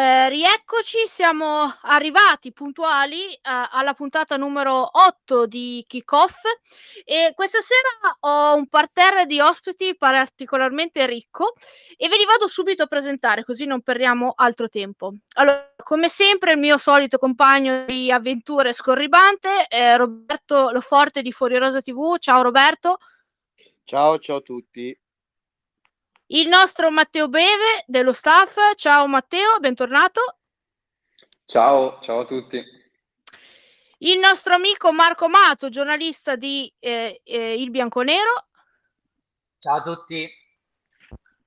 [0.00, 6.36] Eh, rieccoci, siamo arrivati puntuali eh, alla puntata numero 8 di Kickoff
[7.04, 11.52] e questa sera ho un parterre di ospiti particolarmente ricco
[11.98, 15.16] e ve li vado subito a presentare così non perdiamo altro tempo.
[15.34, 21.58] Allora, come sempre il mio solito compagno di avventure scorribante, eh, Roberto Loforte di Fuori
[21.58, 22.16] Rosa TV.
[22.18, 22.96] Ciao Roberto.
[23.84, 24.98] Ciao, ciao a tutti.
[26.32, 28.56] Il nostro Matteo Beve dello staff.
[28.76, 30.38] Ciao Matteo, bentornato.
[31.44, 32.62] Ciao, ciao a tutti.
[33.98, 38.46] Il nostro amico Marco Mato, giornalista di eh, eh, Il Bianconero.
[39.58, 40.30] Ciao a tutti.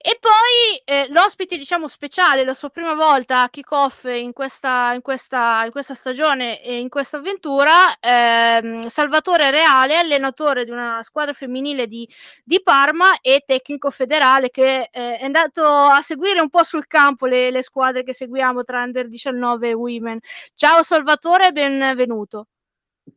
[0.06, 5.02] E poi eh, l'ospite, diciamo, speciale, la sua prima volta a kick-off in questa, in
[5.02, 11.32] questa, in questa stagione e in questa avventura, ehm, Salvatore Reale, allenatore di una squadra
[11.32, 12.06] femminile di,
[12.44, 17.26] di Parma e tecnico federale che eh, è andato a seguire un po' sul campo
[17.26, 20.20] le, le squadre che seguiamo tra Under 19 e Women.
[20.54, 22.48] Ciao Salvatore, benvenuto.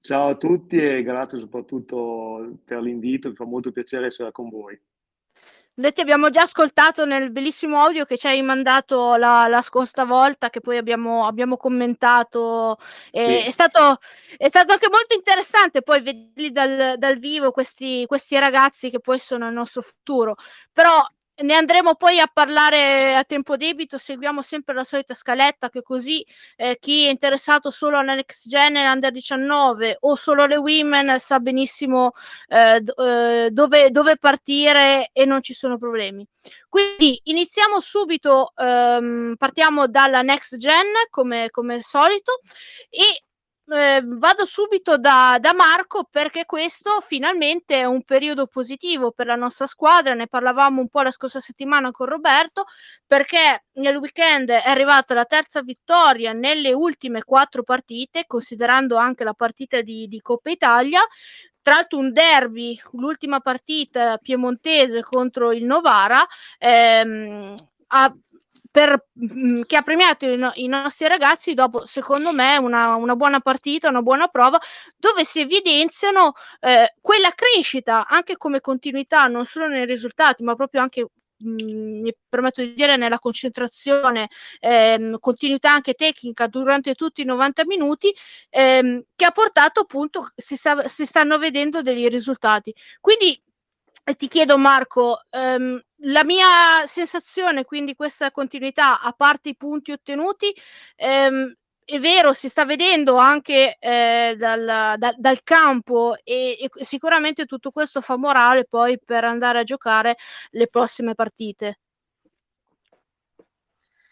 [0.01, 4.81] Ciao a tutti e grazie soprattutto per l'invito, mi fa molto piacere essere con voi.
[5.79, 10.05] Noi ti abbiamo già ascoltato nel bellissimo audio che ci hai mandato la, la scorsa
[10.05, 12.79] volta, che poi abbiamo, abbiamo commentato.
[13.13, 13.21] Sì.
[13.21, 13.99] È, stato,
[14.39, 19.19] è, stato, anche molto interessante poi vederli dal, dal vivo questi, questi ragazzi che poi
[19.19, 20.37] sono il nostro futuro.
[20.73, 21.07] Però
[21.43, 26.25] ne andremo poi a parlare a tempo debito, seguiamo sempre la solita scaletta che così
[26.57, 31.19] eh, chi è interessato solo alla next gen e under 19 o solo alle women
[31.19, 32.13] sa benissimo
[32.49, 36.27] eh, eh, dove, dove, partire e non ci sono problemi.
[36.69, 42.41] Quindi iniziamo subito, ehm, partiamo dalla next gen come, come al solito
[42.89, 43.26] e
[43.69, 49.35] eh, vado subito da, da, Marco perché questo finalmente è un periodo positivo per la
[49.35, 50.15] nostra squadra.
[50.15, 52.67] Ne parlavamo un po' la scorsa settimana con Roberto
[53.07, 59.35] perché nel weekend è arrivata la terza vittoria nelle ultime quattro partite, considerando anche la
[59.35, 61.01] partita di, di Coppa Italia.
[61.61, 66.25] Tra l'altro un derby, l'ultima partita piemontese contro il Novara,
[66.59, 67.55] ehm,
[67.89, 68.15] ha
[68.77, 73.17] per, mh, che ha premiato i, no- i, nostri ragazzi dopo, secondo me, una, una,
[73.17, 74.61] buona partita, una buona prova,
[74.99, 80.83] dove si evidenziano eh, quella crescita anche come continuità, non solo nei risultati, ma proprio
[80.83, 81.07] anche
[81.39, 84.29] mi permetto di dire nella concentrazione,
[84.61, 88.15] ehm, continuità anche tecnica durante tutti i 90 minuti,
[88.51, 92.75] ehm, che ha portato appunto, si, sta, si stanno vedendo dei risultati.
[93.01, 93.43] Quindi
[94.19, 100.55] ti chiedo Marco, ehm, la mia sensazione, quindi questa continuità, a parte i punti ottenuti,
[100.97, 107.47] ehm, è vero, si sta vedendo anche eh, dal, da, dal, campo e, e, sicuramente
[107.47, 110.17] tutto questo fa morale poi per andare a giocare
[110.51, 111.79] le prossime partite.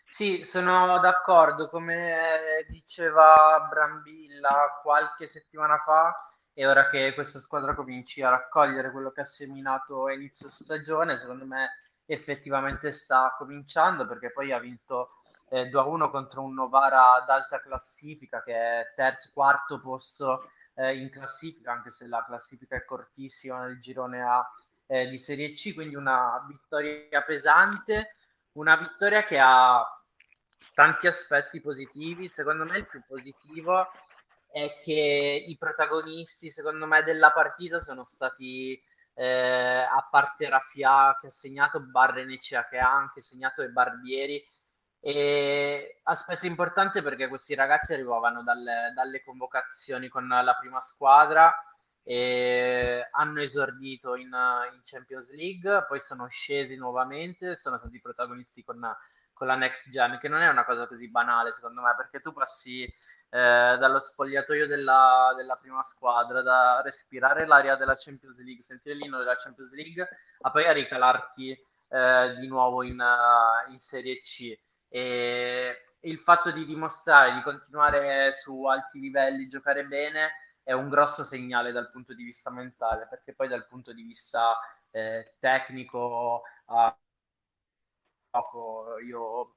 [0.07, 6.15] Sì, sono d'accordo, come diceva Brambilla qualche settimana fa,
[6.57, 11.19] e ora che questa squadra cominci a raccogliere quello che ha seminato a inizio stagione,
[11.19, 15.17] secondo me effettivamente sta cominciando perché poi ha vinto
[15.49, 21.11] eh, 2-1 contro un Novara ad alta classifica che è terzo, quarto posto eh, in
[21.11, 24.49] classifica, anche se la classifica è cortissima nel girone A
[24.87, 28.15] eh, di Serie C, quindi una vittoria pesante,
[28.53, 29.85] una vittoria che ha
[30.73, 33.89] tanti aspetti positivi, secondo me il più positivo
[34.55, 38.81] è che i protagonisti, secondo me, della partita sono stati,
[39.15, 44.41] eh, a parte Rafia che ha segnato, Barrenecea che ha anche segnato e Barbieri.
[45.01, 51.53] E aspetto importante perché questi ragazzi arrivavano dalle, dalle convocazioni con la prima squadra
[52.05, 58.81] e hanno esordito in, in, Champions League, poi sono scesi nuovamente, sono stati protagonisti con,
[59.33, 62.33] con la Next Gen, che non è una cosa così banale secondo me, perché tu
[62.33, 62.89] passi
[63.31, 69.19] eh, dallo spogliatoio della, della, prima squadra, da respirare l'aria della Champions League, sentire l'inno
[69.19, 70.09] della Champions League,
[70.41, 71.51] a poi a ricalarti
[71.89, 74.57] eh, di nuovo in, uh, in, Serie C.
[74.89, 80.31] E il fatto di dimostrare di continuare su alti livelli, giocare bene,
[80.63, 84.57] è un grosso segnale dal punto di vista mentale, perché poi dal punto di vista
[84.91, 86.43] eh, tecnico,
[88.35, 88.99] gioco.
[88.99, 89.54] Io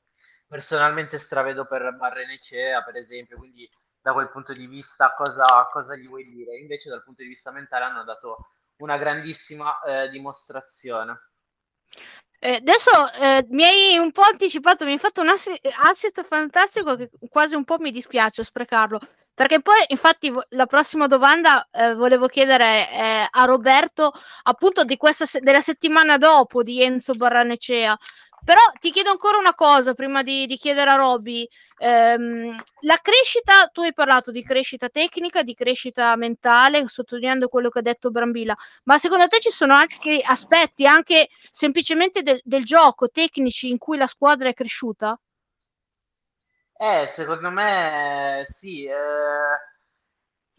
[0.47, 3.69] personalmente stravedo per Barrenecea, per esempio, quindi
[4.01, 6.57] da quel punto di vista cosa, cosa, gli vuoi dire?
[6.57, 11.19] Invece dal punto di vista mentale hanno dato una grandissima eh, dimostrazione.
[12.39, 16.95] Eh, adesso eh, mi hai un po' anticipato, mi hai fatto un assist, assist fantastico
[16.95, 18.99] che quasi un po' mi dispiace sprecarlo.
[19.33, 24.11] Perché poi, infatti, la prossima domanda eh, volevo chiedere eh, a Roberto,
[24.43, 24.83] appunto,
[25.25, 27.97] se- della settimana dopo di Enzo Barranecea.
[28.43, 31.47] Però ti chiedo ancora una cosa prima di, di chiedere a Roby.
[31.79, 37.79] Ehm, la crescita, tu hai parlato di crescita tecnica, di crescita mentale, sottolineando quello che
[37.79, 43.09] ha detto Brambilla, ma secondo te ci sono altri aspetti, anche semplicemente del, del gioco,
[43.09, 45.19] tecnici, in cui la squadra è cresciuta?
[46.79, 48.85] Eh, secondo me sì.
[48.85, 48.95] Eh,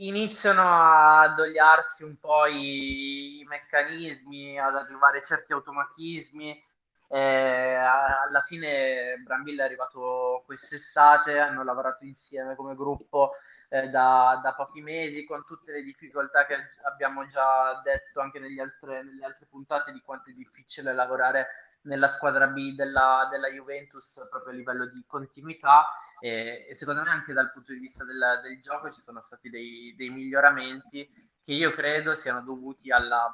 [0.00, 6.66] iniziano a dogliarsi un po' i, i meccanismi, ad arrivare certi automatismi
[7.08, 13.32] eh, alla fine Brambilla è arrivato quest'estate, hanno lavorato insieme come gruppo
[13.70, 19.02] eh, da, da, pochi mesi con tutte le difficoltà che abbiamo già detto anche altre,
[19.02, 21.46] nelle altre puntate di quanto è difficile lavorare
[21.82, 25.88] nella squadra B della, della Juventus proprio a livello di continuità.
[26.20, 29.48] E, e, secondo me anche dal punto di vista del, del gioco ci sono stati
[29.48, 31.08] dei, dei, miglioramenti
[31.42, 33.32] che io credo siano dovuti alla,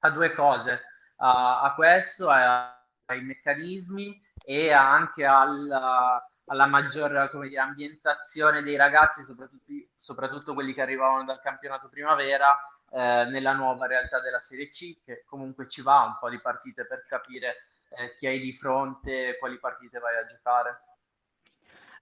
[0.00, 0.82] a due cose,
[1.16, 2.79] a, a questo, a,
[3.12, 10.82] ai meccanismi e anche alla, alla maggior dire, ambientazione dei ragazzi, soprattutto, soprattutto, quelli che
[10.82, 12.56] arrivavano dal campionato primavera,
[12.90, 16.86] eh, nella nuova realtà della Serie C, che comunque ci va un po' di partite
[16.86, 20.80] per capire eh, chi hai di fronte, quali partite vai a giocare.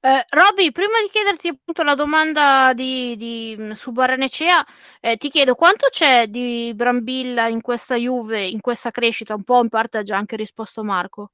[0.01, 4.65] Eh, Robby, prima di chiederti appunto la domanda di, di, su Baranecea,
[5.01, 9.35] eh, ti chiedo quanto c'è di Brambilla in questa Juve, in questa crescita?
[9.35, 11.33] Un po' in parte ha già anche risposto Marco.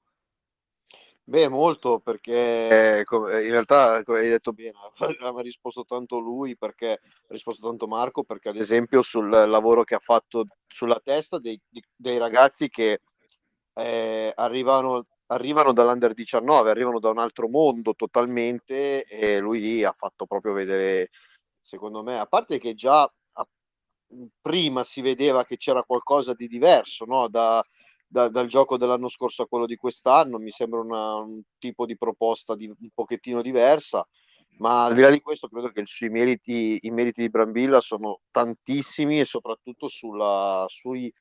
[1.26, 4.72] Beh, molto perché in realtà hai detto bene,
[5.20, 9.94] ha risposto tanto lui perché ha risposto tanto Marco perché ad esempio sul lavoro che
[9.94, 11.58] ha fatto sulla testa dei,
[11.96, 13.00] dei ragazzi che
[13.75, 19.93] eh, arrivano arrivano dall'Under 19, arrivano da un altro mondo totalmente e lui lì ha
[19.93, 21.09] fatto proprio vedere,
[21.61, 23.11] secondo me, a parte che già
[24.41, 27.29] prima si vedeva che c'era qualcosa di diverso no?
[27.29, 27.65] da,
[28.06, 31.97] da, dal gioco dell'anno scorso a quello di quest'anno, mi sembra una, un tipo di
[31.97, 34.06] proposta di, un pochettino diversa,
[34.59, 38.21] ma al di là di questo credo che sui meriti, i meriti di Brambilla sono
[38.31, 41.12] tantissimi e soprattutto sulla, sui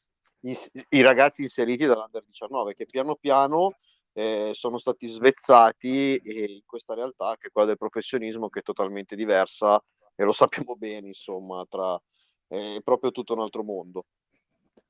[0.41, 0.57] i,
[0.89, 3.77] i ragazzi inseriti dall'Under 19 che piano piano
[4.13, 9.15] eh, sono stati svezzati in questa realtà che è quella del professionismo che è totalmente
[9.15, 9.83] diversa
[10.15, 11.99] e lo sappiamo bene insomma tra,
[12.47, 14.05] è proprio tutto un altro mondo.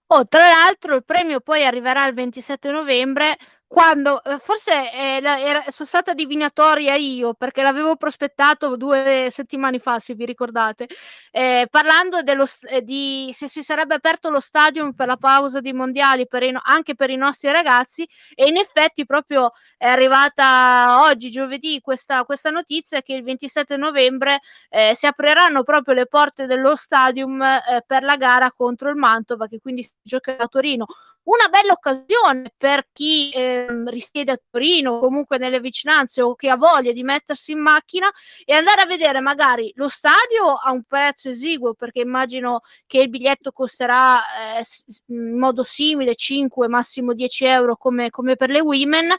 [0.07, 3.37] Oh, tra l'altro il premio poi arriverà il 27 novembre
[3.67, 9.97] quando eh, forse eh, era, sono stata divinatoria io perché l'avevo prospettato due settimane fa,
[9.97, 10.87] se vi ricordate,
[11.31, 15.73] eh, parlando dello, eh, di se si sarebbe aperto lo stadium per la pausa dei
[15.73, 21.31] mondiali per i, anche per i nostri ragazzi e in effetti proprio è arrivata oggi,
[21.31, 24.39] giovedì, questa, questa notizia che il 27 novembre
[24.69, 29.47] eh, si apriranno proprio le porte dello stadium eh, per la gara contro il Mantova
[29.47, 30.85] che quindi si giocherà a Torino
[31.23, 36.57] una bella occasione per chi eh, risiede a Torino, comunque nelle vicinanze o che ha
[36.57, 38.11] voglia di mettersi in macchina
[38.43, 43.09] e andare a vedere magari lo stadio a un prezzo esiguo, perché immagino che il
[43.09, 44.19] biglietto costerà
[44.57, 44.63] eh,
[45.07, 49.15] in modo simile 5, massimo 10 euro come, come per le women.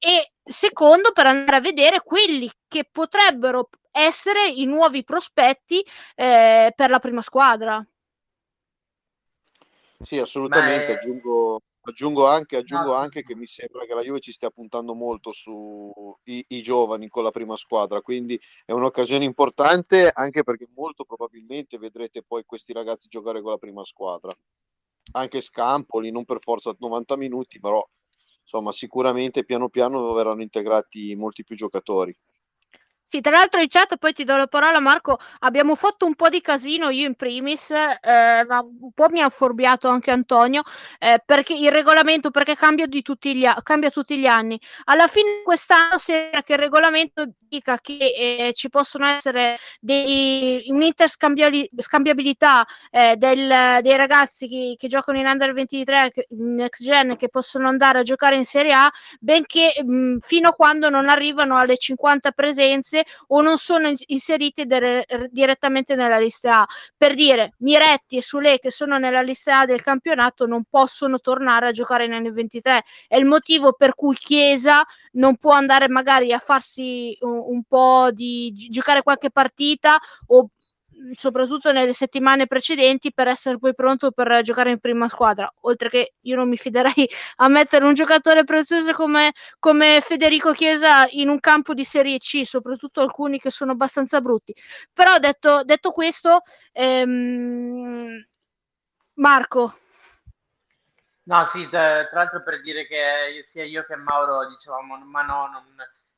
[0.00, 5.84] E secondo, per andare a vedere quelli che potrebbero essere i nuovi prospetti
[6.14, 7.84] eh, per la prima squadra.
[10.00, 10.92] Sì, assolutamente.
[10.92, 10.94] È...
[10.94, 12.94] Aggiungo, aggiungo, anche, aggiungo no.
[12.94, 17.30] anche, che mi sembra che la Juve ci stia puntando molto sui giovani con la
[17.30, 23.40] prima squadra, quindi è un'occasione importante anche perché molto probabilmente vedrete poi questi ragazzi giocare
[23.42, 24.30] con la prima squadra.
[25.12, 27.86] Anche Scampoli, non per forza 90 minuti, però
[28.42, 32.16] insomma sicuramente piano piano verranno integrati molti più giocatori.
[33.10, 36.28] Sì, tra l'altro in chat, poi ti do la parola Marco, abbiamo fatto un po'
[36.28, 40.62] di casino io in primis, eh, ma un po' mi ha forbiato anche Antonio,
[40.98, 44.60] eh, perché il regolamento, perché cambia, tutti gli, cambia tutti gli anni.
[44.84, 52.66] Alla fine quest'anno sembra che il regolamento dica che eh, ci possono essere dei, un'interscambiabilità
[52.90, 57.68] eh, del, dei ragazzi che, che, giocano in Under 23, in Next Gen, che possono
[57.68, 62.32] andare a giocare in Serie A, benché mh, fino a quando non arrivano alle 50
[62.32, 66.66] presenze esperienze o non sono inseriti de- direttamente nella lista A.
[66.96, 71.68] Per dire, Miretti e Sule che sono nella lista A del campionato non possono tornare
[71.68, 72.84] a giocare nel 23.
[73.06, 78.10] È il motivo per cui Chiesa non può andare magari a farsi un, un po'
[78.12, 80.48] di giocare qualche partita o
[81.14, 86.14] soprattutto nelle settimane precedenti per essere poi pronto per giocare in prima squadra oltre che
[86.20, 91.40] io non mi fiderei a mettere un giocatore prezioso come, come Federico Chiesa in un
[91.40, 94.54] campo di Serie C soprattutto alcuni che sono abbastanza brutti
[94.92, 96.40] però detto, detto questo
[96.72, 98.26] ehm...
[99.14, 99.78] Marco
[101.28, 105.46] No, sì, tra, tra l'altro per dire che sia io che Mauro dicevamo, ma no,
[105.48, 105.62] non,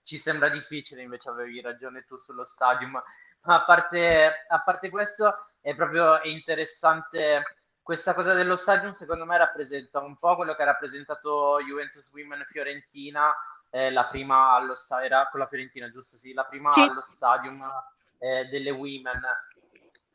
[0.05, 2.93] ci sembra difficile, invece avevi ragione tu sullo stadium.
[2.93, 3.05] Ma
[3.43, 7.43] a parte, a parte questo, è proprio interessante
[7.83, 12.47] questa cosa dello stadium, secondo me rappresenta un po' quello che ha rappresentato Juventus Women
[12.49, 13.35] Fiorentina,
[13.71, 16.17] eh, la prima allo stadio, era con la Fiorentina, giusto?
[16.17, 16.83] Sì, la prima sì.
[16.83, 17.61] allo stadium
[18.19, 19.21] eh, delle Women.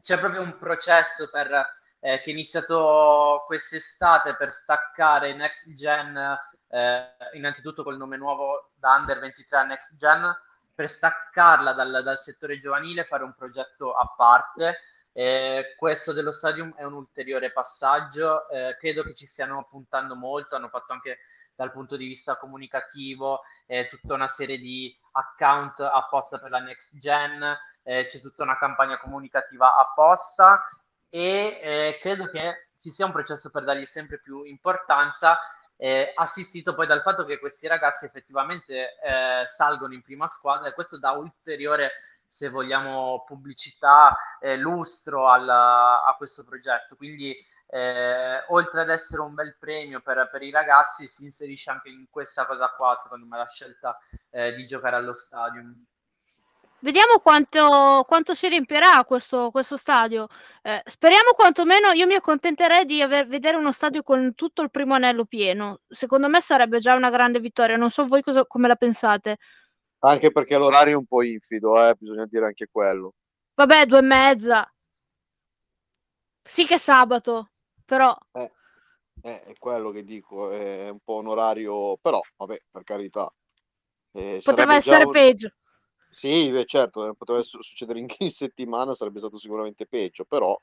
[0.02, 1.52] C'è proprio un processo per
[2.00, 6.38] eh, che è iniziato quest'estate per staccare Next Gen,
[6.70, 10.38] eh, innanzitutto col nome nuovo da Under 23 a Next Gen,
[10.76, 14.80] per staccarla dal, dal settore giovanile, fare un progetto a parte.
[15.14, 20.56] Eh, questo dello stadium è un ulteriore passaggio, eh, credo che ci stiano puntando molto,
[20.56, 21.20] hanno fatto anche
[21.56, 26.90] dal punto di vista comunicativo eh, tutta una serie di account apposta per la next
[26.98, 30.62] gen, eh, c'è tutta una campagna comunicativa apposta
[31.08, 35.38] e eh, credo che ci sia un processo per dargli sempre più importanza,
[35.78, 40.74] eh, assistito poi dal fatto che questi ragazzi effettivamente eh, salgono in prima squadra e
[40.74, 41.92] questo dà ulteriore,
[42.28, 46.96] se vogliamo, pubblicità, eh, lustro alla, a questo progetto.
[46.96, 47.36] Quindi
[47.68, 52.06] eh, oltre ad essere un bel premio per, per, i ragazzi, si inserisce anche in
[52.10, 53.98] questa cosa qua, secondo me, la scelta
[54.30, 55.86] eh, di giocare allo stadium.
[56.86, 60.28] Vediamo quanto, quanto si riempirà questo, questo stadio.
[60.62, 64.94] Eh, speriamo quantomeno, io mi accontenterei di aver, vedere uno stadio con tutto il primo
[64.94, 65.80] anello pieno.
[65.88, 67.76] Secondo me sarebbe già una grande vittoria.
[67.76, 69.38] Non so voi cosa, come la pensate.
[70.02, 73.16] Anche perché l'orario è un po' infido, eh, bisogna dire anche quello.
[73.56, 74.74] Vabbè, due e mezza.
[76.44, 77.50] Sì che sabato,
[77.84, 78.16] però...
[78.32, 78.52] Eh,
[79.24, 83.34] eh, è quello che dico, è un po' un orario, però, vabbè, per carità.
[84.12, 85.12] Eh, Poteva essere un...
[85.12, 85.50] peggio
[86.18, 90.58] sì, beh, certo, eh, poteva succedere in, in settimana, sarebbe stato sicuramente peggio, però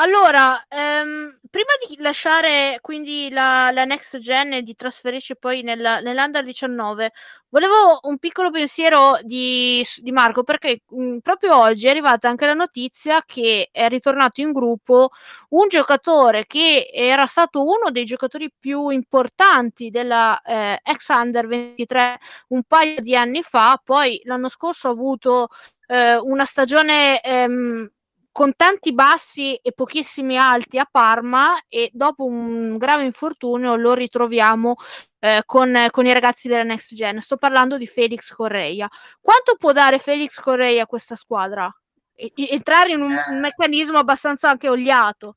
[0.00, 5.98] allora, ehm, prima di lasciare quindi la, la, next gen e di trasferirci poi nella,
[5.98, 7.12] nell'Under 19,
[7.48, 12.46] volevo un piccolo pensiero di, di Marco perché mh, mm, proprio oggi è arrivata anche
[12.46, 15.10] la notizia che è ritornato in gruppo
[15.50, 22.18] un giocatore che era stato uno dei giocatori più importanti della eh, ex Under 23
[22.48, 25.48] un paio di anni fa, poi l'anno scorso ha avuto
[25.88, 27.20] eh, una stagione...
[27.20, 27.90] Ehm,
[28.30, 34.76] con tanti bassi e pochissimi alti a Parma e dopo un grave infortunio lo ritroviamo
[35.18, 37.20] eh, con, con, i ragazzi della Next Gen.
[37.20, 38.88] Sto parlando di Felix Correia.
[39.20, 41.72] Quanto può dare Felix Correia a questa squadra?
[42.14, 45.36] E, entrare in un, eh, un, meccanismo abbastanza anche oliato.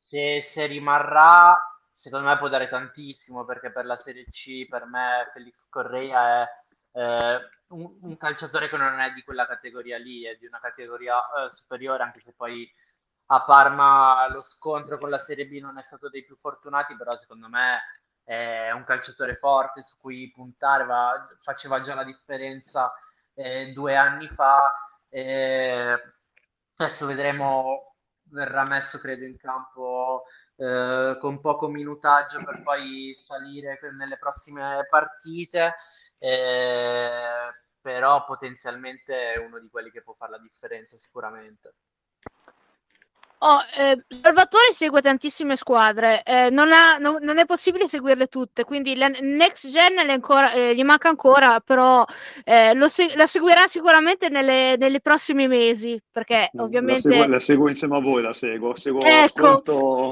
[0.00, 1.58] Se, se rimarrà,
[1.92, 6.48] secondo me può dare tantissimo perché per la Serie C per me Felix Correia è
[6.92, 11.18] eh, un, un, calciatore che non è di quella categoria lì, è di una categoria
[11.18, 12.70] eh, superiore, anche se poi
[13.30, 17.14] a Parma lo scontro con la Serie B non è stato dei più fortunati, però
[17.16, 17.80] secondo me
[18.24, 22.92] è un calciatore forte su cui puntare, va, faceva già la differenza
[23.34, 24.72] eh, due anni fa.
[26.76, 27.94] adesso vedremo,
[28.30, 30.24] verrà messo credo in campo
[30.56, 35.74] eh, con poco minutaggio per poi salire nelle prossime partite
[36.18, 41.74] eh, però potenzialmente è uno di quelli che può fare la differenza sicuramente.
[43.40, 48.64] Oh, eh, Salvatore segue tantissime squadre, eh, non, ha, no, non, è possibile seguirle tutte,
[48.64, 52.04] quindi la next gen ancora, eh, gli manca ancora, però
[52.42, 57.08] eh, se- la seguirà sicuramente nelle, nei prossimi mesi, perché ovviamente...
[57.08, 59.62] La seguo, la seguo, insieme a voi, la seguo, seguo ecco.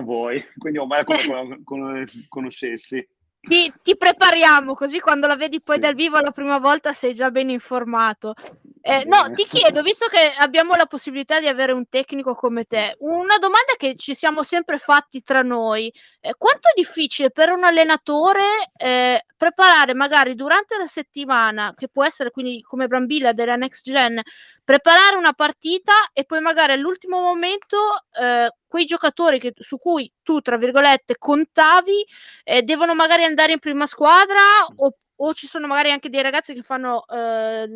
[0.04, 3.04] voi, quindi ormai è come con, conoscessi
[3.48, 5.80] ti, ti, prepariamo così quando la vedi poi sì.
[5.80, 8.34] dal vivo la prima volta sei già ben informato.
[8.80, 12.96] Eh, no, ti chiedo, visto che abbiamo la possibilità di avere un tecnico come te,
[13.00, 17.64] una domanda che ci siamo sempre fatti tra noi, eh, quanto è difficile per un
[17.64, 18.44] allenatore
[18.76, 24.22] eh, preparare magari durante la settimana, che può essere quindi come Brambilla della Next Gen,
[24.66, 27.76] preparare una partita e poi magari all'ultimo momento
[28.20, 32.04] eh, quei giocatori che, su cui tu, tra virgolette, contavi,
[32.42, 34.40] eh, devono magari andare in prima squadra
[34.74, 37.68] o, o ci sono magari anche dei ragazzi che fanno eh,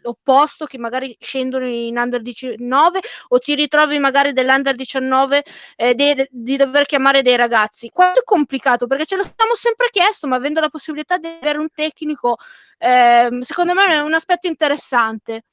[0.00, 5.44] l'opposto, che magari scendono in under 19 o ti ritrovi magari dell'under 19
[5.76, 7.90] eh, dei, di dover chiamare dei ragazzi.
[7.90, 8.86] Quanto è complicato?
[8.86, 12.38] Perché ce lo siamo sempre chiesto, ma avendo la possibilità di avere un tecnico,
[12.78, 15.44] eh, secondo me è un aspetto interessante.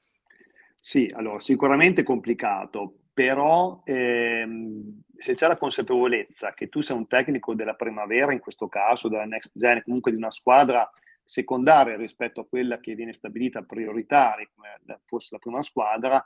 [0.82, 7.54] Sì, allora sicuramente complicato, però ehm, se c'è la consapevolezza che tu sei un tecnico
[7.54, 10.88] della primavera, in questo caso della next gen, comunque di una squadra
[11.22, 16.24] secondaria rispetto a quella che viene stabilita prioritaria, come fosse la prima squadra,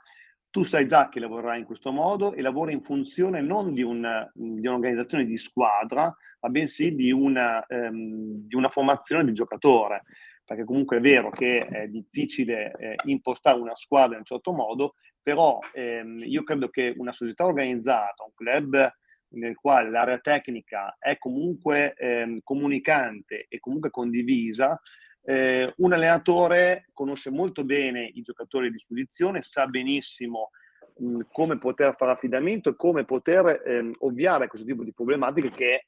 [0.49, 4.31] tu sai già che lavorerai in questo modo e lavori in funzione non di, un,
[4.33, 10.03] di un'organizzazione di squadra, ma bensì di una, ehm, di una, formazione di giocatore.
[10.45, 14.93] Perché comunque è vero che è difficile eh, impostare una squadra in un certo modo,
[15.21, 18.93] però ehm, io credo che una società organizzata, un club
[19.29, 24.79] nel quale l'area tecnica è comunque ehm, comunicante e comunque condivisa,
[25.23, 30.51] eh, un allenatore conosce molto bene i giocatori a disposizione, sa benissimo
[31.31, 35.85] come poter fare affidamento e come poter ehm, ovviare a questo tipo di problematiche che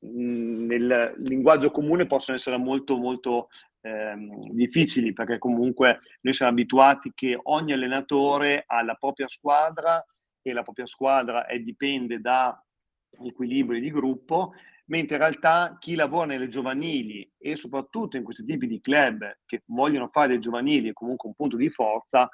[0.00, 3.48] nel linguaggio comune possono essere molto molto
[3.84, 10.04] ehm, difficili perché comunque noi siamo abituati che ogni allenatore ha la propria squadra
[10.42, 12.58] e la propria squadra è, dipende da
[13.22, 14.52] equilibri di gruppo,
[14.86, 19.62] mentre in realtà chi lavora nelle giovanili e soprattutto in questi tipi di club che
[19.66, 22.28] vogliono fare dei giovanili comunque un punto di forza,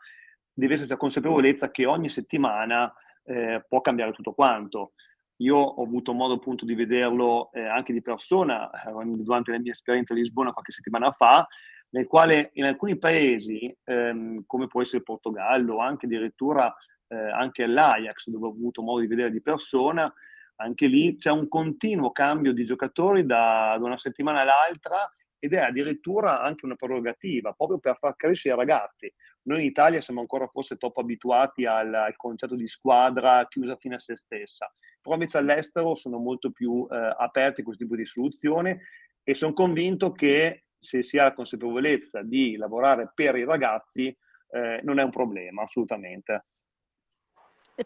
[0.52, 2.92] deve esserci la consapevolezza che ogni settimana
[3.24, 4.92] eh, può cambiare tutto quanto.
[5.40, 9.72] Io ho avuto modo appunto di vederlo eh, anche di persona eh, durante la mia
[9.72, 11.46] esperienza a Lisbona qualche settimana fa,
[11.90, 16.72] nel quale in alcuni paesi, ehm, come può essere il Portogallo, anche addirittura
[17.08, 20.12] eh, anche l'Ajax, dove ho avuto modo di vedere di persona,
[20.56, 25.58] anche lì c'è un continuo cambio di giocatori da, da una settimana all'altra ed è
[25.58, 29.12] addirittura anche una prerogativa, proprio per far crescere i ragazzi.
[29.50, 33.96] Noi in Italia siamo ancora forse troppo abituati al, al concetto di squadra chiusa fino
[33.96, 38.06] a se stessa, però invece all'estero sono molto più eh, aperti a questo tipo di
[38.06, 38.82] soluzione
[39.24, 44.80] e sono convinto che se si ha la consapevolezza di lavorare per i ragazzi eh,
[44.84, 46.44] non è un problema assolutamente.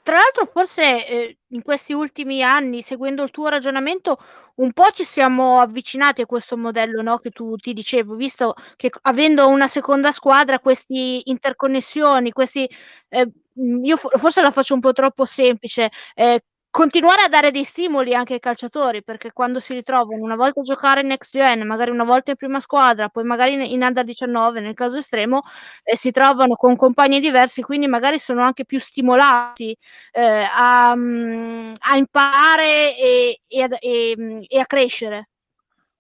[0.02, 4.18] Tra l'altro, forse eh, in questi ultimi anni, seguendo il tuo ragionamento,
[4.56, 7.18] un po' ci siamo avvicinati a questo modello no?
[7.18, 12.68] che tu ti dicevo, visto che avendo una seconda squadra, queste interconnessioni, questi,
[13.08, 13.30] eh,
[13.82, 16.40] io forse la faccio un po' troppo semplice, eh,
[16.74, 20.64] continuare a dare dei stimoli anche ai calciatori, perché quando si ritrovano una volta a
[20.64, 24.58] giocare in next gen, magari una volta in prima squadra, poi magari in, under 19
[24.58, 25.42] nel caso estremo,
[25.84, 29.70] eh, si trovano con compagni diversi, quindi magari sono anche più stimolati
[30.10, 35.28] eh, a, mm, a, imparare e, e, a, e, e a crescere.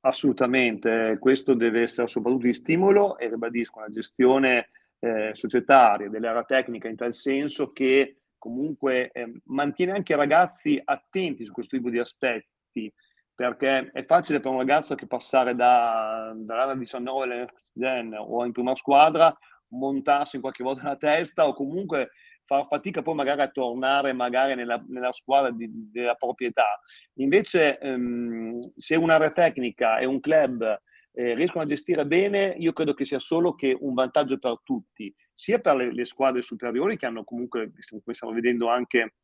[0.00, 6.88] Assolutamente, questo deve essere soprattutto di stimolo e ribadisco una gestione eh, societaria dell'area tecnica
[6.88, 11.98] in tal senso che comunque eh, mantiene anche i ragazzi attenti su questo tipo di
[11.98, 12.92] aspetti,
[13.34, 18.52] perché è facile per un ragazzo che passare da, dall'anno 19 all'next gen o in
[18.52, 19.34] prima squadra,
[19.68, 22.10] montarsi in qualche volta la testa o comunque
[22.44, 26.78] far fatica poi magari a tornare magari nella, nella squadra di, della proprietà.
[27.14, 30.82] Invece ehm, se un'area tecnica e un club
[31.14, 35.14] eh, riescono a gestire bene, io credo che sia solo che un vantaggio per tutti,
[35.32, 39.14] sia per le, le squadre superiori che hanno comunque, come stiamo vedendo anche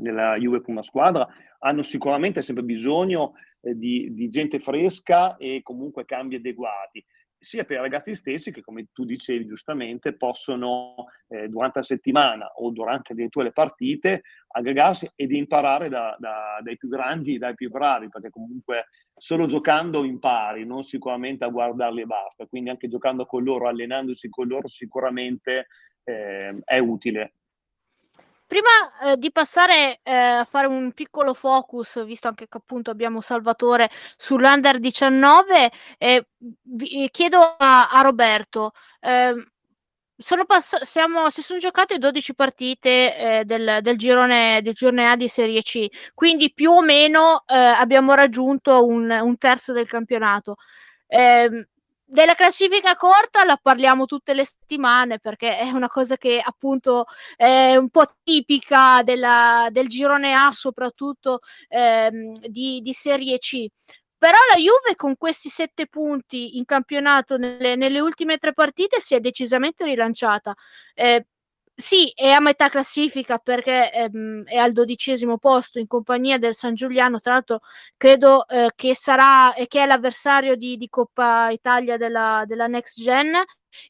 [0.00, 1.26] nella Juve prima squadra,
[1.60, 7.04] hanno sicuramente sempre bisogno eh, di, di, gente fresca e comunque cambi adeguati
[7.46, 12.46] sia per i ragazzi stessi che, come tu dicevi giustamente, possono eh, durante la settimana
[12.56, 17.54] o durante addirittura le partite aggregarsi ed imparare da, da, dai più grandi e dai
[17.54, 22.46] più bravi, perché comunque solo giocando impari, non sicuramente a guardarli e basta.
[22.46, 25.68] Quindi anche giocando con loro, allenandosi con loro, sicuramente
[26.02, 27.34] eh, è utile.
[28.46, 33.20] Prima eh, di passare eh, a fare un piccolo focus, visto anche che appunto abbiamo
[33.20, 36.26] Salvatore sull'Under 19, eh,
[36.62, 39.44] vi, chiedo a, a Roberto, ehm,
[40.16, 45.16] sono pass- siamo, si sono giocate 12 partite eh, del, del, girone, del, girone, A
[45.16, 50.56] di Serie C, quindi più o meno eh, abbiamo raggiunto un, un, terzo del campionato.
[52.08, 57.74] Della classifica corta la parliamo tutte le settimane perché è una cosa che appunto è
[57.74, 63.66] un po' tipica della, del girone A, soprattutto ehm, di, di, Serie C.
[64.16, 69.16] Però la Juve con questi sette punti in campionato nelle, nelle ultime tre partite si
[69.16, 70.54] è decisamente rilanciata.
[70.94, 71.26] Eh,
[71.78, 76.74] sì, è a metà classifica perché ehm, è al dodicesimo posto in compagnia del San
[76.74, 77.20] Giuliano.
[77.20, 77.60] Tra l'altro,
[77.98, 82.98] credo eh, che sarà eh, che è l'avversario di, di Coppa Italia della, della, Next
[82.98, 83.34] Gen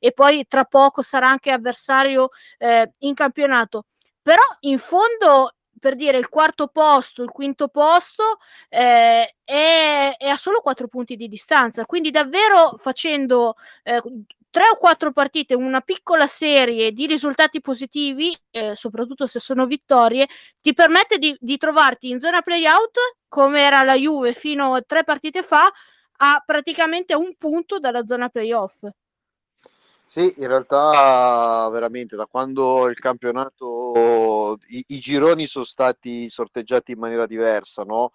[0.00, 3.84] e poi tra poco sarà anche avversario eh, in campionato.
[4.20, 10.36] Però in fondo per dire il quarto posto, il quinto posto eh, è, è, a
[10.36, 11.84] solo quattro punti di distanza.
[11.86, 14.02] Quindi davvero facendo eh,
[14.56, 20.26] tre o quattro partite, una piccola serie di risultati positivi, eh, soprattutto se sono vittorie,
[20.62, 22.96] ti permette di, di trovarti in zona playout,
[23.28, 25.70] come era la Juve fino a tre partite fa,
[26.18, 28.86] a praticamente un punto dalla zona playoff.
[30.06, 36.98] Sì, in realtà veramente da quando il campionato, i, i gironi sono stati sorteggiati in
[36.98, 38.12] maniera diversa, no?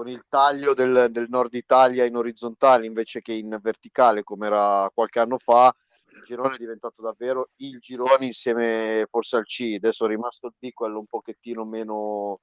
[0.00, 4.90] Con il taglio del, del, nord Italia in orizzontale invece che in verticale come era
[4.94, 5.70] qualche anno fa
[6.14, 9.74] il girone è diventato davvero il girone insieme forse al C.
[9.76, 12.40] Adesso è rimasto il D quello un pochettino meno,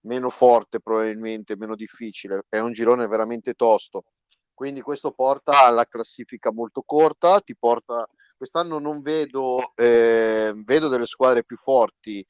[0.00, 2.42] meno forte probabilmente meno difficile.
[2.50, 4.04] È un girone veramente tosto.
[4.52, 11.06] Quindi questo porta alla classifica molto corta ti porta quest'anno non vedo eh, vedo delle
[11.06, 12.24] squadre più forti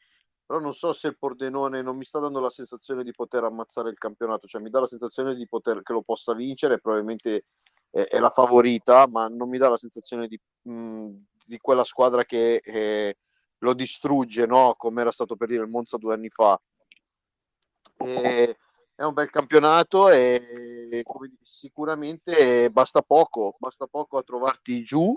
[0.51, 3.89] però non so se il Pordenone non mi sta dando la sensazione di poter ammazzare
[3.89, 7.45] il campionato, cioè mi dà la sensazione di poter, che lo possa vincere, probabilmente
[7.89, 11.11] è, è la favorita, ma non mi dà la sensazione di, mh,
[11.47, 13.17] di quella squadra che eh,
[13.59, 14.75] lo distrugge, no?
[14.77, 16.61] come era stato per dire il Monza due anni fa.
[17.99, 18.57] E,
[18.97, 21.05] è un bel campionato e
[21.45, 25.17] sicuramente basta poco, basta poco a trovarti giù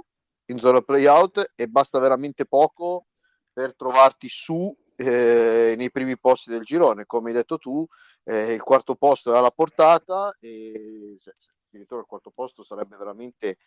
[0.52, 3.08] in zona playout e basta veramente poco
[3.52, 7.06] per trovarti su eh, nei primi posti del girone.
[7.06, 7.86] Come hai detto tu,
[8.24, 11.34] eh, il quarto posto è alla portata e se
[11.68, 13.58] addirittura il quarto posto sarebbe veramente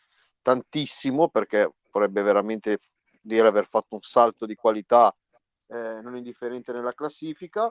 [0.42, 2.78] tantissimo perché vorrebbe veramente
[3.20, 5.14] dire aver fatto un salto di qualità
[5.68, 7.70] eh, non indifferente nella classifica.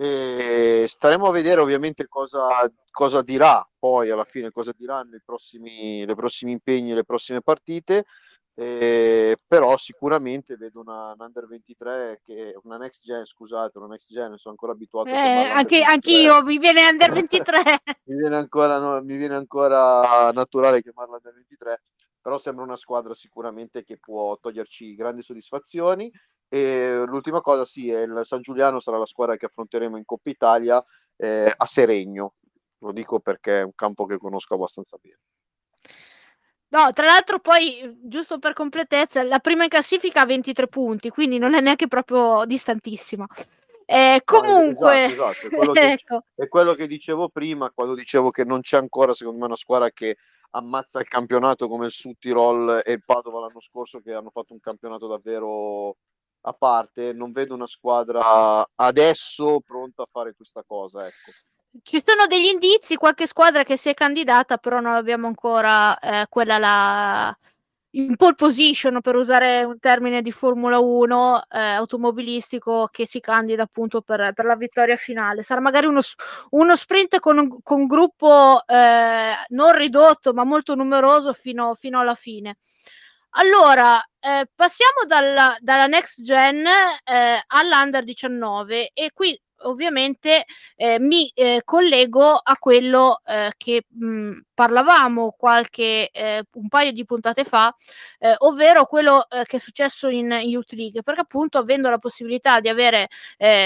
[0.00, 2.46] E staremo a vedere ovviamente cosa,
[2.90, 8.04] cosa dirà poi alla fine, cosa diranno i prossimi, le prossimi impegni, le prossime partite.
[8.60, 14.10] Eh, però sicuramente vedo una, un under 23 che una next gen scusate una next
[14.10, 17.62] gen sono ancora abituato eh, a anche anch'io mi viene under 23
[18.06, 21.82] mi, viene ancora, no, mi viene ancora naturale chiamarla under 23
[22.20, 26.12] però sembra una squadra sicuramente che può toglierci grandi soddisfazioni.
[26.46, 30.28] E l'ultima cosa sì è il San Giuliano sarà la squadra che affronteremo in Coppa
[30.28, 30.84] Italia
[31.16, 32.34] eh, a Seregno.
[32.80, 35.20] Lo dico perché è un campo che conosco abbastanza bene
[36.70, 41.38] No, tra l'altro poi, giusto per completezza, la prima in classifica ha 23 punti, quindi
[41.38, 43.26] non è neanche proprio distantissima.
[43.86, 45.46] Eh, comunque, no, esatto, esatto.
[45.46, 46.22] È, quello che, ecco.
[46.34, 49.90] è, quello che, dicevo prima, quando dicevo che non c'è ancora, secondo me, una squadra
[49.90, 50.16] che
[50.50, 54.52] ammazza il campionato come il Sud Tirol e il Padova l'anno scorso, che hanno fatto
[54.52, 55.96] un campionato davvero
[56.42, 57.14] a parte.
[57.14, 61.06] Non vedo una squadra adesso pronta a fare questa cosa.
[61.06, 61.30] Ecco.
[61.82, 66.26] Ci sono degli indizi, qualche squadra che si è candidata, però non abbiamo ancora eh,
[66.28, 67.38] quella la
[67.92, 73.62] in pole position, per usare un termine di Formula 1 eh, automobilistico, che si candida
[73.62, 75.42] appunto per, per, la vittoria finale.
[75.42, 76.00] Sarà magari uno,
[76.50, 82.14] uno sprint con un con gruppo eh, non ridotto, ma molto numeroso fino, fino alla
[82.14, 82.56] fine.
[83.32, 90.44] Allora, eh, passiamo dalla, dalla, next gen eh, all'under 19 e qui ovviamente
[90.76, 97.04] eh, mi eh, collego a quello eh, che mh, parlavamo qualche eh, un paio di
[97.04, 97.74] puntate fa,
[98.18, 102.60] eh, ovvero quello eh, che è successo in Youth League, perché appunto avendo la possibilità
[102.60, 103.08] di avere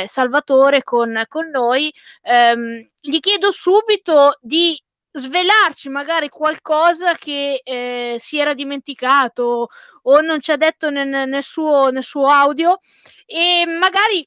[0.06, 4.80] Salvatore con, con noi, ehm, gli chiedo subito di
[5.12, 9.68] svelarci magari qualcosa che eh, si era dimenticato
[10.04, 12.78] o non ci ha detto nel, nel, suo, nel suo audio
[13.26, 14.26] e magari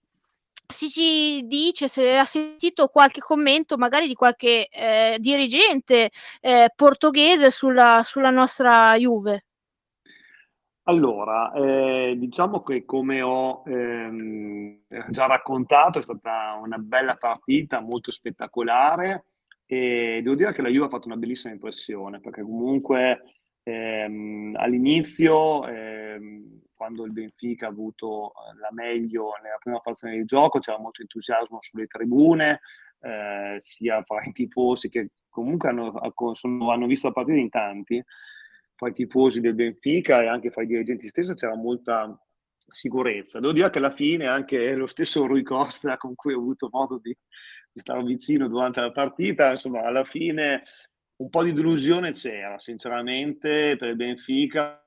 [0.68, 7.52] si ci dice se ha sentito qualche commento magari di qualche eh, dirigente eh, portoghese
[7.52, 9.46] sulla, sulla, nostra Juve.
[10.88, 18.12] Allora, eh, diciamo che come ho ehm, già raccontato è stata una bella partita, molto
[18.12, 19.26] spettacolare
[19.66, 23.24] e devo dire che la Juve ha fatto una bellissima impressione perché comunque
[23.64, 25.95] ehm, all'inizio ehm,
[26.86, 31.02] quando il Benfica ha avuto eh, la meglio nella prima frazione di gioco, c'era molto
[31.02, 32.62] entusiasmo sulle tribune,
[33.02, 36.00] eh, sia fra i tifosi che comunque hanno,
[36.34, 38.04] sono, hanno, visto la partita in tanti,
[38.76, 42.16] fra i tifosi del Benfica e anche fra i dirigenti stessi c'era molta
[42.68, 43.40] sicurezza.
[43.40, 47.00] Devo dire che alla fine anche lo stesso Rui Costa con cui ho avuto modo
[47.00, 47.16] di,
[47.72, 50.64] di stare vicino durante la partita, insomma alla fine
[51.18, 54.85] un po' di delusione c'era, sinceramente, per il Benfica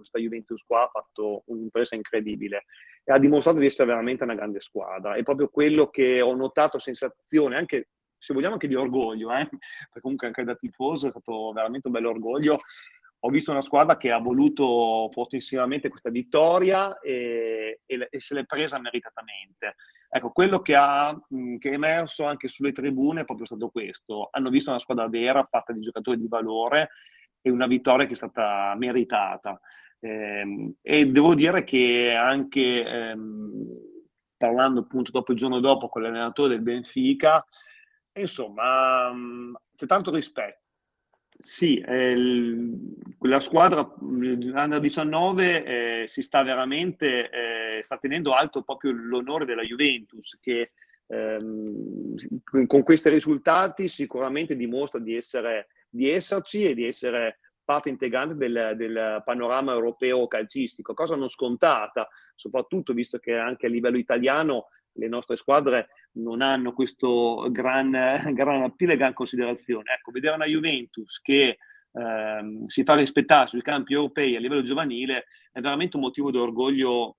[0.00, 2.64] questa Juventus qua ha fatto un'impresa incredibile
[3.04, 5.14] e ha dimostrato di essere veramente una grande squadra.
[5.14, 7.88] È proprio quello che ho notato, sensazione, anche
[8.20, 9.48] se vogliamo anche di orgoglio, eh?
[9.48, 12.60] perché comunque anche da tifoso è stato veramente un bel orgoglio.
[13.22, 18.44] Ho visto una squadra che ha voluto fortissimamente questa vittoria e, e, e se l'è
[18.44, 19.76] presa meritatamente.
[20.08, 21.18] Ecco, quello che, ha,
[21.58, 24.28] che è emerso anche sulle tribune è proprio stato questo.
[24.32, 26.90] Hanno visto una squadra vera, fatta di giocatori di valore
[27.42, 29.60] e una vittoria che è stata meritata.
[30.00, 33.90] Eh, e devo dire che anche ehm,
[34.36, 37.44] parlando appunto dopo il giorno dopo con l'allenatore del Benfica,
[38.14, 40.58] insomma, um, c'è tanto rispetto.
[41.42, 42.14] Sì, eh,
[43.20, 45.64] la squadra Under 19
[46.02, 50.72] eh, si sta veramente, eh, sta tenendo alto proprio l'onore della Juventus che
[51.06, 52.14] ehm,
[52.66, 57.38] con questi risultati sicuramente dimostra di, essere, di esserci e di essere
[57.70, 63.68] parte integrante del, del, panorama europeo calcistico, cosa non scontata, soprattutto visto che anche a
[63.68, 67.92] livello italiano le nostre squadre non hanno questo gran,
[68.34, 69.94] gran appeal e gran considerazione.
[69.96, 71.58] Ecco, vedere una Juventus che
[71.92, 76.38] ehm, si fa rispettare sui campi europei a livello giovanile è veramente un motivo di
[76.38, 77.18] orgoglio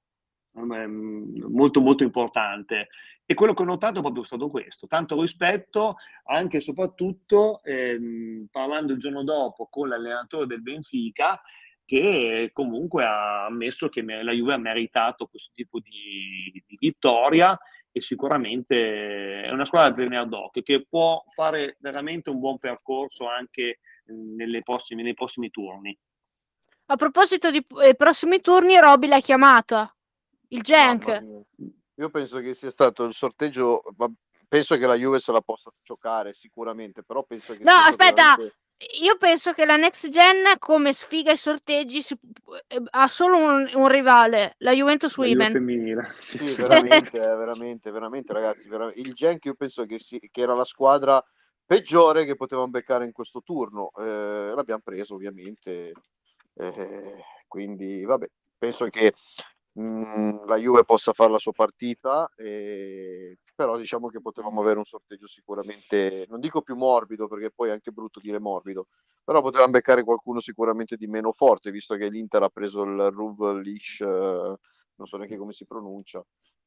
[0.53, 2.89] ehm, molto molto importante.
[3.31, 8.47] E quello che ho notato è proprio stato questo, tanto rispetto anche e soprattutto ehm,
[8.51, 11.41] parlando il giorno dopo con l'allenatore del Benfica
[11.85, 17.57] che comunque ha ammesso che la Juve ha meritato questo tipo di, di vittoria
[17.89, 23.29] e sicuramente è una squadra da tenere d'occhio che può fare veramente un buon percorso
[23.29, 23.79] anche
[24.61, 25.97] prossime, nei prossimi turni.
[26.87, 29.95] A proposito di eh, prossimi turni, Roby l'ha chiamato,
[30.49, 31.45] il Genk.
[32.01, 33.83] Io penso che sia stato il sorteggio,
[34.47, 37.63] penso che la Juve se la possa giocare sicuramente, però penso che...
[37.63, 38.55] No, aspetta, veramente
[39.01, 42.17] io penso che la next gen come sfiga i sorteggi si,
[42.67, 45.51] eh, ha solo un, un, rivale, la Juventus la Women.
[45.51, 46.11] Femminile.
[46.17, 48.99] Sì, veramente, eh, veramente, veramente ragazzi, veramente.
[48.99, 51.23] il Genk io penso che, si, che, era la squadra
[51.63, 55.93] peggiore che potevamo beccare in questo turno, eh, l'abbiamo preso ovviamente,
[56.55, 59.13] eh, quindi vabbè, penso che
[59.79, 64.85] mm, la Juve possa fare la sua partita, eh, però diciamo che potevamo avere un
[64.85, 68.87] sorteggio sicuramente, non dico più morbido, perché poi è anche brutto dire morbido,
[69.23, 73.51] però potevamo beccare qualcuno sicuramente di meno forte, visto che l'Inter ha preso il Ruv
[73.59, 74.05] Lish, eh,
[74.95, 76.23] non so neanche come si pronuncia.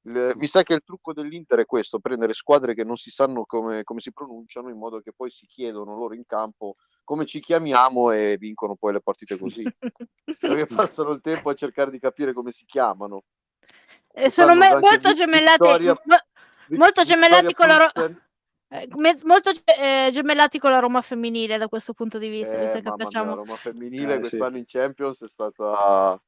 [0.07, 3.85] Mi sa che il trucco dell'Inter è questo, prendere squadre che non si sanno come,
[3.85, 8.11] come si pronunciano, in modo che poi si chiedono loro in campo come ci chiamiamo
[8.11, 9.63] e vincono poi le partite così.
[10.41, 13.25] Perché passano il tempo a cercare di capire come si chiamano.
[14.13, 18.23] Eh, sono me- molto gemellati, Vittoria, mo- molto gemellati con la Roma.
[18.69, 18.89] Eh,
[19.23, 22.73] molto eh, gemellati con la Roma femminile da questo punto di vista.
[22.73, 23.31] Eh, che facciamo...
[23.31, 24.59] La Roma femminile eh, quest'anno sì.
[24.59, 26.21] in Champions è stata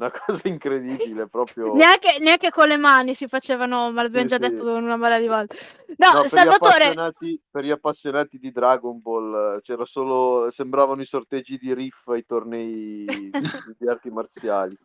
[0.00, 4.42] una cosa incredibile proprio neanche, neanche, con le mani si facevano ma l'abbiamo sì, già
[4.42, 4.50] sì.
[4.50, 5.56] detto una marea di volte.
[5.98, 11.06] No, no Salvatore per gli, per gli, appassionati di Dragon Ball c'era solo sembravano i
[11.06, 13.04] sorteggi di Riff ai tornei
[13.78, 14.76] di arti marziali.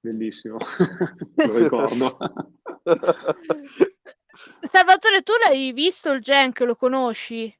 [0.00, 0.56] Bellissimo.
[1.36, 2.16] Lo ricordo.
[4.62, 7.54] Salvatore tu l'hai visto il Genk lo conosci?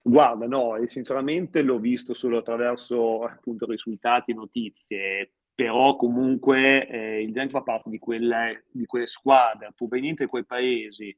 [0.00, 7.50] Guarda, no, sinceramente l'ho visto solo attraverso appunto risultati, notizie, però comunque eh, il Genk
[7.50, 11.12] fa parte di quelle, di quelle squadre provenienti da quei paesi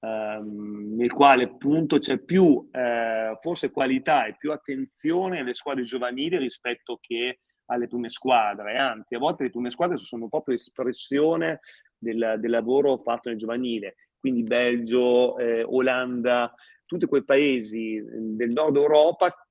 [0.00, 6.36] ehm, nel quale appunto c'è più eh, forse qualità e più attenzione alle squadre giovanili
[6.36, 7.38] rispetto che
[7.70, 11.60] alle prime squadre, anzi a volte le prime squadre sono proprio espressione
[11.96, 16.52] del, del lavoro fatto nel giovanile, quindi Belgio, eh, Olanda,
[16.84, 19.45] tutti quei paesi del nord Europa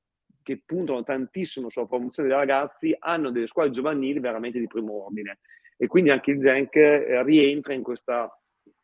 [0.46, 5.40] che puntano tantissimo sulla promozione dei ragazzi, hanno delle squadre giovanili veramente di primo ordine.
[5.76, 8.32] E quindi anche il Genk eh, rientra in questa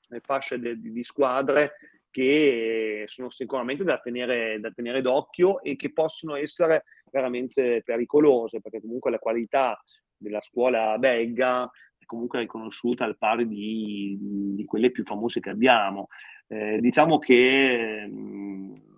[0.10, 1.74] eh, fascia de, di squadre
[2.10, 8.82] che sono sicuramente da tenere, da tenere d'occhio e che possono essere veramente pericolose, perché
[8.82, 9.80] comunque la qualità
[10.18, 16.08] della scuola belga è comunque riconosciuta al pari di, di quelle più famose che abbiamo.
[16.48, 18.91] Eh, diciamo che mh,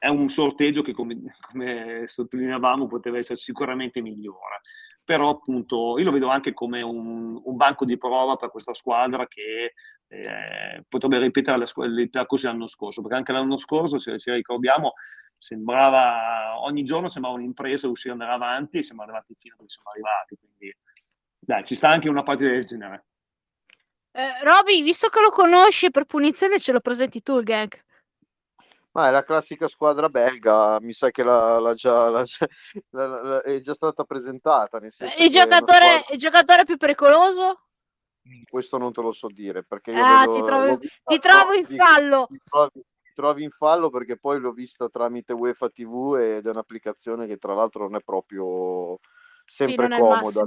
[0.00, 4.62] è un sorteggio che, come, come sottolineavamo, poteva essere sicuramente migliore.
[5.04, 9.26] Però appunto io lo vedo anche come un, un banco di prova per questa squadra
[9.26, 9.74] che
[10.08, 14.94] eh, potrebbe ripetere il percorso dell'anno scorso, perché anche l'anno scorso, se ci ricordiamo,
[15.36, 19.90] sembrava ogni giorno sembrava un'impresa uscire andare avanti e siamo arrivati fino a dove siamo
[19.90, 20.36] arrivati.
[20.36, 20.74] Quindi
[21.38, 23.04] dai, ci sta anche una partita del genere.
[24.12, 27.78] Eh, Roby, visto che lo conosci per punizione, ce lo presenti tu il gag?
[28.92, 32.10] Ma è la classica squadra belga, mi sa che la, la già,
[32.90, 34.78] la, la, è già stata presentata.
[34.78, 36.04] il, giocatore, squadra...
[36.10, 37.60] il giocatore più pericoloso?
[38.48, 42.26] Questo non te lo so dire perché ah, vedo, ti, trovi, ti trovo in fallo.
[42.28, 46.50] Ti trovi, ti trovi, in fallo perché poi l'ho vista tramite UEFA TV ed è
[46.50, 48.98] un'applicazione che tra l'altro non è proprio
[49.46, 50.44] sempre sì, comoda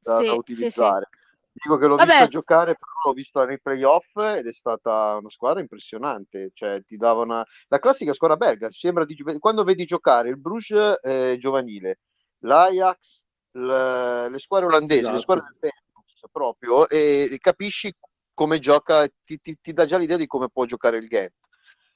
[0.00, 1.08] da, sì, da utilizzare.
[1.10, 1.25] Sì,
[1.62, 2.10] Dico che l'ho Vabbè.
[2.10, 6.50] vista giocare, però l'ho visto nei playoff ed è stata una squadra impressionante.
[6.52, 7.44] Cioè, ti dava una...
[7.68, 9.16] La classica squadra belga, sembra di...
[9.38, 12.00] quando vedi giocare il Bruges eh, giovanile,
[12.40, 15.14] l'Ajax, le, le squadre olandesi, esatto.
[15.14, 17.94] le squadre del Benelux proprio, e, e, capisci
[18.34, 21.32] come gioca, ti, ti, ti, dà già l'idea di come può giocare il Ghent.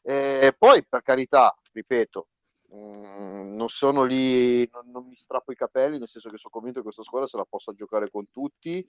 [0.03, 2.29] E poi, per carità, ripeto,
[2.75, 6.79] mm, non sono lì, non, non mi strappo i capelli, nel senso che sono convinto
[6.81, 8.87] che questa squadra se la possa giocare con tutti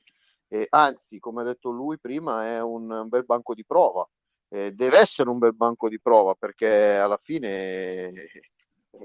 [0.54, 4.06] eh, anzi, come ha detto lui prima, è un, un bel banco di prova.
[4.50, 8.22] Eh, deve essere un bel banco di prova perché alla fine eh,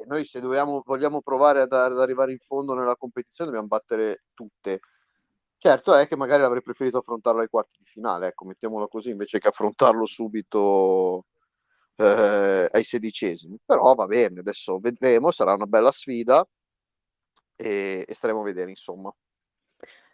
[0.06, 4.80] noi se dobbiamo, vogliamo provare ad, ad, arrivare in fondo nella competizione dobbiamo battere tutte.
[5.56, 9.38] Certo è che magari avrei preferito affrontarlo ai quarti di finale, ecco, mettiamolo così, invece
[9.38, 11.26] che affrontarlo subito
[11.96, 13.58] eh, ai sedicesimi.
[13.64, 16.46] Però va bene, adesso vedremo, sarà una bella sfida
[17.56, 19.12] e, e staremo a vedere, insomma.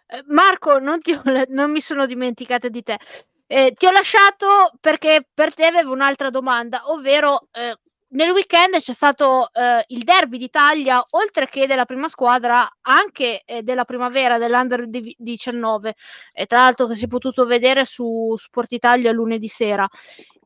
[0.07, 2.99] Eh, Marco, non, ho, non, mi sono dimenticata di te.
[3.47, 7.77] Eh, ti ho lasciato perché per te avevo un'altra domanda, ovvero eh,
[8.13, 13.63] nel weekend c'è stato eh, il derby d'Italia, oltre che della prima squadra, anche eh,
[13.63, 15.95] della primavera dell'Under 19,
[16.33, 19.89] e tra l'altro che si è potuto vedere su Sport Italia lunedì sera.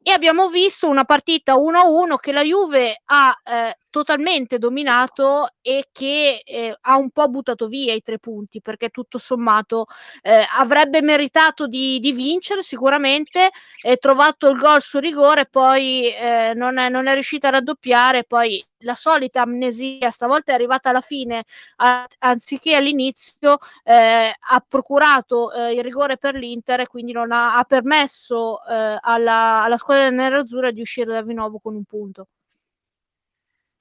[0.09, 6.43] E abbiamo visto una partita 1-1 che la Juve ha eh, totalmente dominato e che
[6.45, 9.87] eh, ha un po' buttato via i tre punti perché tutto sommato
[10.23, 16.53] eh, avrebbe meritato di, di vincere sicuramente, è trovato il gol su rigore, poi eh,
[16.55, 21.01] non, è, non è riuscita a raddoppiare, poi la solita amnesia, stavolta è arrivata alla
[21.01, 21.45] fine,
[21.77, 27.57] a, anziché all'inizio, eh, ha procurato eh, il rigore per l'Inter e quindi non ha,
[27.57, 32.27] ha permesso eh, alla, alla squadra nerazzurra di uscire da Vinovo con un punto.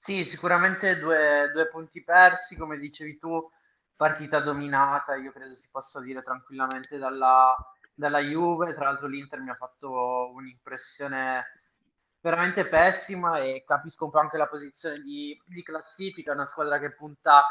[0.05, 3.49] Sì, sicuramente due, due punti persi, come dicevi tu,
[3.95, 7.55] partita dominata, io credo si possa dire tranquillamente dalla,
[7.91, 11.43] dalla Juve, tra l'altro l'Inter mi ha fatto un'impressione
[12.19, 16.91] veramente pessima e capisco un po' anche la posizione di, di classifica, una squadra che
[16.91, 17.43] punta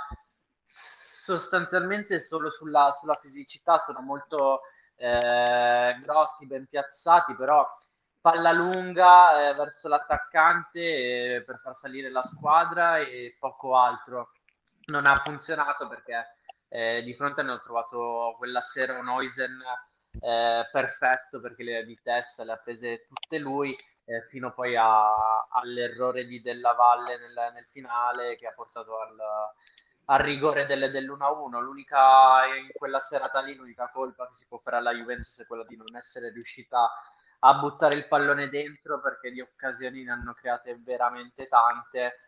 [0.65, 4.61] sostanzialmente solo sulla, sulla fisicità, sono molto
[4.95, 7.67] eh, grossi, ben piazzati, però
[8.25, 14.31] palla lunga eh, verso l'attaccante eh, per far salire la squadra e poco altro.
[14.87, 19.61] Non ha funzionato perché eh, di fronte hanno trovato quella sera un Oisen
[20.23, 25.47] eh, perfetto perché le di testa le ha prese tutte lui eh, fino poi a,
[25.51, 29.17] all'errore di Della Valle nel, nel finale che ha portato al,
[30.07, 31.61] al rigore delle, dell'1-1.
[31.61, 35.65] L'unica in quella serata lì, l'unica colpa che si può fare alla Juventus è quella
[35.65, 36.89] di non essere riuscita
[37.41, 42.19] a buttare il pallone dentro perché di occasioni ne hanno create veramente tante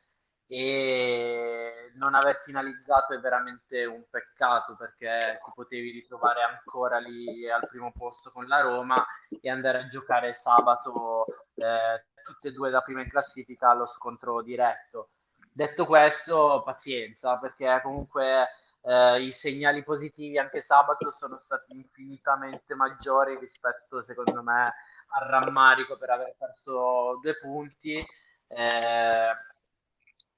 [0.49, 7.67] e non aver finalizzato è veramente un peccato perché ti potevi ritrovare ancora lì al
[7.69, 9.05] primo posto con la Roma
[9.41, 14.41] e andare a giocare sabato eh, tutte e due da prima in classifica allo scontro
[14.43, 15.11] diretto.
[15.51, 18.47] Detto questo, pazienza perché comunque
[18.83, 24.75] eh, i segnali positivi anche sabato sono stati infinitamente maggiori rispetto secondo me
[25.09, 28.05] al rammarico per aver perso due punti.
[28.49, 29.37] Eh,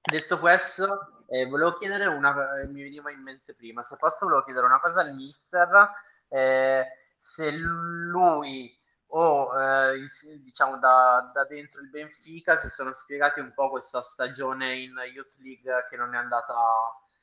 [0.00, 2.32] detto questo, eh, volevo chiedere una,
[2.68, 5.90] mi veniva in mente prima, se posso volevo chiedere una cosa al mister,
[6.28, 8.76] eh, se lui
[9.10, 10.08] o eh,
[10.42, 15.34] diciamo da, da, dentro il Benfica si sono spiegati un po' questa stagione in Youth
[15.38, 16.54] League che non è andata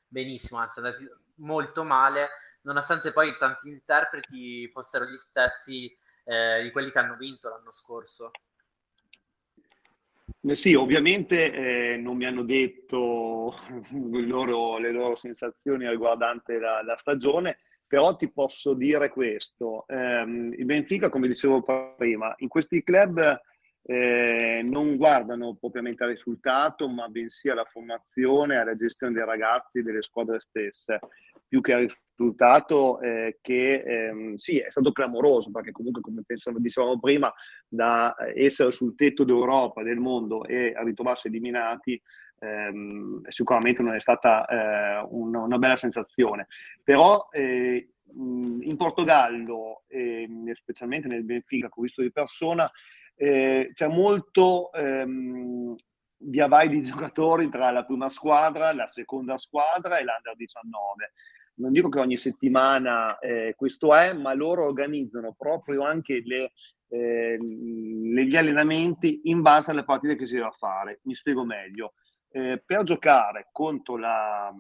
[0.08, 1.04] benissimo, anzi è andata
[1.36, 2.30] molto male,
[2.62, 8.32] nonostante poi tanti interpreti fossero gli stessi eh, di quelli che hanno vinto l'anno scorso?
[10.48, 11.54] Eh sì, ovviamente
[11.94, 13.56] eh, non mi hanno detto
[13.92, 19.86] loro, le loro sensazioni riguardante la, la, stagione, però ti posso dire questo.
[19.88, 20.22] Eh,
[20.58, 21.64] il Benfica, come dicevo
[21.98, 23.42] prima, in questi club
[23.88, 30.02] eh, non guardano propriamente al risultato, ma bensì alla formazione, alla gestione dei ragazzi delle
[30.02, 31.00] squadre stesse
[31.48, 36.60] più che al risultato eh, che ehm, sì, è stato clamoroso, perché comunque, come pensavo,
[36.60, 37.32] dicevamo prima,
[37.68, 42.02] da essere sul tetto d'Europa, del mondo e a ritrovarsi eliminati,
[42.40, 46.48] ehm, sicuramente non è stata eh, un, una bella sensazione.
[46.84, 49.84] Però eh, in Portogallo,
[50.54, 52.70] specialmente nel Benfica, che ho visto di persona,
[53.16, 54.72] eh, c'è molto...
[54.74, 55.76] Ehm,
[56.28, 61.14] via vai di giocatori tra la prima squadra, la seconda squadra e l'Under 19.
[61.58, 66.52] Non dico che ogni settimana eh, questo è, ma loro organizzano proprio anche le,
[66.90, 71.00] eh, gli allenamenti in base alle partite che si deve fare.
[71.04, 71.94] Mi spiego meglio.
[72.30, 74.54] Eh, per giocare contro la,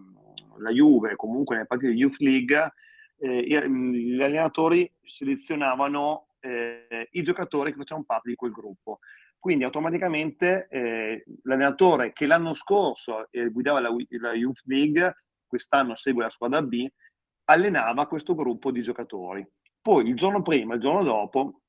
[0.60, 2.74] la Juve, comunque nelle partite di Youth League,
[3.18, 9.00] eh, gli allenatori selezionavano eh, i giocatori che facevano parte di quel gruppo.
[9.40, 13.90] Quindi automaticamente eh, l'allenatore che l'anno scorso eh, guidava la,
[14.20, 15.16] la, Youth League,
[15.46, 16.88] quest'anno segue la squadra B,
[17.46, 19.46] allenava questo gruppo di giocatori.
[19.82, 21.62] Poi il giorno prima, il giorno dopo,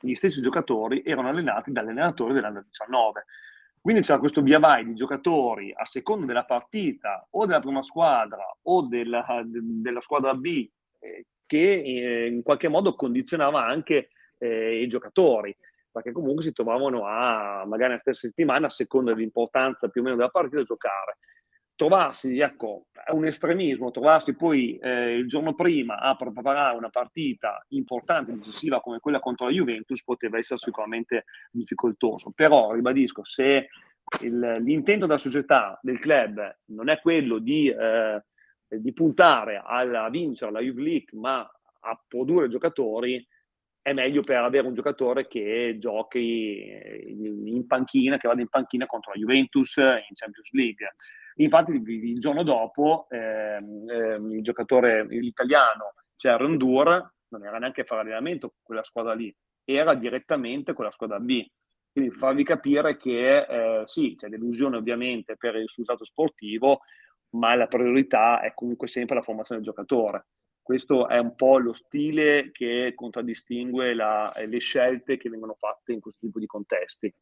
[0.00, 3.24] gli stessi giocatori erano allenati dall'allenatore dell'anno 19.
[3.80, 8.44] Quindi c'era questo via vai di giocatori a seconda della partita o della prima squadra
[8.62, 10.68] o della, della squadra B
[11.00, 15.56] eh, che eh, in qualche modo condizionava anche eh, i giocatori,
[15.90, 20.16] perché comunque si trovavano a magari la stessa settimana, a seconda dell'importanza più o meno
[20.16, 21.18] della partita, a giocare.
[21.74, 27.64] Trovarsi, ecco, è un estremismo, trovarsi poi eh, il giorno prima a preparare una partita
[27.68, 32.32] importante, decisiva come quella contro la Juventus, poteva essere sicuramente difficoltoso.
[32.34, 33.68] Però, ribadisco, se
[34.20, 38.22] il, l'intento della società, del club, non è quello di eh,
[38.68, 43.26] di puntare a vincere la Juve League ma a produrre giocatori
[43.88, 46.60] è meglio per avere un giocatore che giochi
[47.06, 50.94] in panchina, che vada in panchina contro la Juventus in Champions League.
[51.36, 58.02] Infatti il giorno dopo ehm, ehm, il giocatore l'italiano, cioè Rondur, non era neanche fare
[58.02, 61.46] allenamento con quella squadra lì, era direttamente con la squadra B.
[61.90, 66.80] Quindi farvi capire che eh, sì, c'è delusione ovviamente per il risultato sportivo,
[67.30, 70.26] ma la priorità è comunque sempre la formazione del giocatore.
[70.62, 76.00] Questo è un po' lo stile che contraddistingue la, le scelte che vengono fatte in
[76.00, 77.14] questo tipo di contesti.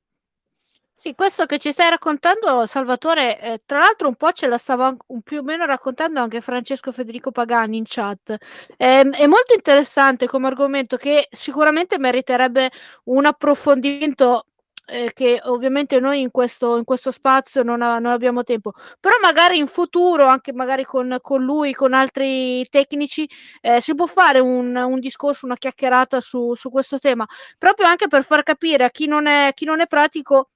[0.98, 4.96] Sì, questo che ci stai raccontando, Salvatore, eh, tra l'altro un po' ce la stava
[5.08, 8.30] un, più o meno raccontando anche Francesco Federico Pagani in chat.
[8.78, 12.70] Eh, è molto interessante come argomento che sicuramente meriterebbe
[13.04, 14.46] un approfondimento
[14.86, 19.16] eh, che ovviamente noi in questo, in questo spazio non, ha, non, abbiamo tempo, però
[19.20, 23.28] magari in futuro, anche magari con, con lui, con altri tecnici,
[23.60, 27.26] eh, si può fare un, un, discorso, una chiacchierata su, su questo tema,
[27.58, 30.50] proprio anche per far capire a chi non è, chi non è pratico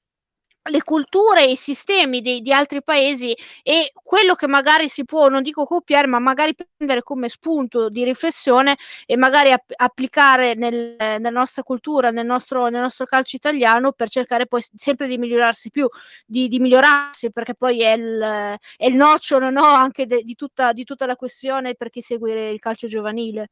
[0.69, 5.29] le culture e i sistemi di, di, altri paesi e quello che magari si può,
[5.29, 10.97] non dico copiare, ma magari prendere come spunto di riflessione e magari app- applicare nel,
[10.99, 15.71] nella nostra cultura, nel nostro, nel nostro, calcio italiano per cercare poi sempre di migliorarsi
[15.71, 15.89] più,
[16.27, 18.21] di, di migliorarsi, perché poi è il,
[18.77, 19.65] è il nocciolo no?
[19.65, 23.51] anche de, di, tutta, di tutta la questione per chi segue il calcio giovanile.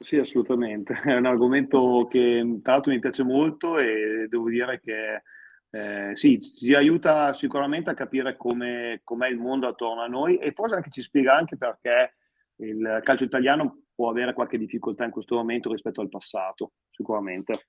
[0.00, 0.94] Sì, assolutamente.
[1.02, 5.22] È un argomento che tra l'altro mi piace molto e devo dire che
[5.70, 10.52] eh, sì, ci aiuta sicuramente a capire come, com'è il mondo attorno a noi e
[10.52, 12.14] forse anche ci spiega anche perché
[12.60, 17.66] il calcio italiano può avere qualche difficoltà in questo momento rispetto al passato, sicuramente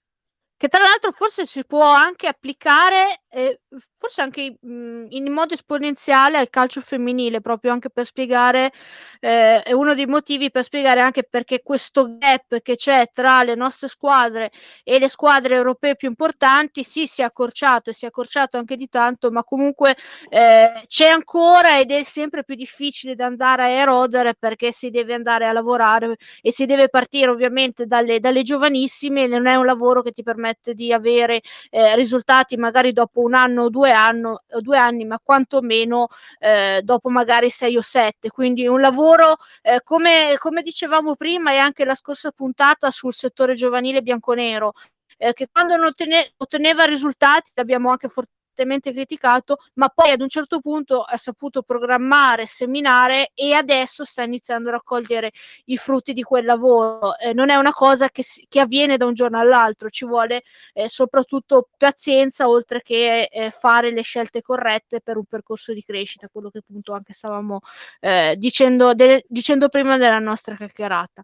[0.60, 3.62] che tra l'altro forse si può anche applicare, eh,
[3.98, 8.74] forse anche mh, mhmm, in modo esponenziale al calcio femminile, proprio anche per spiegare,
[9.22, 13.56] eh, è uno dei motivi per spiegare anche perché questo gap che c'è tra le
[13.56, 14.52] nostre squadre
[14.84, 18.76] e le squadre europee più importanti, sì, si è accorciato e si è accorciato anche
[18.76, 19.96] di tanto, ma comunque
[20.28, 25.14] eh, c'è ancora ed è sempre più difficile da andare a erodere perché si deve
[25.14, 30.02] andare a lavorare e si deve partire ovviamente dalle, dalle giovanissime, non è un lavoro
[30.02, 34.44] che ti permette permette di avere eh, risultati magari dopo un anno o due, anno,
[34.60, 36.08] due anni, ma quantomeno
[36.40, 38.30] eh, dopo magari sei o sette.
[38.30, 43.56] Quindi un lavoro, eh, come, come dicevamo prima e anche la scorsa puntata sul settore
[43.56, 44.74] giovanile bianconero,
[45.18, 50.22] eh, che quando non otteneva, otteneva risultati, l'abbiamo anche fortemente fortemente criticato, ma poi ad
[50.22, 55.32] un certo punto ha saputo programmare, seminare e adesso sta iniziando a raccogliere
[55.66, 57.18] i frutti di quel lavoro.
[57.18, 60.44] Eh, non è una cosa che, che, avviene da un giorno all'altro, ci vuole
[60.74, 66.28] eh, soprattutto pazienza oltre che eh, fare le scelte corrette per un percorso di crescita,
[66.30, 67.62] quello che appunto anche stavamo
[68.02, 71.24] eh, dicendo, de- dicendo prima della nostra chiacchierata.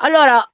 [0.00, 0.48] Allora,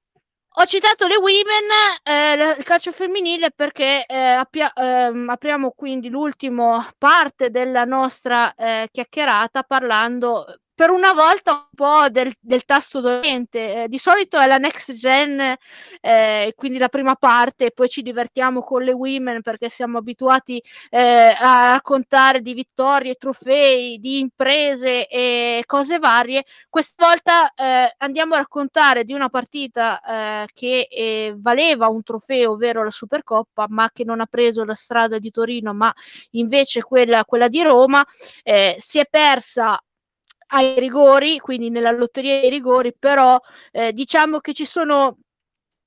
[0.57, 1.69] ho citato le women,
[2.05, 8.89] eh, il calcio femminile, perché eh, appia- ehm, apriamo quindi l'ultima parte della nostra eh,
[8.91, 10.45] chiacchierata parlando
[10.75, 13.85] per una volta un po' del, del tasto dolente.
[13.85, 15.57] Eh, di solito è la next gen,
[16.01, 21.35] eh, quindi la prima parte, poi ci divertiamo con le women perché siamo abituati eh,
[21.39, 26.45] a raccontare di vittorie, trofei, di imprese e cose varie.
[26.69, 30.01] Questa volta eh, andiamo a raccontare di una partita
[30.45, 34.75] eh, che eh, valeva un trofeo, ovvero la Supercoppa, ma che non ha preso la
[34.75, 35.93] strada di Torino, ma
[36.33, 38.05] invece quella, quella di Roma.
[38.77, 39.81] si è persa
[40.55, 43.39] ai rigori, quindi nella lotteria dei rigori, però
[43.73, 45.19] eh, diciamo che ci sono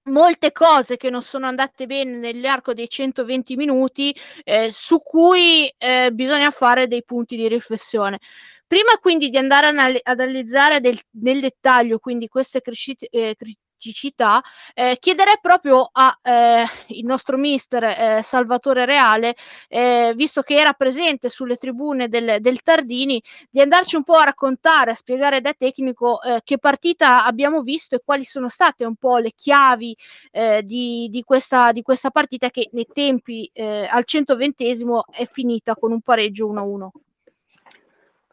[0.08, 6.12] molte cose che non sono andate bene nell'arco dei 120 minuti eh, su cui eh,
[6.14, 8.20] bisogna fare dei punti di riflessione.
[8.68, 13.36] Prima quindi di andare ad analizzare del, nel dettaglio quindi queste crescite, eh,
[13.78, 14.42] cicità,
[14.74, 16.66] eh, chiederei proprio al eh,
[17.04, 19.36] nostro mister eh, Salvatore Reale,
[19.68, 24.26] eh, visto che era presente sulle tribune del, del, Tardini, di andarci un po' a
[24.26, 28.96] raccontare, a spiegare da tecnico eh, che partita abbiamo visto e quali sono state un
[28.96, 29.96] po' le chiavi
[30.32, 34.66] eh, di, di, questa, di, questa, partita che nei tempi al 120
[35.12, 36.90] è finita con un pareggio 1-1.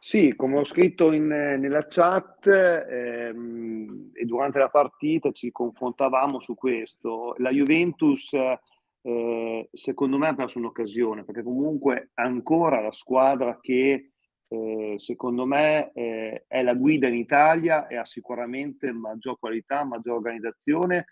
[0.07, 6.55] Sì, come ho scritto in, nella chat ehm, e durante la partita ci confrontavamo su
[6.55, 7.35] questo.
[7.39, 14.11] La Juventus, eh, secondo me, ha perso un'occasione perché comunque ancora la squadra che
[14.47, 20.17] eh, secondo me eh, è la guida in Italia e ha sicuramente maggior qualità, maggior
[20.17, 21.07] organizzazione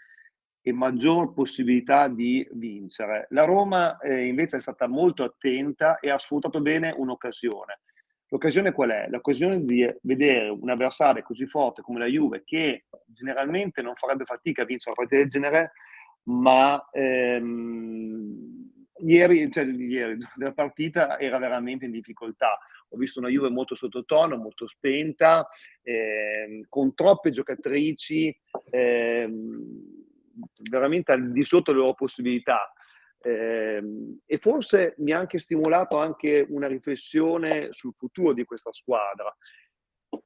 [0.60, 3.26] e maggior possibilità di vincere.
[3.30, 7.80] La Roma eh, invece è stata molto attenta e ha sfruttato bene un'occasione
[8.32, 9.08] L'occasione qual è?
[9.10, 14.62] L'occasione di vedere un avversario così forte come la Juve, che generalmente non farebbe fatica
[14.62, 15.72] a vincere una partita del genere,
[16.24, 18.70] ma ehm,
[19.00, 22.56] ieri, cioè, ieri, della partita era veramente in difficoltà.
[22.88, 25.46] Ho visto una Juve molto sottotono, molto spenta,
[25.82, 28.34] ehm, con troppe giocatrici,
[28.70, 30.00] ehm,
[30.70, 32.72] veramente al di sotto delle loro possibilità.
[33.22, 33.82] Eh,
[34.26, 39.34] e forse mi ha anche stimolato anche una riflessione sul futuro di questa squadra.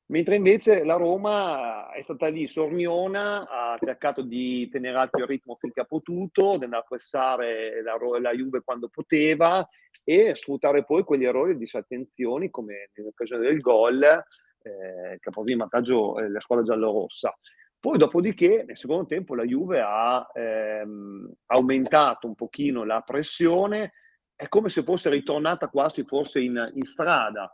[0.06, 5.56] Mentre invece la Roma è stata lì sorniona, ha cercato di tenere alto il ritmo
[5.60, 9.68] finché ha potuto, di andare a pressare la, la Juve quando poteva
[10.02, 15.50] e sfruttare poi quegli errori di disattenzioni come nell'occasione del gol eh, che ha portato
[15.50, 17.36] in vantaggio eh, la squadra giallorossa.
[17.78, 23.92] Poi dopodiché nel secondo tempo la Juve ha ehm, aumentato un pochino la pressione,
[24.34, 27.50] è come se fosse ritornata quasi forse in, in strada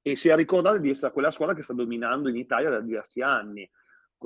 [0.00, 3.20] e si è ricordata di essere quella squadra che sta dominando in Italia da diversi
[3.20, 3.68] anni,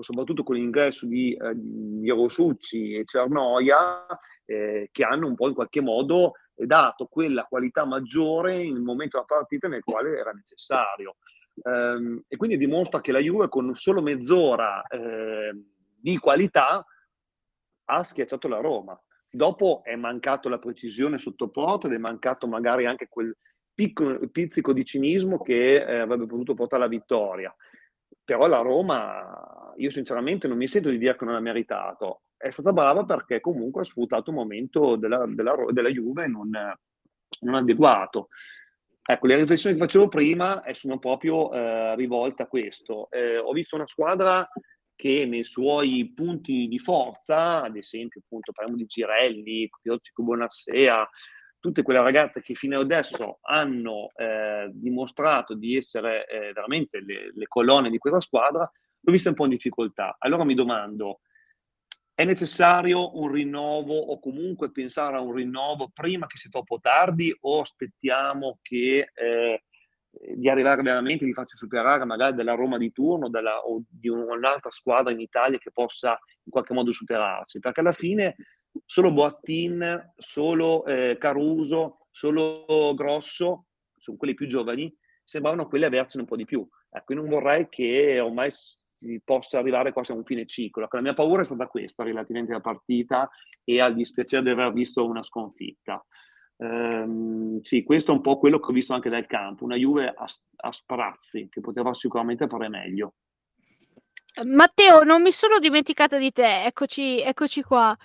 [0.01, 4.07] soprattutto con l'ingresso di, eh, di Rosucci e Cernoia,
[4.45, 9.17] eh, che hanno un po' in qualche modo dato quella qualità maggiore in un momento
[9.17, 11.17] della partita nel quale era necessario.
[11.63, 15.53] Ehm, e quindi dimostra che la Juve con solo mezz'ora eh,
[15.99, 16.85] di qualità
[17.89, 19.01] ha schiacciato la Roma.
[19.29, 23.37] Dopo è mancato la precisione sotto porta ed è mancato magari anche quel
[23.75, 27.55] piccolo, pizzico di cinismo che eh, avrebbe potuto portare alla vittoria.
[28.25, 32.23] Però la Roma, io sinceramente non mi sento di dire che non ha meritato.
[32.37, 36.51] È stata brava perché comunque ha sfruttato un momento della, della, della Juve non,
[37.41, 38.29] non adeguato.
[39.09, 43.09] Ecco, le riflessioni che facevo prima sono proprio eh, rivolte a questo.
[43.11, 44.49] Eh, ho visto una squadra
[44.97, 51.09] che nei suoi punti di forza, ad esempio, appunto, parliamo di Girelli, Piozzico Bonassea,
[51.61, 57.47] tutte quelle ragazze che fino adesso hanno eh, dimostrato di essere eh, veramente le, le
[57.47, 58.69] colonne di questa squadra,
[59.01, 60.17] l'ho vista un po' in difficoltà.
[60.19, 61.21] Allora mi domando,
[62.17, 67.37] è necessario un rinnovo o comunque pensare a un rinnovo prima che sia troppo tardi
[67.43, 69.65] o aspettiamo che, eh,
[70.35, 74.71] di arrivare veramente, di farci superare magari della Roma di turno della, o di un'altra
[74.71, 77.59] squadra in Italia che possa in qualche modo superarci?
[77.59, 78.35] Perché alla fine
[78.87, 84.91] solo Boattin, solo eh, Caruso, solo Grosso, sono quelli più giovani,
[85.23, 86.67] sembravano quelli avercene un po' di più.
[86.89, 88.51] Ecco, non vorrei che ormai
[89.25, 90.87] possa arrivare quasi a un fine ciclo.
[90.91, 93.29] La mia paura è stata questa relativamente alla partita
[93.65, 96.05] e al dispiacere di aver visto una sconfitta.
[96.59, 100.07] Um, sì, questo è un po' quello che ho visto anche dal campo, una Juve
[100.07, 100.27] a,
[100.57, 103.15] a sprazzi che poteva sicuramente fare meglio.
[104.45, 107.97] Matteo, non mi sono dimenticata di te, eccoci, eccoci qua.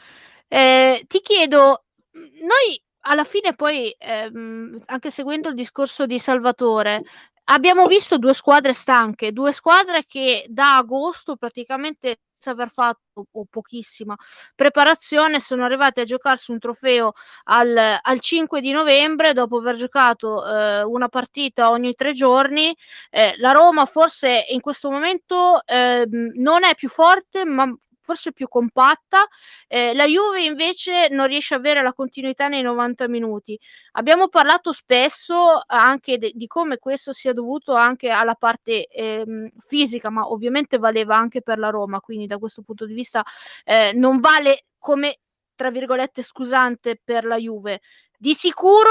[0.48, 7.04] Eh, ti chiedo, noi alla fine poi, ehm, anche seguendo il discorso di Salvatore,
[7.52, 14.16] abbiamo visto due squadre stanche, due squadre che da agosto praticamente aver fatto o pochissima
[14.56, 20.44] preparazione sono arrivati a giocarsi un trofeo al, al 5 di novembre dopo aver giocato
[20.44, 22.76] eh, una partita ogni tre giorni.
[23.12, 27.72] Eh, la Roma forse in questo momento eh, non è più forte ma
[28.12, 29.26] forse più compatta.
[29.68, 33.58] Eh, la Juve invece non riesce a avere la continuità nei 90 minuti.
[33.94, 40.10] Abbiamo parlato spesso anche de- di come questo sia dovuto anche alla parte ehm, fisica,
[40.10, 43.24] ma ovviamente valeva anche per la Roma, quindi da questo punto di vista
[43.64, 45.20] eh, non vale come
[45.56, 47.80] tra virgolette scusante per la Juve.
[48.18, 48.90] Di sicuro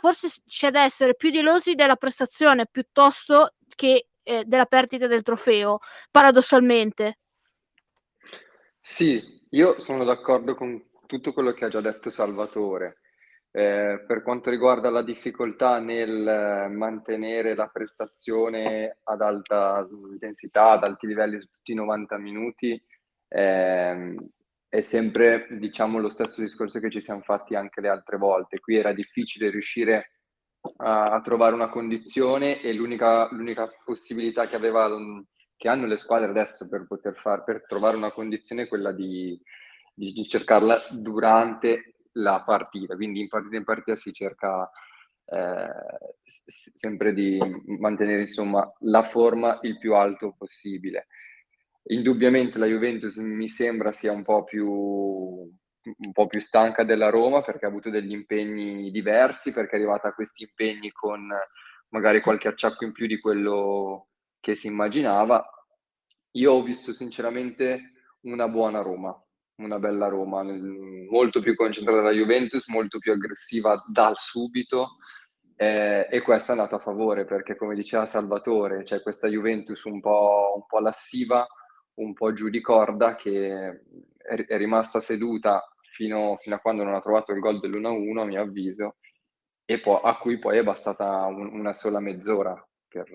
[0.00, 5.80] forse c'è da essere più delosi della prestazione piuttosto che eh, della perdita del trofeo,
[6.10, 7.18] paradossalmente.
[8.86, 12.98] Sì, io sono d'accordo con tutto quello che ha già detto Salvatore.
[13.50, 21.06] Eh, per quanto riguarda la difficoltà nel mantenere la prestazione ad alta intensità, ad alti
[21.06, 22.80] livelli tutti i 90 minuti,
[23.28, 24.14] eh,
[24.68, 28.60] è sempre diciamo, lo stesso discorso che ci siamo fatti anche le altre volte.
[28.60, 30.10] Qui era difficile riuscire
[30.78, 34.88] a, a trovare una condizione e l'unica, l'unica possibilità che aveva
[35.64, 39.40] che hanno le squadre adesso per poter far, per trovare una condizione quella di,
[39.94, 42.94] di, di cercarla durante la partita.
[42.96, 44.70] Quindi in partita in partita si cerca
[45.24, 45.66] eh,
[46.22, 47.38] sempre di
[47.78, 51.06] mantenere insomma la forma il più alto possibile.
[51.84, 57.40] Indubbiamente la Juventus mi sembra sia un po' più un po' più stanca della Roma
[57.40, 61.26] perché ha avuto degli impegni diversi, perché è arrivata a questi impegni con
[61.88, 64.08] magari qualche acciacco in più di quello
[64.40, 65.48] che si immaginava.
[66.36, 69.16] Io ho visto sinceramente una buona Roma,
[69.56, 70.42] una bella Roma,
[71.08, 74.96] molto più concentrata dalla Juventus, molto più aggressiva dal subito
[75.56, 80.00] eh, e questo è andato a favore perché come diceva Salvatore c'è questa Juventus un
[80.00, 81.46] po', un po lassiva,
[81.94, 83.80] un po' giù di corda che
[84.16, 88.40] è, rimasta seduta fino, fino, a quando non ha trovato il gol dell'1-1 a mio
[88.40, 88.96] avviso
[89.64, 92.54] e poi, a cui poi è bastata un, una sola mezz'ora
[92.88, 93.08] per,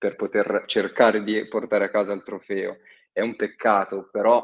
[0.00, 2.78] per poter cercare di portare a casa il trofeo.
[3.12, 4.42] È un peccato, però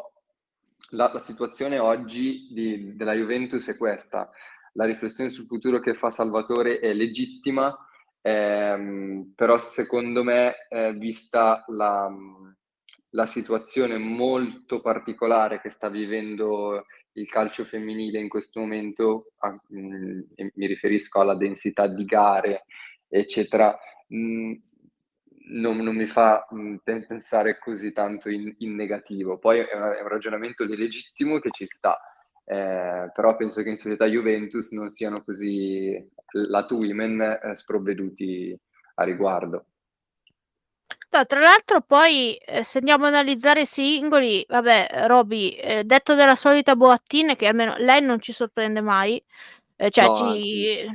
[0.90, 4.30] la, la situazione oggi di, della Juventus è questa.
[4.74, 7.74] La riflessione sul futuro che fa Salvatore è legittima,
[8.20, 12.14] ehm, però secondo me, eh, vista la,
[13.11, 19.78] la situazione molto particolare che sta vivendo il calcio femminile in questo momento, a, mh,
[19.78, 20.20] mm,
[20.52, 22.66] mi riferisco alla densità di gare,
[23.09, 23.74] eccetera,
[24.09, 24.52] mh, mm,
[25.49, 29.38] non, non, mi fa mm, pensare così tanto in, in negativo.
[29.38, 31.99] Poi è, una, è, un ragionamento legittimo che ci sta,
[32.44, 38.59] eh, però penso che in società Juventus non siano così lato women eh, sprovveduti
[38.94, 39.66] a riguardo.
[41.11, 46.14] No, tra l'altro poi eh, se andiamo ad analizzare i singoli, vabbè, Roby, eh, detto
[46.14, 49.22] della solita Boattine, che almeno lei non ci sorprende mai,
[49.76, 50.86] eh, cioè no, ci,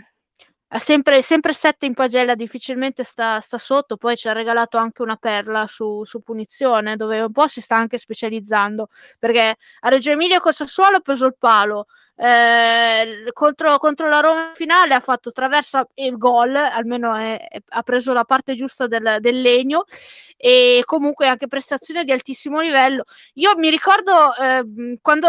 [0.74, 3.98] ha sempre, sempre sette in pagella, difficilmente sta, sta, sotto.
[3.98, 7.76] Poi ci ha regalato anche una perla su, su, punizione, dove un po' si sta
[7.76, 8.88] anche specializzando.
[9.20, 11.88] Perché a Reggio Emilia col Sassuolo ha preso il palo.
[12.16, 17.82] Eh, contro, contro, la Roma finale ha fatto traversa e gol, almeno è, è, ha
[17.84, 19.86] preso la parte giusta del, del, legno
[20.38, 23.04] e comunque anche prestazione di altissimo livello.
[23.36, 25.28] Io mi ricordo eh, quando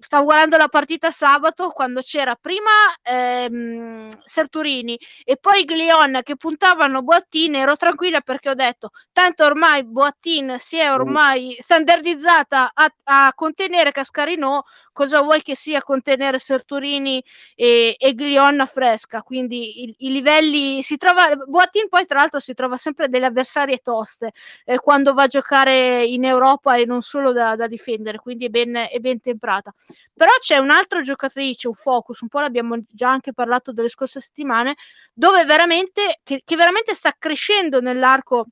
[0.00, 2.70] stavo guardando la partita sabato quando c'era prima
[3.02, 9.84] ehm, Serturini e poi Glion che puntavano Boattin ero tranquilla perché ho detto tanto ormai
[9.84, 14.64] Boattin si è ormai standardizzata a, a contenere Cascarino
[14.98, 17.22] cosa vuoi che sia contenere Serturini
[17.54, 19.22] e, e Glion fresca?
[19.22, 23.78] Quindi i, i, livelli si trova Boattin poi tra l'altro si trova sempre delle avversarie
[23.78, 24.32] toste
[24.64, 28.48] eh, quando va a giocare in Europa e non solo da, da difendere quindi è
[28.48, 29.72] ben, è ben temprata.
[30.12, 34.74] Però c'è un'altra giocatrice, un focus, un po' l'abbiamo già anche parlato delle scorse settimane,
[35.12, 38.46] dove veramente, che, che veramente sta crescendo nell'arco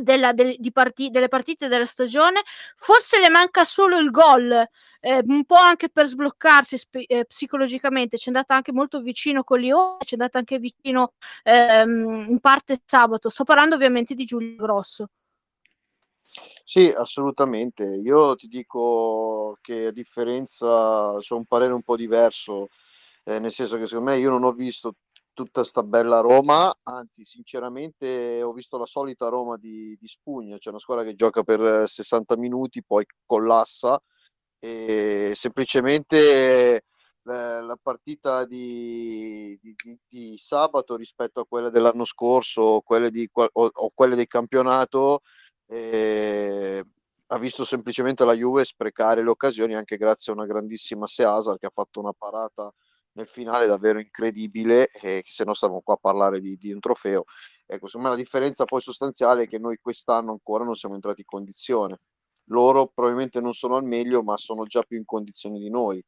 [0.00, 2.42] della, del, parti, delle partite della stagione.
[2.76, 4.50] Forse le manca solo il gol,
[5.00, 8.16] eh, un po' anche per sbloccarsi sp- eh, psicologicamente.
[8.16, 11.14] C'è andata anche molto vicino con Lione, c'è andata anche vicino
[11.44, 13.28] ehm, in parte sabato.
[13.30, 15.08] Sto parlando ovviamente di Giulio Grosso.
[16.64, 17.84] Sì, assolutamente.
[17.84, 22.68] Io ti dico che a differenza, c'è un parere un po' diverso,
[23.24, 24.94] eh, nel senso che secondo me io non ho visto
[25.32, 30.72] tutta sta bella Roma, anzi sinceramente ho visto la solita Roma di, di Spugna, cioè
[30.72, 34.00] una squadra che gioca per 60 minuti, poi collassa
[34.58, 36.84] e semplicemente
[37.22, 43.90] la, la partita di, di, di, sabato rispetto a quella dell'anno scorso quelle, o, o
[43.94, 45.20] quelle del campionato
[45.66, 46.82] eh,
[47.26, 51.66] ha visto semplicemente la Juve sprecare le occasioni anche grazie a una grandissima Seasar che
[51.66, 52.72] ha fatto una parata
[53.12, 57.24] nel finale davvero incredibile e se no stavamo qua a parlare di, di un trofeo.
[57.66, 61.20] Ecco, secondo me la differenza poi sostanziale è che noi quest'anno ancora non siamo entrati
[61.20, 62.00] in condizione.
[62.46, 66.02] Loro probabilmente non sono al meglio, ma sono già più in condizioni di noi.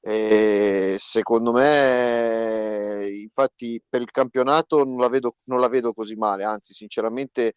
[0.00, 6.44] E secondo me, infatti, per il campionato non la, vedo, non la vedo così male,
[6.44, 7.54] anzi, sinceramente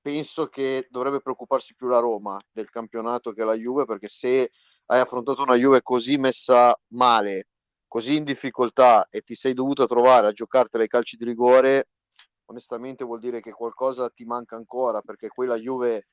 [0.00, 4.50] penso che dovrebbe preoccuparsi più la Roma del campionato che la Juve, perché se
[4.86, 7.48] hai affrontato una Juve così messa male,
[7.88, 11.88] così in difficoltà e ti sei dovuto trovare a giocartela ai calci di rigore,
[12.46, 16.06] onestamente vuol dire che qualcosa ti manca ancora, perché quella Juve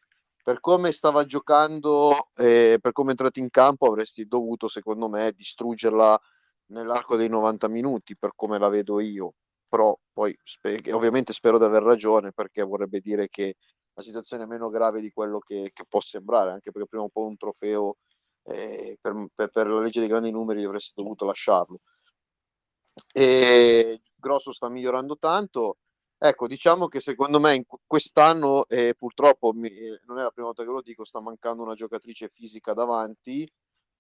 [0.44, 5.32] per come stava giocando e per come è entrato in campo avresti dovuto, secondo me,
[5.34, 6.20] distruggerla
[6.68, 9.36] nell'arco dei 90 minuti, per come la vedo io.
[9.70, 13.56] Però poi spe- ovviamente spero di aver ragione perché vorrebbe dire che
[13.94, 17.10] la situazione è meno grave di quello che, che può sembrare, anche perché prima un
[17.10, 17.96] po' un trofeo
[18.44, 21.80] eh, per, per, per, la legge dei grandi numeri avresti dovuto lasciarlo.
[23.12, 25.78] E Grosso sta migliorando tanto,
[26.26, 30.64] Ecco, diciamo che secondo me quest'anno, eh, purtroppo mi, eh, non è la prima volta
[30.64, 33.46] che lo dico, sta mancando una giocatrice fisica davanti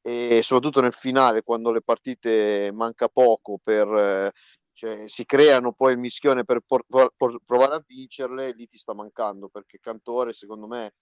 [0.01, 4.31] e soprattutto nel finale, quando le partite manca poco, per, eh,
[4.71, 8.93] cioè, si creano poi il mischione per por- por- provare a vincerle, lì ti sta
[8.93, 10.93] mancando perché Cantore secondo me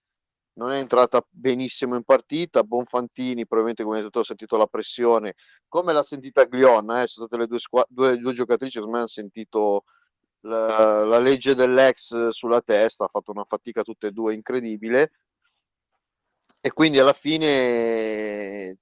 [0.53, 2.63] non è entrata benissimo in partita.
[2.63, 5.35] Bonfantini, probabilmente come detto, ho sentito la pressione,
[5.67, 9.07] come l'ha sentita Glion, eh, sono state le due, squa- due, due giocatrici che hanno
[9.07, 9.83] sentito
[10.41, 15.11] la, la, legge dell'ex sulla testa, ha fatto una fatica tutte e due incredibile
[16.61, 18.77] e quindi alla fine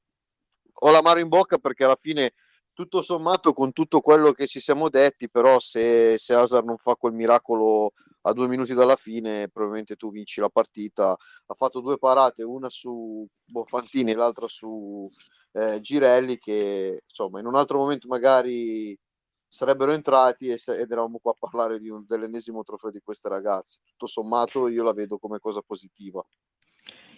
[0.82, 2.34] ho la mano in bocca perché alla fine
[2.74, 6.96] tutto sommato con tutto quello che ci siamo detti però se, se Asar non fa
[6.96, 11.98] quel miracolo a due minuti dalla fine probabilmente tu vinci la partita ha fatto due
[11.98, 15.08] parate una su Bonfantini e l'altra su
[15.54, 18.98] eh, Girelli che insomma in un altro momento magari
[19.50, 23.80] sarebbero entrati ed eravamo qua a parlare un, dell'ennesimo trofeo di queste ragazze.
[23.84, 26.24] Tutto sommato io la vedo come cosa positiva.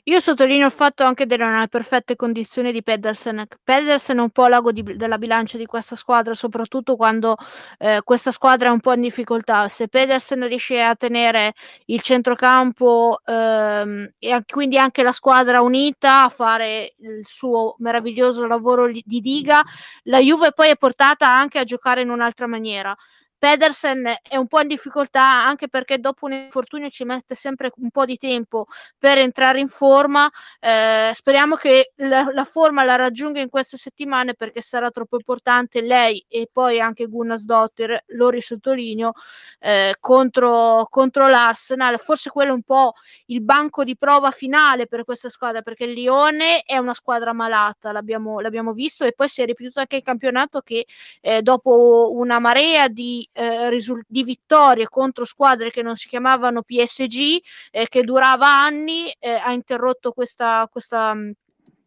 [0.06, 3.46] Io sottolineo il fatto anche delle perfette condizioni di Pedersen.
[3.64, 7.38] Pedersen è un po' l'ago di, della bilancia di questa squadra, soprattutto quando
[7.78, 9.68] eh, questa squadra è un po' in difficoltà.
[9.68, 11.54] Se Pedersen riesce a tenere
[11.86, 18.88] il centrocampo ehm, e quindi anche la squadra unita a fare il suo meraviglioso lavoro
[18.88, 19.62] di diga,
[20.06, 22.96] la Juve poi è portata anche a giocare in un'altra maniera.
[23.42, 27.90] Pedersen è un po' in difficoltà anche perché dopo un infortunio ci mette sempre un
[27.90, 28.68] po' di tempo
[29.00, 30.30] per entrare in forma.
[30.60, 35.82] Eh, speriamo che la, la, forma la raggiunga in queste settimane perché sarà troppo importante
[35.82, 39.14] lei e poi anche Gunnas Dotter, lo risottolineo,
[39.58, 42.00] eh, contro, contro l'Arsenal.
[42.00, 42.94] Forse quello è un po'
[43.26, 47.92] il banco di prova finale per questa squadra perché il Lione è una squadra malata,
[47.92, 50.86] l'abbiamo, l'abbiamo visto e poi si è ripetuto anche il campionato che
[51.22, 56.64] eh, dopo una marea di eh, risul- di vittorie contro squadre che non si chiamavano
[56.64, 57.40] PSG,
[57.72, 61.16] eh, che durava anni, eh, ha interrotto questa, questa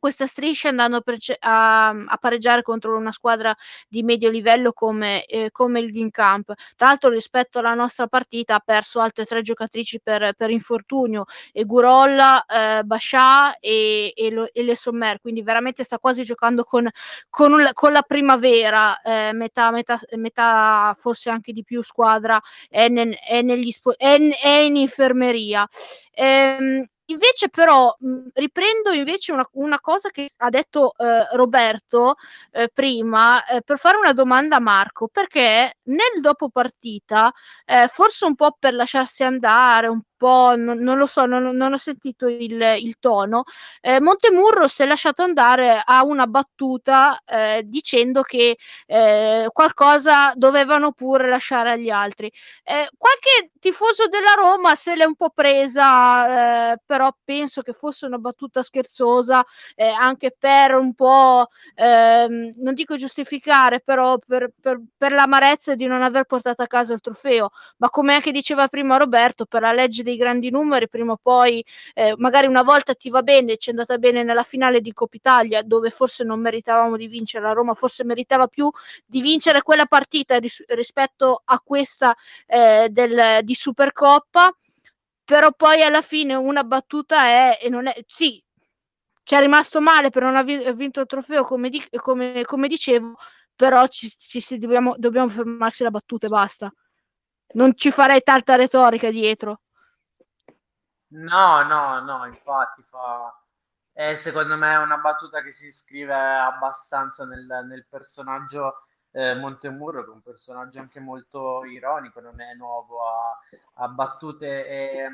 [0.05, 1.03] questa striscia andando
[1.39, 3.57] a, a, pareggiare contro una squadra
[3.89, 6.53] di medio livello come, eh, come il Ginkamp.
[6.77, 11.65] Tra l'altro rispetto alla nostra partita ha perso altre tre giocatrici per, per infortunio, e
[11.65, 16.87] Gurolla, eh, Bascià e, e, e, Le Sommer, quindi veramente sta quasi giocando con,
[17.31, 22.39] con, un, con la primavera, eh, metà, metà, metà, forse anche di più squadra
[22.69, 25.67] è, nel, è, negli, è, è in infermeria.
[26.13, 32.15] Ehm, Invece però mh, riprendo invece una, una, cosa che ha detto eh, Roberto
[32.51, 37.31] eh, prima eh, per fare una domanda a Marco, perché nel dopo partita,
[37.67, 41.75] eh, forse un po' per lasciarsi andare, un po', non, non lo so, non, non,
[41.75, 43.45] ho sentito il, il tono,
[43.83, 48.57] eh, Montemurro si è lasciato andare a una battuta eh, dicendo che
[48.87, 52.33] eh, qualcosa dovevano pure lasciare agli altri.
[52.63, 58.07] Eh, qualche tifoso della Roma se l'è un po' presa, eh, però penso che fosse
[58.07, 59.45] una battuta scherzosa,
[59.75, 65.87] eh, anche per un po', ehm, non dico giustificare, però per, per, per l'amarezza di
[65.87, 69.73] non aver portato a casa il trofeo, ma come anche diceva prima Roberto, per la
[69.73, 73.57] legge dei dei grandi numeri, prima o poi eh, magari una volta ti va bene,
[73.57, 77.45] ci è andata bene nella finale di Coppa Italia, dove forse non meritavamo di vincere,
[77.45, 78.71] la Roma forse meritava più
[79.05, 82.15] di vincere quella partita ris- rispetto a questa
[82.47, 84.57] eh, del, di Supercoppa,
[85.25, 88.43] però poi alla fine una battuta è, e non è, sì,
[89.23, 93.17] ci è rimasto male per non aver vinto il trofeo, come, di, come, come dicevo,
[93.57, 96.73] però ci, ci dobbiamo, dobbiamo fermarsi la battuta e basta.
[97.55, 99.61] Non ci farei tanta retorica dietro.
[101.17, 103.33] No, no, no, infatti fa...
[103.93, 110.11] È secondo me una battuta che si iscrive abbastanza nel, nel personaggio eh, Montemurro, che
[110.11, 113.39] è un personaggio anche molto ironico, non è nuovo a,
[113.85, 115.09] a battute e,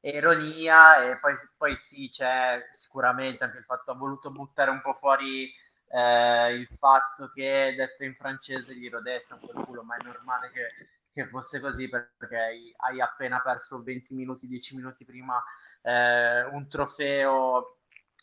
[0.00, 4.80] e, ironia, e poi, poi sì, c'è sicuramente anche il fatto, ha voluto buttare un
[4.80, 5.52] po' fuori
[5.88, 10.04] eh, il fatto che detto in francese gli rodesse un po' il culo, ma è
[10.04, 10.68] normale che,
[11.12, 15.42] che fosse così perché hai, appena perso 20 minuti, 10 minuti prima
[15.82, 17.78] eh, un trofeo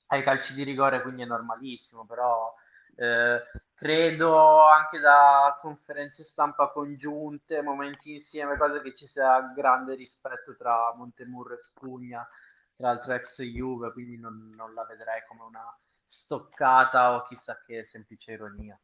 [0.07, 2.53] ai calci di rigore, quindi è normalissimo, però
[2.95, 3.41] eh,
[3.73, 10.93] credo anche da conferenze stampa congiunte, momenti insieme, cose che ci sia grande rispetto tra
[10.95, 12.27] Montemurro e Spugna,
[12.75, 17.83] tra l'altro ex Juve, quindi non, non la vedrei come una stoccata o chissà che
[17.83, 18.79] semplice ironia.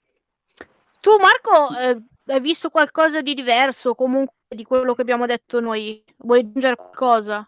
[1.03, 2.01] Tu Marco eh,
[2.31, 6.01] hai visto qualcosa di diverso comunque di quello che abbiamo detto noi?
[6.19, 7.45] Vuoi aggiungere qualcosa?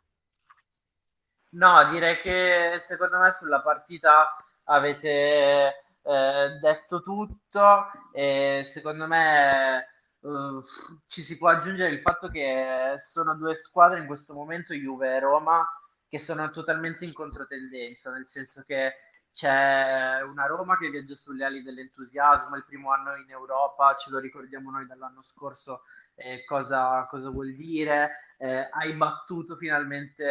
[1.52, 4.36] No, direi che secondo me sulla partita
[4.66, 9.88] avete eh, detto tutto e secondo me
[10.20, 10.62] uh,
[11.08, 15.20] ci si può aggiungere il fatto che sono due squadre in questo momento, Juve e
[15.22, 15.66] Roma,
[16.10, 18.96] che sono totalmente in controtendenza, nel senso che
[19.36, 24.20] c'è una Roma che viaggia sulle ali dell'entusiasmo, il primo anno in Europa, ce lo
[24.20, 25.82] ricordiamo noi dall'anno scorso
[26.16, 30.24] eh, cosa, cosa, vuol dire, eh, hai battuto finalmente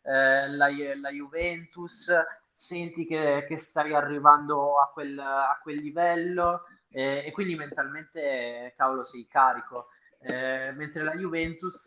[0.00, 2.10] eh, la, la Juventus,
[2.54, 9.02] senti che, che stai arrivando a quel, a quel livello eh, e quindi mentalmente, cavolo,
[9.02, 9.88] sei carico.
[10.18, 11.86] Eh, mentre la Juventus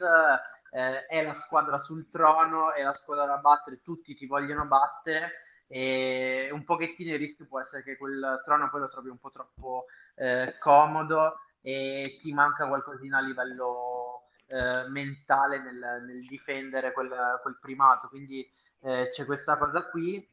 [0.69, 5.31] eh, è la squadra sul trono, è la squadra da battere, tutti ti vogliono battere
[5.67, 9.29] e un pochettino il rischio può essere che quel trono poi lo trovi un po'
[9.29, 9.85] troppo
[10.15, 17.57] eh, comodo e ti manca qualcosina a livello eh, mentale nel, nel difendere quel, quel,
[17.59, 18.07] primato.
[18.09, 18.47] Quindi
[18.81, 20.29] eh, c'è questa cosa qui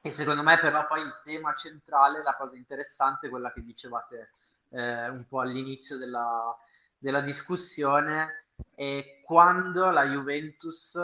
[0.00, 4.32] e secondo me però poi il tema centrale, la cosa interessante quella che dicevate
[4.70, 6.54] eh, un po' all'inizio della,
[6.98, 10.96] della discussione, è quando la Juventus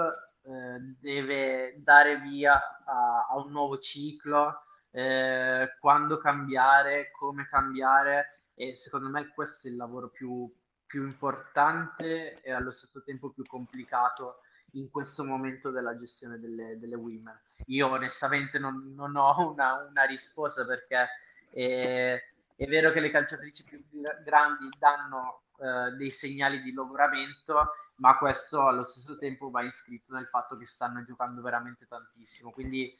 [0.45, 8.75] eh, deve dare via a, a un nuovo ciclo, eh, quando cambiare, come cambiare e
[8.75, 10.51] secondo me questo è il lavoro più,
[10.87, 14.41] più importante e allo stesso tempo più complicato
[14.73, 17.37] in questo momento della gestione delle, delle women.
[17.67, 21.09] Io onestamente non, non ho una, una, risposta perché
[21.51, 22.23] è,
[22.57, 23.85] è, vero che le calciatrici più
[24.25, 30.27] grandi danno eh, dei segnali di logoramento, ma questo allo stesso tempo va iscritto nel
[30.27, 32.51] fatto che stanno giocando veramente tantissimo.
[32.51, 32.97] Quindi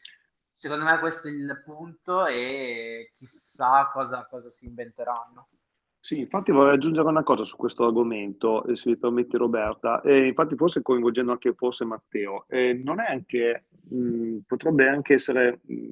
[0.55, 5.49] secondo me questo è il punto e chissà cosa, cosa si inventeranno.
[6.05, 10.27] Sì, infatti vorrei aggiungere una cosa su questo argomento, eh, se mi permette Roberta, eh,
[10.27, 15.91] infatti forse coinvolgendo anche forse Matteo, eh, non è anche, mh, potrebbe anche essere mh,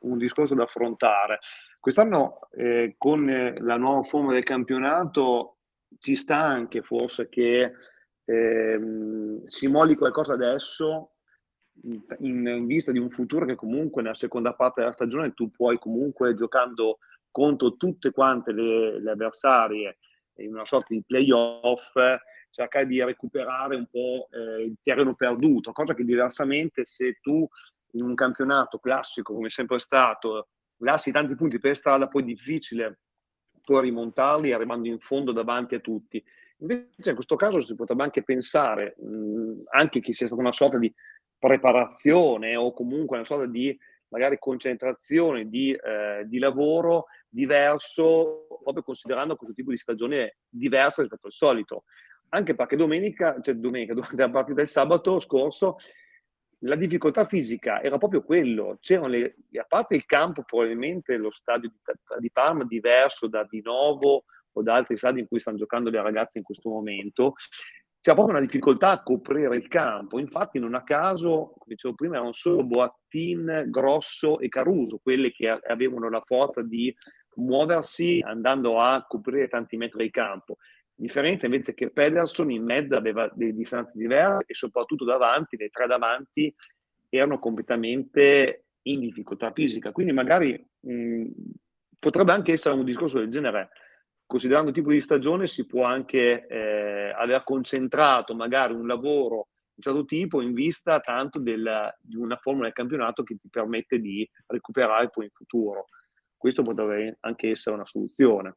[0.00, 1.40] un discorso da affrontare.
[1.78, 3.26] Quest'anno eh, con
[3.58, 5.56] la nuova forma del campionato
[5.98, 7.72] ci sta anche forse che
[8.24, 11.12] ehm, si molli qualcosa adesso
[11.84, 15.78] in, in vista di un futuro che comunque nella seconda parte della stagione tu puoi
[15.78, 16.98] comunque giocando
[17.30, 19.98] contro tutte quante le, le avversarie
[20.36, 21.92] in una sorta di playoff,
[22.50, 27.46] cercare di recuperare un po' eh, il terreno perduto, cosa che diversamente se tu
[27.92, 30.48] in un campionato classico come sempre stato
[30.78, 33.00] lasci tanti punti per strada, poi è difficile
[33.62, 36.22] poi rimontarli arrivando in fondo davanti a tutti.
[36.62, 40.78] Invece in questo caso si potrebbe anche pensare, mh, anche che sia stata una sorta
[40.78, 40.92] di
[41.38, 43.76] preparazione o comunque una sorta di
[44.08, 51.26] magari concentrazione di, eh, di lavoro diverso, proprio considerando questo tipo di stagione diversa rispetto
[51.26, 51.84] al solito.
[52.28, 55.78] Anche perché domenica, cioè domenica, durante la partita del sabato scorso,
[56.64, 58.78] la difficoltà fisica era proprio quello.
[58.80, 61.76] C'erano le, a parte il campo, probabilmente lo stadio di,
[62.20, 66.02] di Parma diverso da Di Novo o da altri stadi in cui stanno giocando le
[66.02, 67.34] ragazze in questo momento,
[68.02, 70.18] c'è proprio una difficoltà a coprire il campo.
[70.18, 75.48] Infatti, non a caso, come dicevo prima, erano solo Boattin, Grosso e Caruso, quelle che
[75.48, 76.92] avevano la forza di
[77.36, 80.56] muoversi andando a coprire tanti metri di campo.
[80.92, 85.86] Differenza invece che Pederson in mezzo aveva delle distanze diverse e soprattutto davanti, le tre
[85.86, 86.52] davanti
[87.08, 89.92] erano completamente in difficoltà fisica.
[89.92, 91.26] Quindi magari mh,
[92.00, 93.70] potrebbe anche essere un discorso del genere
[94.32, 99.74] considerando il tipo di stagione si può anche eh, aver concentrato magari un lavoro di
[99.74, 103.98] un certo tipo in vista tanto del, di una formula del campionato che ti permette
[103.98, 105.84] di recuperare poi in futuro.
[106.34, 108.56] Questo potrebbe anche essere una soluzione.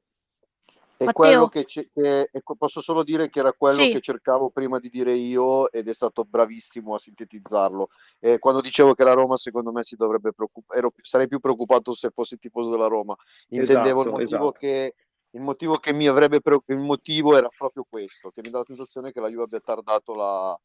[0.98, 1.90] È quello che, che,
[2.32, 3.92] ecco, posso solo dire che era quello sì.
[3.92, 7.90] che cercavo prima di dire io ed è stato bravissimo a sintetizzarlo.
[8.22, 12.12] Eh, quando dicevo che la Roma, secondo me, si dovrebbe preoccupare, sarei più preoccupato se
[12.14, 13.14] fossi tifoso della Roma.
[13.50, 14.52] Intendevo esatto, il motivo esatto.
[14.52, 14.96] che
[15.36, 18.66] il motivo che mi avrebbe preoccupato, il motivo era proprio questo, che mi dà la
[18.66, 20.58] sensazione che la Juve abbia tardato la,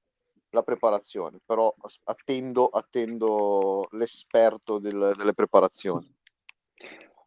[0.50, 6.14] la preparazione, però attendo, attendo l'esperto del, delle preparazioni.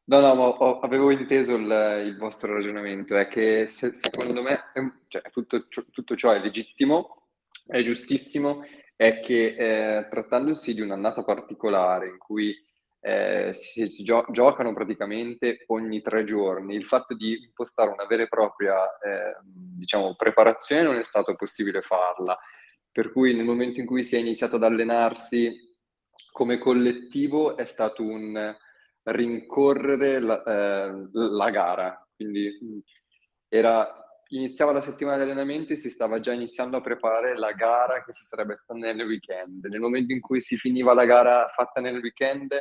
[0.06, 4.64] No, no, ma ho- avevo inteso il, il vostro ragionamento, è che se- secondo me
[5.08, 7.28] cioè, tutto, tutto ciò è legittimo,
[7.66, 8.64] è giustissimo,
[8.96, 9.56] è che
[9.98, 12.54] eh, trattandosi di un'annata particolare in cui
[13.06, 18.24] eh, si, si gio- giocano praticamente ogni tre giorni, il fatto di impostare una vera
[18.24, 22.38] e propria, eh, diciamo, preparazione non è stato possibile farla.
[22.90, 25.54] Per cui nel momento in cui si è iniziato ad allenarsi
[26.32, 28.56] come collettivo è stato un
[29.04, 32.08] rincorrere la, eh, la gara.
[32.16, 32.80] Quindi mm,
[33.50, 34.03] era,
[34.36, 38.14] iniziava la settimana di allenamento e si stava già iniziando a preparare la gara che
[38.14, 39.66] ci sarebbe stata nel weekend.
[39.66, 42.54] Nel momento in cui si finiva la gara fatta nel weekend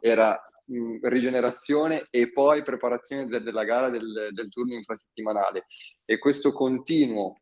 [0.00, 5.64] era mh, mm, rigenerazione e poi preparazione de- della gara del, del turno infrasettimanale.
[6.04, 7.40] E questo continuo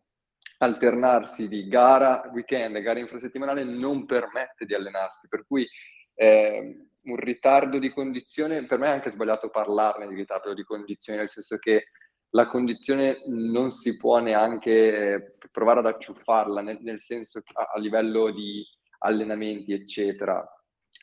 [0.59, 5.67] alternarsi di gara weekend e gara infrasettimanale non permette di allenarsi, per cui
[6.15, 11.21] eh, un ritardo di condizione, per me è anche sbagliato parlarne di ritardo di condizione,
[11.21, 11.89] nel senso che
[12.31, 17.79] la condizione non si può neanche eh, provare ad acciuffarla, nel, nel senso a, a,
[17.79, 18.65] livello di
[18.99, 20.45] allenamenti, eccetera,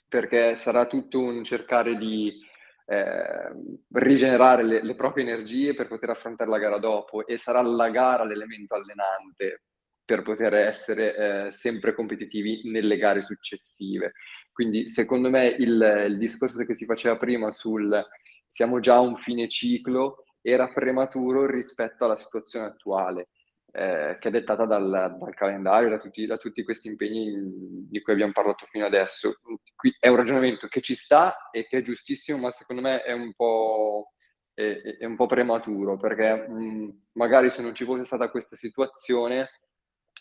[0.08, 2.40] perché sarà tutto un cercare di
[2.86, 3.52] eh,
[3.94, 8.24] rigenerare le, le proprie energie per poter affrontare la gara dopo e sarà la gara
[8.26, 9.64] l'elemento allenante
[10.06, 11.16] per poter essere
[11.48, 14.14] eh, sempre competitivi nelle gare successive.
[14.52, 18.06] Quindi secondo me il, il, discorso che si faceva prima sul
[18.46, 23.30] siamo già a un fine ciclo era prematuro rispetto alla situazione attuale,
[23.72, 28.14] eh, che è dettata dal, dal calendario, da tutti, da tutti, questi impegni di cui
[28.14, 29.40] abbiamo parlato fino adesso.
[29.76, 33.14] Qui è un ragionamento che ci sta e che è giustissimo, ma secondo me è
[33.14, 34.12] un po',
[34.54, 39.50] è, è un po prematuro, perché mh, magari se non ci fosse stata questa situazione,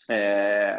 [0.07, 0.77] eh,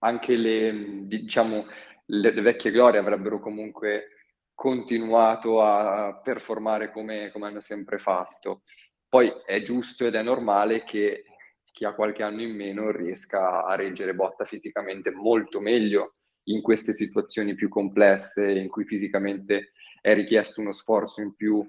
[0.00, 1.64] anche le, diciamo,
[2.06, 4.15] le, le, vecchie glorie avrebbero comunque
[4.56, 8.62] continuato a performare come, come hanno sempre fatto.
[9.08, 11.24] Poi è giusto ed è normale che
[11.70, 16.92] chi ha qualche anno in meno riesca a reggere botta fisicamente molto meglio in queste
[16.92, 21.64] situazioni più complesse in cui fisicamente è richiesto uno sforzo in più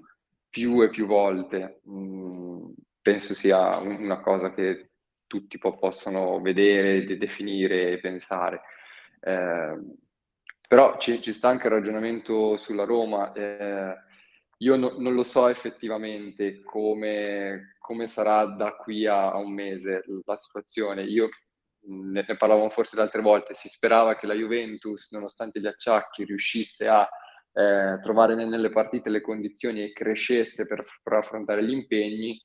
[0.48, 1.82] più e più volte.
[1.88, 2.70] Mm,
[3.02, 4.92] penso sia una cosa che
[5.26, 8.62] tutti po- possono vedere, de- definire e pensare.
[9.20, 9.76] Eh,
[10.68, 13.32] però ci, ci, sta anche il ragionamento sulla Roma.
[13.32, 13.94] Eh,
[14.58, 20.04] io no, non lo so effettivamente come, come sarà da qui a, a, un mese
[20.26, 21.04] la situazione.
[21.04, 21.30] Io
[21.86, 26.24] ne, ne parlavamo forse le altre volte, si sperava che la Juventus, nonostante gli acciacchi,
[26.24, 27.08] riuscisse a
[27.52, 32.38] eh, trovare nelle partite le condizioni e crescesse per, per affrontare gli impegni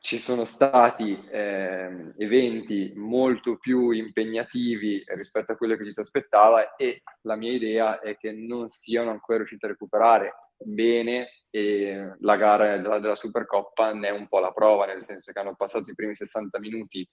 [0.00, 6.76] ci sono stati eh, eventi molto più impegnativi rispetto a quello che ci si aspettava
[6.76, 12.36] e la mia idea è che non siano ancora riusciti a recuperare bene e la
[12.36, 15.90] gara della, della Supercoppa ne è un po' la prova, nel senso che hanno passato
[15.90, 17.08] i primi 60 minuti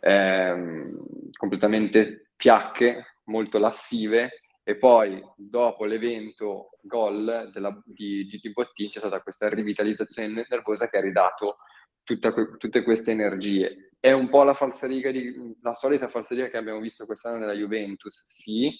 [0.00, 0.92] eh,
[1.36, 8.98] completamente fiacche, molto lassive e poi dopo l'evento gol della, di, di, di Bottin c'è
[8.98, 11.58] stata questa rivitalizzazione nervosa che ha ridato
[12.06, 13.90] tutta, tutte queste energie.
[13.98, 18.22] È un po' la falsariga di, la solita falsariga che abbiamo visto quest'anno nella Juventus,
[18.24, 18.72] sì,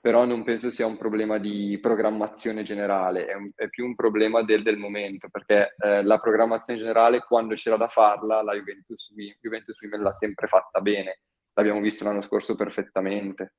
[0.00, 4.42] però non penso sia un problema di programmazione generale, è, un, è più un problema
[4.42, 9.80] del, del momento, perché eh, la programmazione generale, quando c'era da farla, la Juventus, Juventus
[9.80, 11.20] Women l'ha sempre fatta bene,
[11.54, 13.54] l'abbiamo visto l'anno scorso perfettamente.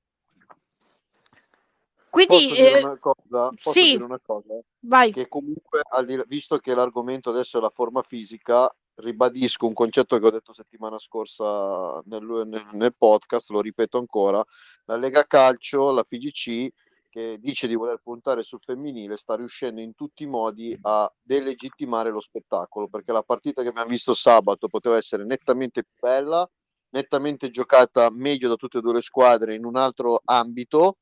[2.11, 3.49] Quindi, posso dire eh, una cosa?
[3.63, 4.59] Posso sì, dire una cosa?
[4.81, 5.13] Vai.
[5.13, 5.81] Che comunque,
[6.27, 10.99] visto che l'argomento adesso è la forma fisica, ribadisco un concetto che ho detto settimana
[10.99, 14.43] scorsa nel, nel, nel podcast, lo ripeto ancora,
[14.85, 16.69] la Lega Calcio, la FIGC,
[17.09, 22.09] che dice di voler puntare sul femminile, sta riuscendo in tutti i modi a delegittimare
[22.09, 26.49] lo spettacolo, perché la partita che abbiamo visto sabato poteva essere nettamente più bella,
[26.89, 30.97] nettamente giocata meglio da tutte e due le squadre in un altro ambito,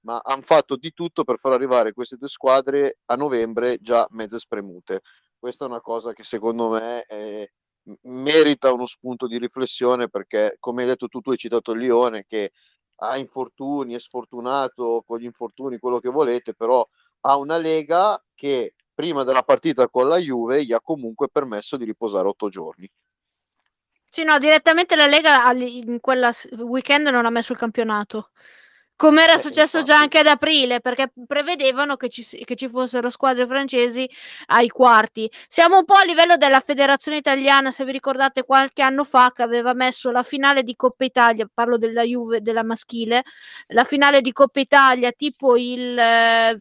[0.00, 4.38] ma hanno fatto di tutto per far arrivare queste due squadre a novembre già mezze
[4.38, 5.00] spremute.
[5.38, 7.46] Questa è una cosa che secondo me è,
[8.02, 12.24] merita uno spunto di riflessione perché, come hai detto tu, tu hai citato il Lione
[12.24, 12.52] che
[12.96, 16.86] ha infortuni, è sfortunato con gli infortuni, quello che volete, però
[17.20, 21.84] ha una lega che prima della partita con la Juve gli ha comunque permesso di
[21.84, 22.88] riposare otto giorni.
[24.08, 28.30] Sì, no, direttamente la Lega in quella weekend non ha messo il campionato.
[28.96, 33.10] Come era eh, successo già anche ad aprile, perché prevedevano che ci, che ci, fossero
[33.10, 34.08] squadre francesi
[34.46, 35.30] ai quarti.
[35.48, 39.42] Siamo un po' a livello della federazione italiana, se vi ricordate qualche anno fa che
[39.42, 43.24] aveva messo la finale di Coppa Italia, parlo della Juve, della maschile,
[43.68, 45.98] la finale di Coppa Italia tipo il...
[45.98, 46.60] Eh,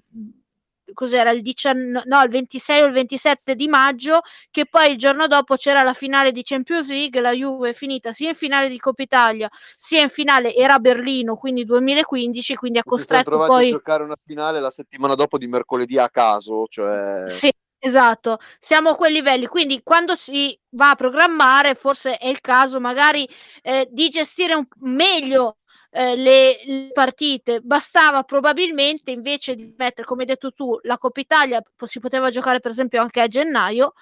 [0.93, 5.27] cos'era il, 19, no, il 26 o il 27 di maggio, che poi il giorno
[5.27, 8.77] dopo c'era la finale di Champions League, la Juve è finita sia in finale di
[8.77, 13.71] Coppa Italia, sia in finale era a Berlino, quindi 2015, quindi ha costretto poi a
[13.71, 17.51] giocare una finale la settimana dopo di mercoledì a caso, cioè Sì,
[17.85, 22.79] Esatto, siamo a quei livelli, quindi quando si va a programmare forse è il caso
[22.79, 23.27] magari
[23.61, 25.57] eh, di gestire un, meglio
[25.93, 27.61] eh, le, le, partite.
[27.61, 32.59] Bastava probabilmente invece di mettere, come hai detto tu, la Coppa Italia si poteva giocare
[32.59, 33.93] per esempio anche a gennaio,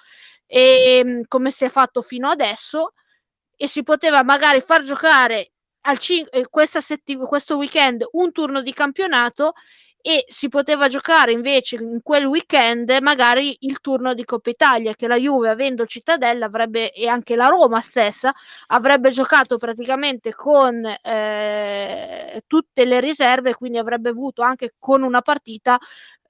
[0.46, 2.94] e, ehm, come si è fatto fino adesso,
[3.56, 8.62] e si poteva magari far giocare al cin- eh, questa settim- questo weekend un turno
[8.62, 9.52] di campionato
[10.02, 15.06] e si poteva giocare invece in quel weekend magari il turno di Coppa Italia che
[15.06, 18.32] la Juve avendo Cittadella avrebbe e anche la Roma stessa
[18.68, 25.78] avrebbe giocato praticamente con eh, tutte le riserve quindi avrebbe avuto anche con una partita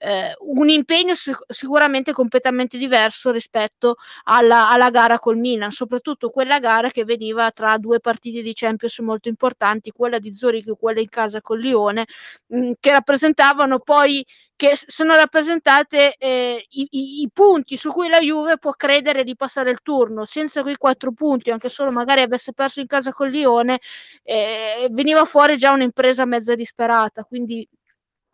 [0.05, 6.59] eh, un impegno sic- sicuramente completamente diverso rispetto alla, alla, gara col Milan, soprattutto quella
[6.59, 11.01] gara che veniva tra due partite di Champions molto importanti, quella di Zurich e quella
[11.01, 12.07] in casa con Lione,
[12.49, 14.27] mh, mm, che rappresentavano poi
[14.57, 19.35] che sono rappresentate eh, i, i, i, punti su cui la Juve può credere di
[19.35, 20.25] passare il turno.
[20.25, 23.81] Senza quei quattro punti, anche solo magari avesse perso in casa con Lione,
[24.23, 27.25] eh, veniva fuori già un'impresa mezza disperata.
[27.25, 27.69] Quindi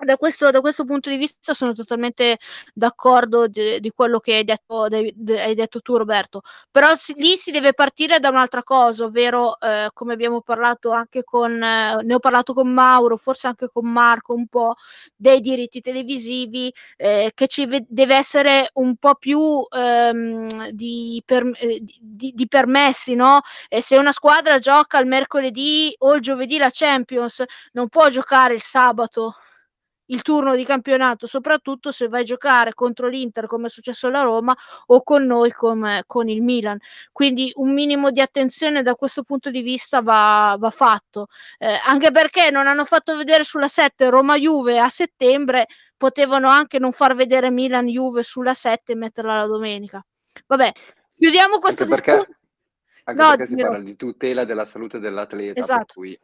[0.04, 2.38] da questo, da questo, punto di vista sono totalmente
[2.72, 7.14] d'accordo di, di quello che hai detto, de, de, hai detto, tu Roberto, però si,
[7.16, 12.02] lì si deve partire da un'altra cosa, ovvero eh, come abbiamo parlato anche con, eh,
[12.02, 14.76] ne ho parlato con Mauro, forse anche con Marco un po'
[15.16, 21.50] dei diritti televisivi, eh, che ci ve- deve essere un po' più ehm, di, per,
[21.58, 23.40] eh, di, di, permessi, no?
[23.68, 27.42] E se una squadra gioca il mercoledì o il giovedì la Champions,
[27.72, 29.34] non può giocare il sabato
[30.08, 34.22] il turno di campionato, soprattutto se vai a giocare contro l'Inter come è successo alla
[34.22, 34.56] Roma
[34.86, 36.78] o con noi come con il Milan.
[37.12, 41.28] Quindi un minimo di attenzione da questo punto di vista va, va fatto,
[41.58, 46.92] eh, anche perché non hanno fatto vedere sulla 7 Roma-Juve a settembre, potevano anche non
[46.92, 50.04] far vedere Milan-Juve sulla 7 e metterla la domenica.
[50.46, 50.72] Vabbè,
[51.16, 52.38] chiudiamo questo anche perché, discorso.
[53.04, 55.84] Anche no, perché si parla di tutela della salute dell'atleta, esatto.
[55.84, 56.18] per cui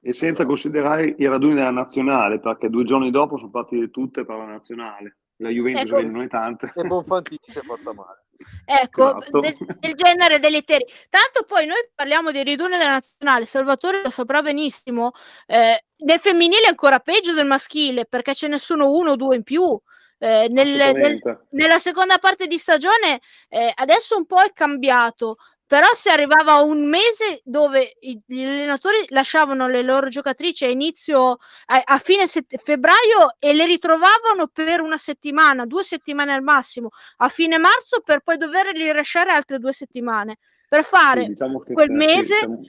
[0.00, 4.36] e senza considerare i raduni della nazionale, perché due giorni dopo sono partite tutte per
[4.36, 5.16] la nazionale.
[5.38, 6.08] La Juventus ecco.
[6.08, 6.72] non è tante.
[6.74, 8.24] E Bonfantini si è fatta male.
[8.66, 9.40] Ecco, esatto.
[9.40, 10.84] del, del, genere deletteri.
[11.08, 15.12] Tanto poi noi parliamo di ridurre della nazionale, Salvatore lo saprà benissimo,
[15.46, 19.36] eh, nel femminile è ancora peggio del maschile, perché ce ne sono uno o due
[19.36, 19.80] in più.
[20.18, 25.36] Eh, nel, nel, nella seconda parte di stagione eh, adesso un po' è cambiato,
[25.66, 31.38] però se arrivava a un mese dove gli allenatori lasciavano le loro giocatrici a inizio
[31.66, 36.90] a, a fine set- febbraio e le ritrovavano per una settimana, due settimane al massimo,
[37.16, 40.38] a fine marzo per poi doverli lasciare altre due settimane.
[40.68, 42.60] Per fare sì, diciamo quel mese diciamo...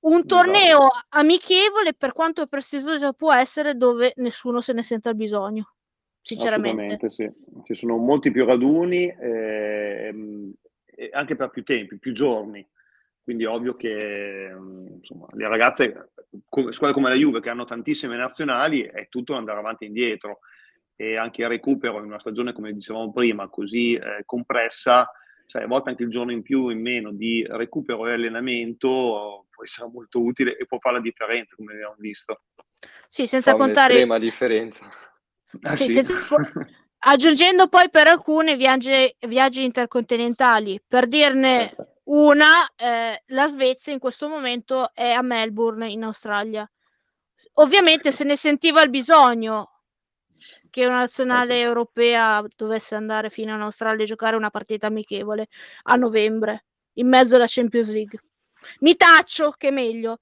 [0.00, 5.72] un torneo amichevole per quanto prestigioso può essere dove nessuno se ne senta il bisogno
[6.26, 7.08] sinceramente.
[7.10, 7.30] Sì.
[7.62, 10.12] ci sono molti più raduni eh,
[11.12, 12.66] anche per più tempi, più giorni.
[13.22, 14.54] Quindi è ovvio che
[14.96, 16.12] insomma, le ragazze,
[16.70, 20.40] squadre come la Juve che hanno tantissime nazionali, è tutto andare avanti e indietro.
[20.94, 25.04] E anche il recupero in una stagione, come dicevamo prima, così eh, compressa,
[25.44, 29.64] sai, a volte anche il giorno in più, in meno di recupero e allenamento può
[29.64, 32.42] essere molto utile e può fare la differenza, come abbiamo visto.
[33.08, 33.92] Sì, senza Fa contare...
[33.92, 34.86] Un'estrema differenza.
[35.62, 36.02] Ah, sì, sì.
[36.02, 36.14] Senza...
[36.98, 40.82] aggiungendo poi per alcune viaggi, viaggi intercontinentali.
[40.86, 42.00] Per dirne certo.
[42.04, 46.68] una, eh, la Svezia in questo momento è a Melbourne in Australia.
[47.54, 49.70] Ovviamente se ne sentiva il bisogno
[50.70, 51.68] che una nazionale certo.
[51.68, 55.48] europea dovesse andare fino in Australia a giocare una partita amichevole
[55.84, 58.20] a novembre, in mezzo alla Champions League.
[58.80, 60.18] Mi taccio che è meglio.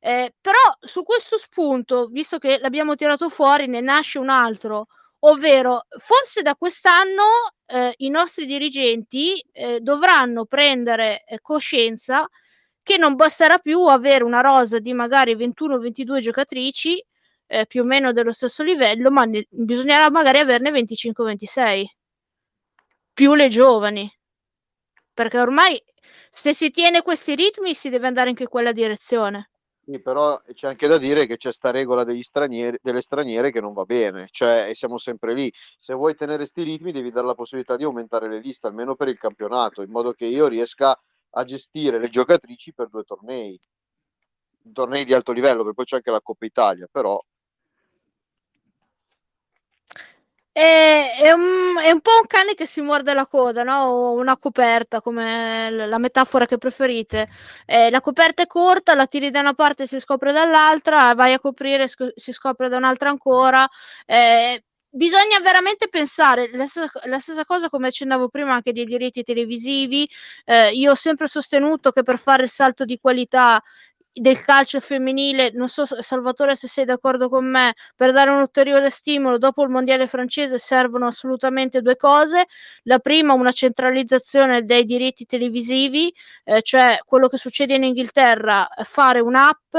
[0.00, 4.88] Eh, però su questo spunto, visto che l'abbiamo tirato fuori, ne nasce un altro
[5.24, 7.22] ovvero forse da quest'anno
[7.66, 12.28] eh, i nostri dirigenti eh, dovranno prendere eh, coscienza
[12.82, 17.04] che non basterà più avere una rosa di magari 21-22 giocatrici
[17.46, 21.84] eh, più o meno dello stesso livello, ma ne- bisognerà magari averne 25-26.
[23.14, 24.10] più le giovani.
[25.14, 25.82] Perché ormai
[26.30, 29.51] se si tiene questi ritmi si deve andare anche in quella direzione.
[29.84, 33.60] Sì, però c'è anche da dire che c'è sta regola degli stranieri, delle straniere che
[33.60, 35.52] non va bene, cioè siamo sempre lì.
[35.80, 39.08] Se vuoi tenere questi ritmi devi dare la possibilità di aumentare le liste, almeno per
[39.08, 40.96] il campionato, in modo che io riesca
[41.34, 43.58] a gestire le giocatrici per due tornei,
[44.72, 47.20] tornei di alto livello, perché poi c'è anche la Coppa Italia, però
[50.54, 53.84] È, è, un, è, un, po' un cane che si morde la coda, no?
[53.84, 57.26] O una coperta, come la metafora che preferite.
[57.64, 61.32] Eh, la coperta è corta, la tiri da una parte e si scopre dall'altra, vai
[61.32, 63.66] a coprire e si scopre da un'altra ancora.
[64.04, 69.22] Eh, bisogna veramente pensare la stessa, la stessa, cosa come accennavo prima anche dei diritti
[69.22, 70.06] televisivi.
[70.44, 73.62] Eh, io ho sempre sostenuto che per fare il salto di qualità
[74.14, 78.90] del calcio femminile, non so Salvatore se sei d'accordo con me, per dare un ulteriore
[78.90, 82.46] stimolo dopo il mondiale francese servono assolutamente due cose.
[82.82, 86.12] La prima una centralizzazione dei diritti televisivi,
[86.44, 89.74] eh, cioè quello che succede in Inghilterra, fare un'app,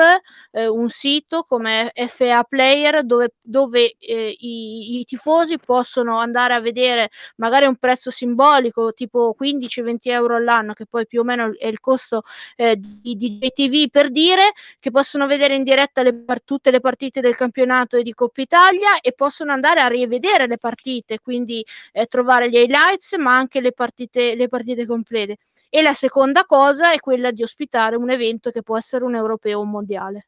[0.51, 6.59] eh, un sito come FA Player dove, dove eh, i, i, tifosi possono andare a
[6.59, 11.67] vedere magari un prezzo simbolico tipo 15-20 euro all'anno, che poi più o meno è
[11.67, 12.23] il costo
[12.55, 16.79] eh, di, di TV per dire dire che possono vedere in diretta le, tutte le
[16.79, 21.65] partite del campionato e di Coppa Italia e possono andare a rivedere le partite, quindi
[21.91, 25.37] eh, trovare gli highlights ma anche le partite, le partite complete.
[25.69, 29.59] E la seconda cosa è quella di ospitare un evento che può essere un europeo
[29.59, 30.27] o un mondiale.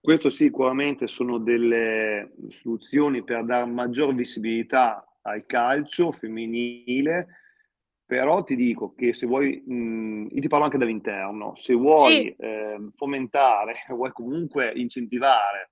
[0.00, 7.41] Questo sicuramente sono delle soluzioni per dare maggior visibilità al calcio femminile
[8.12, 12.36] però ti dico che se vuoi, mh, io ti parlo anche dall'interno, se vuoi sì.
[12.36, 15.70] eh, fomentare, vuoi comunque incentivare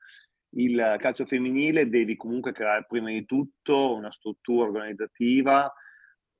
[0.54, 5.70] il calcio femminile, devi comunque creare prima di tutto una struttura organizzativa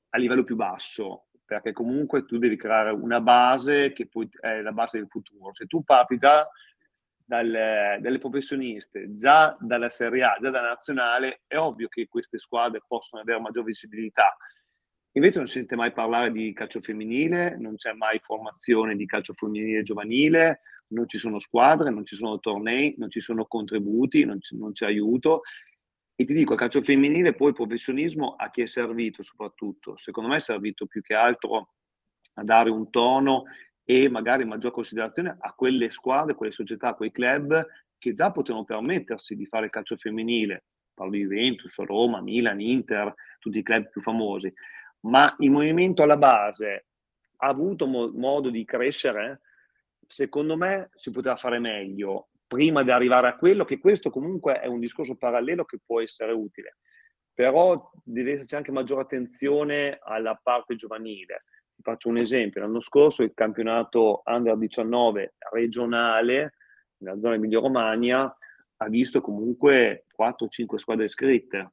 [0.08, 4.72] a livello più basso, perché comunque tu devi creare una base che poi è la
[4.72, 5.52] base del futuro.
[5.52, 6.48] Se tu parti già
[7.22, 12.80] dalle, dalle professioniste, già dalla Serie A, già dalla nazionale, è ovvio che queste squadre
[12.88, 14.34] possono avere maggior visibilità
[15.12, 19.32] Invece non si sente mai parlare di calcio femminile, non c'è mai formazione di calcio
[19.32, 24.38] femminile giovanile, non ci sono squadre, non ci sono tornei, non ci sono contributi, non,
[24.38, 25.42] c- non c'è aiuto.
[26.14, 29.96] E ti dico, calcio femminile, poi il professionismo a chi è servito soprattutto?
[29.96, 31.72] Secondo me è servito più che altro
[32.34, 33.44] a dare un tono
[33.82, 37.66] e magari maggior considerazione a quelle squadre, quelle società, quei club
[37.98, 40.66] che già potevano permettersi di fare calcio femminile.
[40.94, 44.52] Parlo di Juventus, Roma, Milan, Inter, tutti i club più famosi
[45.00, 46.86] ma il movimento alla base
[47.36, 49.40] ha avuto mo- modo di crescere?
[50.06, 54.66] Secondo me si poteva fare meglio prima di arrivare a quello, che questo comunque è
[54.66, 56.78] un discorso parallelo che può essere utile,
[57.32, 61.44] però deve esserci anche maggiore attenzione alla parte giovanile.
[61.76, 66.54] Ti faccio un esempio, l'anno scorso il campionato Under 19 regionale
[66.98, 68.36] nella zona Emilia Romagna
[68.82, 71.72] ha visto comunque 4-5 squadre iscritte,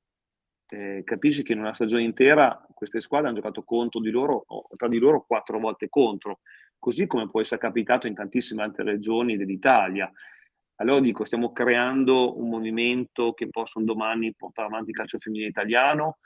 [0.69, 4.45] eh, capisci che in una stagione intera queste squadre hanno giocato contro di loro,
[4.75, 6.39] tra di loro quattro volte contro,
[6.77, 10.11] così come può essere capitato in tantissime altre regioni dell'Italia.
[10.79, 15.49] Allora dico, stiamo creando un movimento che possa un domani portare avanti il calcio femminile
[15.49, 16.17] italiano?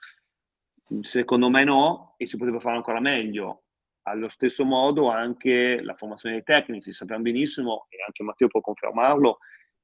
[1.01, 3.63] Secondo me no, e si potrebbe fare ancora meglio.
[4.03, 9.38] Allo stesso modo anche la formazione dei tecnici, sappiamo benissimo, e anche Matteo può confermarlo,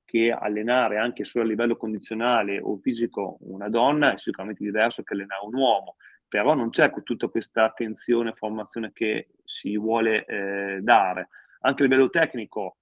[0.08, 5.14] che allenare anche solo a livello condizionale o fisico una donna è sicuramente diverso che
[5.14, 10.80] allenare un uomo, però non c'è tutta questa attenzione e formazione che si vuole eh,
[10.82, 11.28] dare.
[11.60, 12.78] Anche a livello tecnico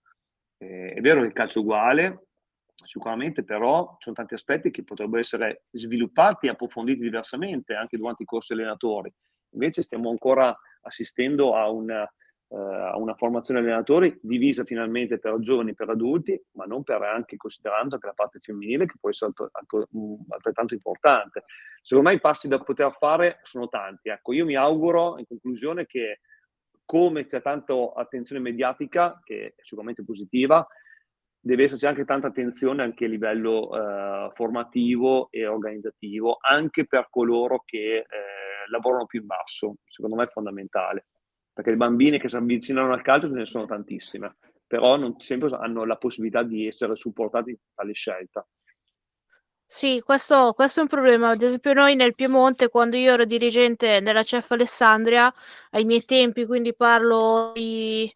[0.59, 2.27] eh, è vero che il calcio è uguale,
[2.83, 8.21] sicuramente però ci sono tanti aspetti che potrebbero essere sviluppati e approfonditi diversamente anche durante
[8.21, 9.11] i corsi allenatori.
[9.53, 12.07] Invece stiamo ancora assistendo a una
[12.49, 17.37] a una formazione allenatori divisa finalmente per giovani e per adulti, ma non per anche
[17.37, 19.31] considerando anche la parte femminile che può essere
[20.29, 21.45] altrettanto importante.
[21.81, 24.09] Secondo me i passi da poter fare sono tanti.
[24.09, 26.21] Ecco, io mi auguro in conclusione che
[26.85, 30.65] come c'è tanta attenzione mediatica, che è sicuramente positiva,
[31.39, 37.63] deve esserci anche tanta attenzione anche a livello eh, formativo e organizzativo, anche per coloro
[37.65, 38.05] che eh,
[38.69, 39.77] lavorano più in basso.
[39.87, 41.05] Secondo me è fondamentale
[41.55, 44.35] perché le bambine che si avvicinano al calcio ce ne sono tantissime,
[44.67, 47.93] però non sempre hanno la possibilità di essere supportate in tale.
[49.65, 51.29] Sì, questo, questo, è un problema.
[51.29, 55.33] Ad esempio, noi nel Piemonte, quando io ero dirigente della CEF Alessandria,
[55.71, 58.13] ai miei tempi, quindi parlo di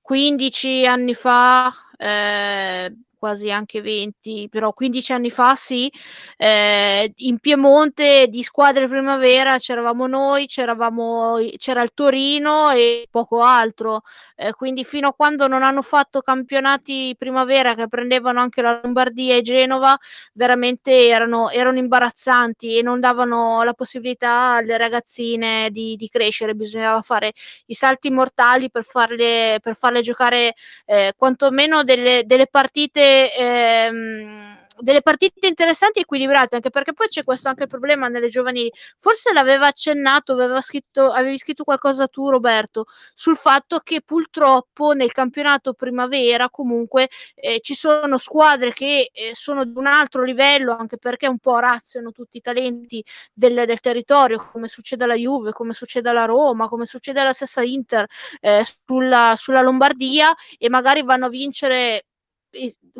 [0.00, 2.96] 15 anni fa, eh,
[3.26, 5.90] quasi anche 20, però 15 anni fa sì,
[6.36, 14.02] eh, in Piemonte di squadre primavera c'eravamo noi, c'eravamo, c'era il Torino e poco altro,
[14.36, 19.34] eh, quindi fino a quando non hanno fatto campionati primavera che prendevano anche la Lombardia
[19.36, 19.98] e Genova,
[20.34, 27.02] veramente erano, erano imbarazzanti e non davano la possibilità alle ragazzine di, di crescere, bisognava
[27.02, 27.32] fare
[27.66, 30.54] i salti mortali per farle, per farle giocare
[30.84, 33.34] eh, quantomeno delle, delle partite.
[33.34, 38.28] Ehm, delle partite interessanti e equilibrate, anche perché poi c'è questo anche il problema nelle
[38.28, 38.70] giovanili.
[38.98, 45.12] Forse l'aveva accennato, aveva scritto, avevi scritto qualcosa tu, Roberto, sul fatto che purtroppo nel
[45.12, 50.98] campionato primavera comunque eh, ci sono squadre che eh, sono di un altro livello, anche
[50.98, 55.72] perché un po' razziano tutti i talenti del, del, territorio, come succede alla Juve, come
[55.72, 58.06] succede alla Roma, come succede alla stessa Inter
[58.40, 62.06] eh, sulla, sulla Lombardia e magari vanno a vincere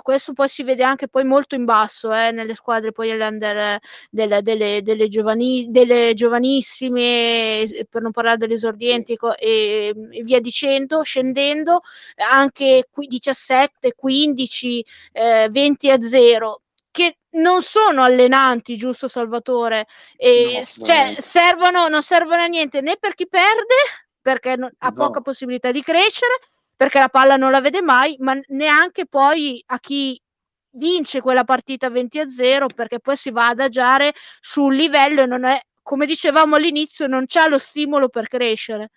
[0.02, 3.80] questo poi si vede anche poi molto in basso eh, nelle squadre poi delle,
[4.10, 11.02] delle, delle, delle, giovani, delle giovanissime per non parlare degli esordienti e, e via dicendo
[11.02, 11.80] scendendo
[12.16, 16.60] anche 17 15 eh, 20 a 0
[16.96, 19.86] che non sono allenanti, giusto Salvatore?
[20.16, 23.74] E, no, cioè, servono, non servono a niente né per chi perde,
[24.22, 24.94] perché ha no.
[24.94, 26.38] poca possibilità di crescere,
[26.76, 30.20] perché la palla non la vede mai, ma neanche poi a chi
[30.76, 35.26] vince quella partita 20 a 0 perché poi si va ad adagiare sul livello e
[35.26, 38.90] non è, come dicevamo all'inizio, non c'è lo stimolo per crescere.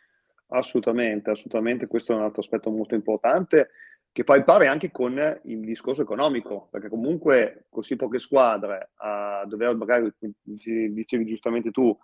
[0.50, 3.70] Assolutamente, assolutamente, questo è un altro aspetto molto importante
[4.12, 9.76] che poi pare anche con il discorso economico, perché comunque così poche squadre a dover
[9.76, 10.12] magari,
[10.42, 11.96] dicevi giustamente tu,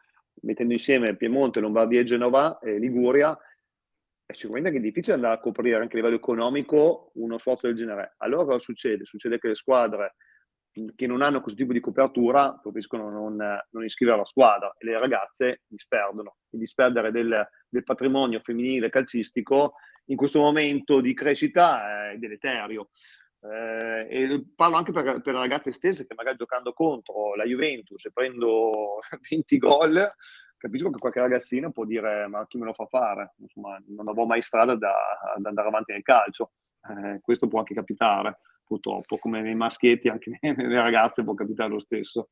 [0.42, 3.38] mettendo insieme Piemonte, Lombardia e Genova e Liguria,
[4.26, 8.16] è sicuramente anche difficile andare a coprire anche a livello economico uno sforzo del genere.
[8.18, 9.06] Allora cosa succede?
[9.06, 10.16] Succede che le squadre
[10.94, 15.00] che non hanno questo tipo di copertura preferiscono non, non iscrivere la squadra e le
[15.00, 16.38] ragazze disperdono.
[16.50, 19.76] E disperdere del, del, patrimonio femminile calcistico
[20.06, 22.90] in questo momento di crescita è deleterio.
[23.40, 28.04] Eh, e parlo anche per, per le ragazze stesse che magari giocando contro la Juventus
[28.04, 29.00] e prendo
[29.30, 30.14] 20 gol
[30.66, 33.36] capisco che qualche ragazzina può dire ma chi me lo fa fare?
[33.38, 34.94] Insomma, non avevo mai strada da,
[35.38, 36.54] da andare avanti nel calcio.
[36.90, 41.80] Eh, questo può anche capitare, purtroppo, come nei maschietti, anche nelle ragazze può capitare lo
[41.80, 42.30] stesso.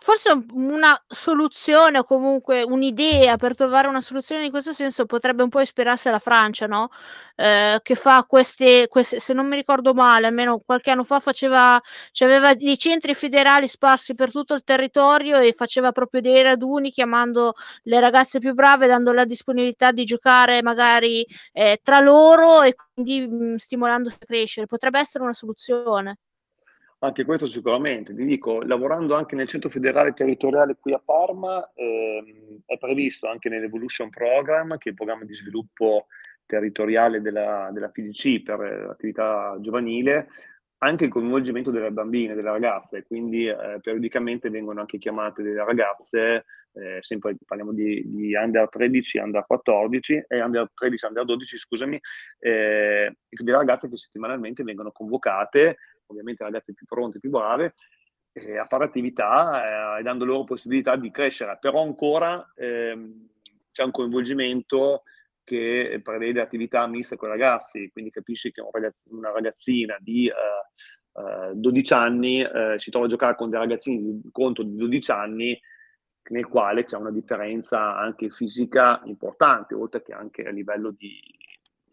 [0.00, 5.48] Forse una soluzione o comunque un'idea per trovare una soluzione in questo senso potrebbe un
[5.50, 6.88] po' ispirarsi alla Francia, no?
[7.36, 11.80] Eh, che fa queste, queste, se non mi ricordo male, almeno qualche anno fa faceva,
[12.20, 17.54] aveva dei centri federali sparsi per tutto il territorio e faceva proprio dei raduni chiamando
[17.82, 23.26] le ragazze più brave, dando la disponibilità di giocare magari eh, tra loro e quindi
[23.26, 24.66] mh, stimolandose a crescere.
[24.66, 26.18] Potrebbe essere una soluzione.
[27.00, 32.62] Anche questo sicuramente, ti dico, lavorando anche nel centro federale territoriale qui a Parma, ehm,
[32.66, 36.08] è previsto anche nell'Evolution Program, che è il programma di sviluppo
[36.44, 40.28] territoriale della, della PDC per l'attività giovanile,
[40.78, 46.46] anche il coinvolgimento delle bambine, delle ragazze, quindi eh, periodicamente vengono anche chiamate delle ragazze,
[46.72, 52.00] eh, sempre parliamo di, di, under 13, under 14, eh, under 13, under 12, scusami,
[52.40, 55.76] eh, delle ragazze che settimanalmente vengono convocate
[56.08, 57.74] ovviamente ragazze più pronte, più brave,
[58.32, 61.56] eh, a fare attività eh, e dando loro possibilità di crescere.
[61.60, 63.28] Però ancora ehm,
[63.70, 65.02] c'è un coinvolgimento
[65.44, 70.30] che prevede attività miste con i ragazzi, quindi capisci che un ragazz- una ragazzina di
[70.30, 75.10] uh, uh, 12 anni si trova a giocare con dei ragazzini di conto di 12
[75.10, 75.58] anni
[76.30, 81.18] nel quale c'è una differenza anche fisica importante, oltre che anche a livello di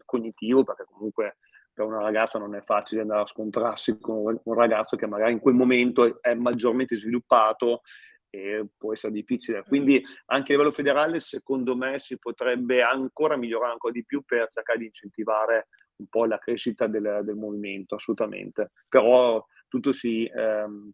[0.04, 1.38] cognitivo, perché comunque
[1.76, 5.40] per una ragazza non è facile andare a scontrarsi con un ragazzo che magari in
[5.40, 7.82] quel momento è maggiormente sviluppato
[8.30, 9.62] e può essere difficile.
[9.62, 14.48] Quindi anche a livello federale secondo me si potrebbe ancora migliorare ancora di più per
[14.48, 18.70] cercare di incentivare un po' la crescita del, del movimento, assolutamente.
[18.88, 20.90] Però tutto si, ehm,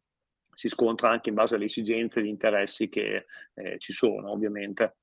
[0.52, 4.96] si, scontra anche in base alle esigenze e agli interessi che eh, ci sono, ovviamente.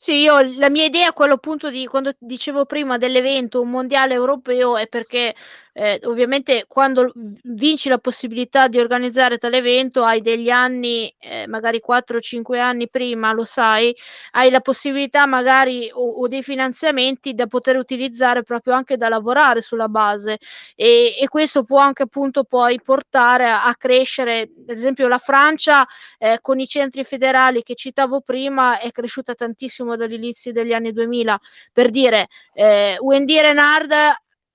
[0.00, 4.76] Sì, io la mia idea, quello appunto di quando dicevo prima dell'evento, un mondiale europeo,
[4.76, 5.34] è perché
[5.76, 11.80] eh, ovviamente quando vinci la possibilità di organizzare tale evento hai degli anni, eh, magari
[11.80, 13.94] 4 o 5 anni prima, lo sai,
[14.32, 19.62] hai la possibilità magari o, o, dei finanziamenti da poter utilizzare proprio anche da lavorare
[19.62, 20.38] sulla base.
[20.76, 25.84] E, e questo può anche appunto poi portare a, a crescere, ad esempio la Francia
[26.18, 31.40] eh, con i centri federali che citavo prima è cresciuta tantissimo dall'inizio degli anni 2000,
[31.72, 33.92] per dire eh, Wendy Renard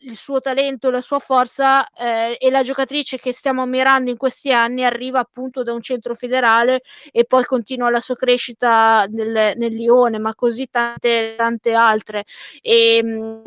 [0.01, 4.51] il suo talento, la sua forza eh, e la giocatrice che stiamo ammirando in questi
[4.51, 6.81] anni arriva appunto da un centro federale
[7.11, 12.25] e poi continua la sua crescita nel, nel Lione, ma così tante, tante altre.
[12.61, 13.41] E, ehm,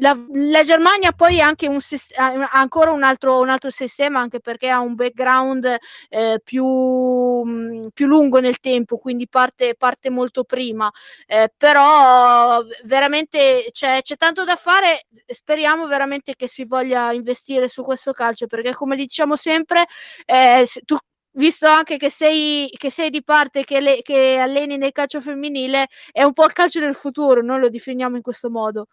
[0.00, 1.78] la, la, Germania poi ha anche un,
[2.16, 5.76] ha ancora un altro, un altro, sistema, anche perché ha un background
[6.08, 10.90] eh, più, più, lungo nel tempo, quindi parte, parte molto prima.
[11.26, 17.82] Eh, però veramente c'è, c'è tanto da fare, speriamo veramente che si voglia investire su
[17.82, 19.84] questo calcio, perché come diciamo sempre,
[20.24, 20.96] eh, tu
[21.32, 25.88] visto anche che sei, che sei di parte che, le, che alleni nel calcio femminile,
[26.10, 28.86] è un po' il calcio del futuro, noi lo definiamo in questo modo.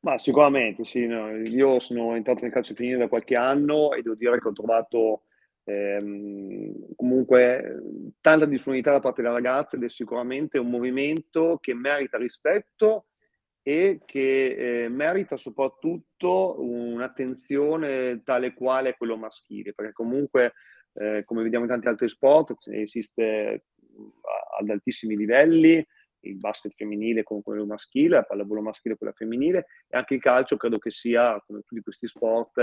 [0.00, 1.36] Ma sicuramente sì, no.
[1.36, 5.22] io sono entrato nel calcio femminile da qualche anno e devo dire che ho trovato
[5.64, 7.82] ehm, comunque
[8.20, 13.06] tanta disponibilità da parte delle ragazze ed è sicuramente un movimento che merita rispetto
[13.68, 20.52] e che eh, merita soprattutto un'attenzione tale quale quello maschile, perché comunque,
[20.92, 23.64] eh, come vediamo in tanti altri sport, esiste
[24.60, 25.84] ad altissimi livelli,
[26.20, 30.20] il basket femminile con quello maschile, la pallavolo maschile con quella femminile, e anche il
[30.20, 32.62] calcio credo che sia, come tutti questi sport,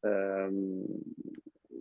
[0.00, 0.82] ehm,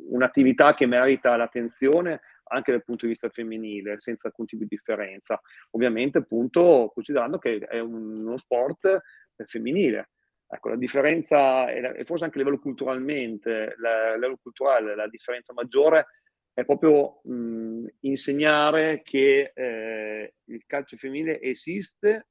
[0.09, 5.39] un'attività che merita l'attenzione anche dal punto di vista femminile, senza alcun tipo di differenza.
[5.71, 9.01] Ovviamente, appunto, considerando che è uno sport
[9.45, 10.09] femminile.
[10.49, 16.05] Ecco, la differenza, e forse anche a livello culturalmente, a livello culturale, la differenza maggiore
[16.53, 22.29] è proprio mh, insegnare che eh, il calcio femminile esiste,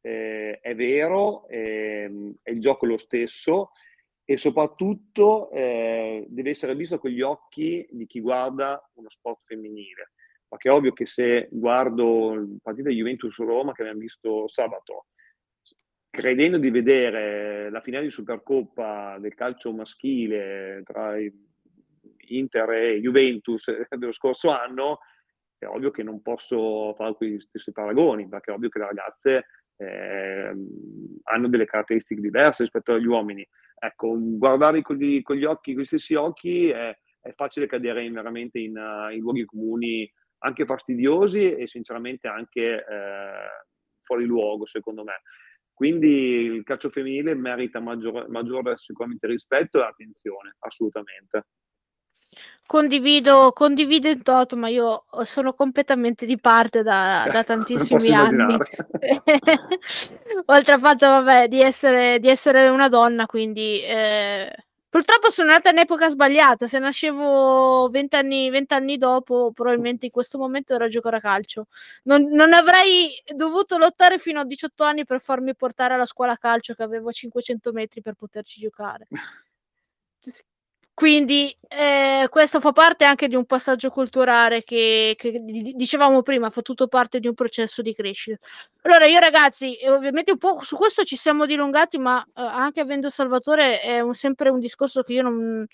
[0.00, 2.08] eh, è vero, eh,
[2.42, 3.70] è il gioco lo stesso
[4.24, 10.12] e soprattutto eh, deve essere visto con gli occhi di chi guarda uno sport femminile.
[10.48, 15.06] Perché è ovvio che se guardo il partito di Juventus-Roma che abbiamo visto sabato,
[16.08, 21.16] credendo di vedere la finale di Supercoppa del calcio maschile tra
[22.28, 25.00] Inter e Juventus dello scorso anno,
[25.58, 29.46] è ovvio che non posso fare quegli stessi paragoni, perché è ovvio che le ragazze
[29.76, 30.54] eh,
[31.24, 33.46] hanno delle caratteristiche diverse rispetto agli uomini.
[33.78, 38.04] Ecco, guardarli con gli, con gli occhi, con gli stessi occhi, è, è facile cadere
[38.04, 38.76] in, veramente in,
[39.12, 43.48] in, luoghi comuni anche fastidiosi e sinceramente anche eh,
[44.02, 45.22] fuori luogo, secondo me.
[45.72, 51.46] Quindi il calcio femminile merita maggiore, maggiore sicuramente rispetto e attenzione, assolutamente.
[52.66, 58.56] Condivido, condivido in toto, ma io sono completamente di parte da, da tantissimi anni.
[60.46, 64.50] Oltre al fatto, vabbè, di essere, di essere una donna, quindi eh,
[64.88, 66.66] purtroppo sono nata in epoca sbagliata.
[66.66, 71.66] Se nascevo vent'anni, vent'anni dopo, probabilmente in questo momento ero a giocare a calcio.
[72.04, 76.72] Non, non, avrei dovuto lottare fino a 18 anni per farmi portare alla scuola calcio
[76.72, 79.06] che avevo 500 metri per poterci giocare.
[80.94, 86.62] Quindi eh, questo fa parte anche di un passaggio culturale che, che, dicevamo prima, fa
[86.62, 88.38] tutto parte di un processo di crescita.
[88.82, 93.10] Allora io ragazzi, ovviamente un po' su questo ci siamo dilungati, ma eh, anche avendo
[93.10, 95.66] Salvatore è un, sempre un discorso che io non,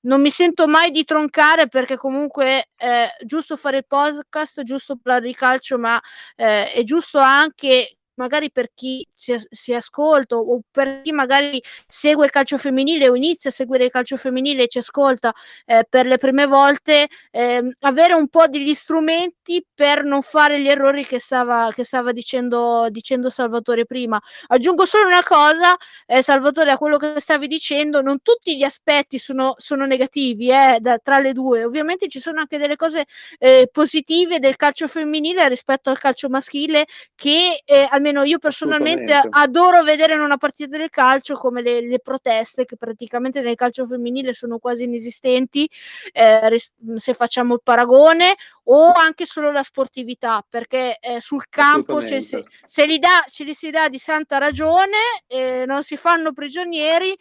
[0.00, 4.96] non, mi sento mai di troncare perché comunque è giusto fare il podcast, è giusto
[5.00, 6.00] parlare di calcio, ma
[6.34, 12.24] eh, è giusto anche magari per chi si, si, ascolta o per chi magari segue
[12.24, 15.32] il calcio femminile o inizia a seguire il calcio femminile e ci ascolta
[15.66, 20.68] eh, per le prime volte, eh, avere un po' degli strumenti per non fare gli
[20.68, 24.20] errori che stava, che stava dicendo, dicendo Salvatore prima.
[24.48, 25.76] Aggiungo solo una cosa,
[26.06, 30.78] eh, Salvatore, a quello che stavi dicendo, non tutti gli aspetti sono, sono negativi eh,
[30.80, 33.06] da, tra le due, ovviamente ci sono anche delle cose
[33.38, 39.82] eh, positive del calcio femminile rispetto al calcio maschile che eh, almeno io personalmente adoro
[39.82, 44.34] vedere in una partita del calcio come le, le, proteste che praticamente nel calcio femminile
[44.34, 45.68] sono quasi inesistenti
[46.12, 46.60] eh,
[46.96, 52.44] se facciamo il paragone o anche solo la sportività perché eh, sul campo se, se,
[52.64, 57.16] se, li dà, ce li si dà di santa ragione eh, non si fanno prigionieri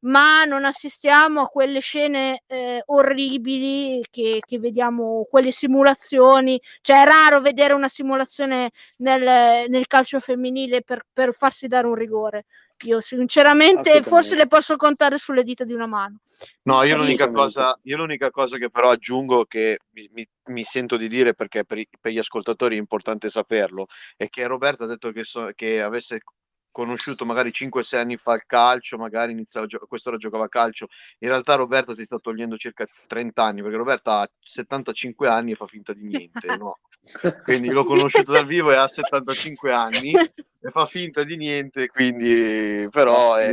[0.00, 6.60] ma non assistiamo a quelle scene eh, orribili che, che, vediamo, quelle simulazioni.
[6.80, 11.94] Cioè, è raro vedere una simulazione nel, nel calcio femminile per, per, farsi dare un
[11.94, 12.46] rigore.
[12.84, 16.20] Io, sinceramente, forse le posso contare sulle dita di una mano.
[16.62, 20.96] No, io l'unica, cosa, io l'unica cosa che però aggiungo che mi, mi, mi sento
[20.96, 23.84] di dire perché per, per, gli ascoltatori è importante saperlo
[24.16, 26.20] è che Roberto ha detto che, so, che avesse
[26.70, 30.88] conosciuto magari 5-6 anni fa il calcio, magari iniziava, quest'ora giocava a calcio.
[31.18, 35.56] In realtà Roberta si sta togliendo circa 30 anni, perché Roberta ha 75 anni e
[35.56, 36.78] fa finta di niente, no?
[37.44, 42.86] Quindi l'ho conosciuto dal vivo e ha 75 anni e fa finta di niente, quindi
[42.90, 43.52] però è,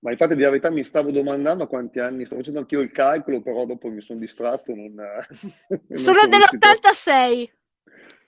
[0.00, 3.42] Ma infatti di verità mi stavo domandando a quanti anni, stavo facendo anch'io il calcolo,
[3.42, 4.72] però dopo mi sono distratto.
[4.74, 4.96] Non,
[5.92, 7.50] sono dell'86.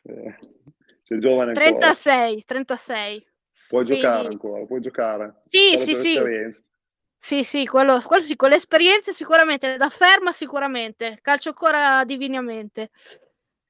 [0.02, 0.38] Eh,
[1.02, 2.42] sei giovane 36, ancora.
[2.47, 3.30] 36.
[3.70, 4.02] Puoi Quindi...
[4.02, 5.42] giocare ancora, puoi giocare.
[5.47, 6.20] Sì, sì, sì.
[7.16, 12.90] Sì, sì, quello, quello sì, con l'esperienza sicuramente, da ferma sicuramente, calcio ancora divinamente.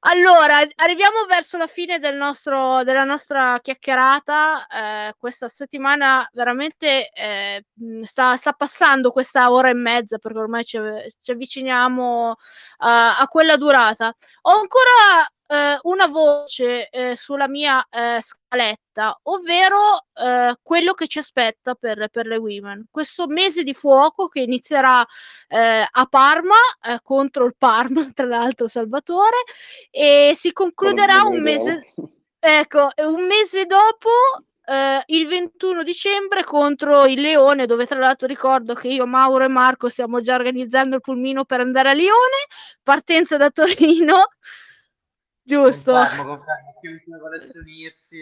[0.03, 4.65] Allora, arriviamo verso la fine del nostro, della nostra chiacchierata.
[5.09, 7.63] Eh, questa settimana veramente eh,
[8.01, 10.79] sta, sta, passando questa ora e mezza perché ormai ci,
[11.21, 12.35] ci avviciniamo
[12.77, 14.11] a, a quella durata.
[14.43, 21.19] Ho ancora eh, una voce eh, sulla mia eh, scaletta, ovvero eh, quello che ci
[21.19, 22.85] aspetta per, per, le women.
[22.89, 25.05] Questo mese di fuoco che inizierà
[25.49, 26.55] eh, a Parma
[27.03, 29.43] contro il Parma, tra l'altro Salvatore,
[29.89, 31.93] e si concluderà un mese,
[32.39, 34.09] ecco, un mese dopo
[34.63, 39.49] Uh, il 21 dicembre contro il Leone, dove tra l'altro ricordo che io, Mauro e
[39.49, 42.45] Marco stiamo già organizzando il pulmino per andare a Lione,
[42.81, 44.27] partenza da Torino.
[45.43, 45.91] Giusto.
[45.91, 46.77] Confermo, confermo.
[46.79, 48.19] Chiunque volesse unirsi.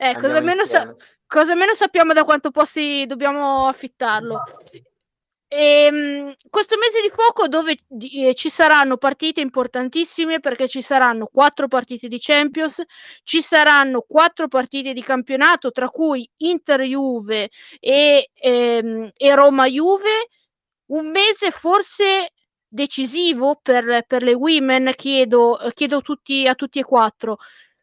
[0.00, 0.94] Eh, cosa meno, sa-
[1.26, 4.42] cosa meno sappiamo da quanto posti dobbiamo affittarlo.
[5.50, 7.78] E, ehm, questo mese di fuoco dove
[8.12, 12.82] eh, ci saranno partite importantissime perché ci saranno quattro partite di Champions,
[13.22, 17.48] ci saranno quattro partite di campionato tra cui Inter Juve
[17.80, 20.28] e, ehm, e Roma Juve,
[20.86, 22.32] un mese forse
[22.68, 27.38] decisivo per, per le women, chiedo, chiedo tutti, a tutti e quattro.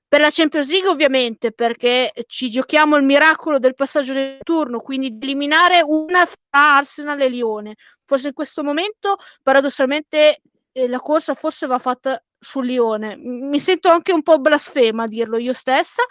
[0.07, 5.17] Per la Champions League ovviamente perché ci giochiamo il miracolo del passaggio del turno, quindi
[5.17, 7.75] di eliminare una fra Arsenal e Lione.
[8.05, 10.41] Forse in questo momento paradossalmente
[10.71, 13.15] eh, la corsa forse va fatta sul Lione.
[13.17, 16.03] Mi sento anche un po' blasfema a dirlo io stessa.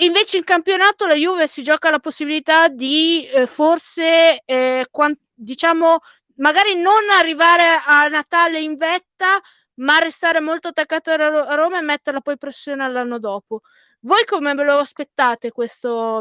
[0.00, 5.98] Invece in campionato la Juve si gioca la possibilità di eh, forse eh, quant- diciamo
[6.38, 9.40] magari non arrivare a Natale in vetta,
[9.74, 13.60] ma restare molto attaccato a Roma e metterla poi pressione all'anno dopo.
[14.00, 16.20] Voi come ve lo aspettate questo,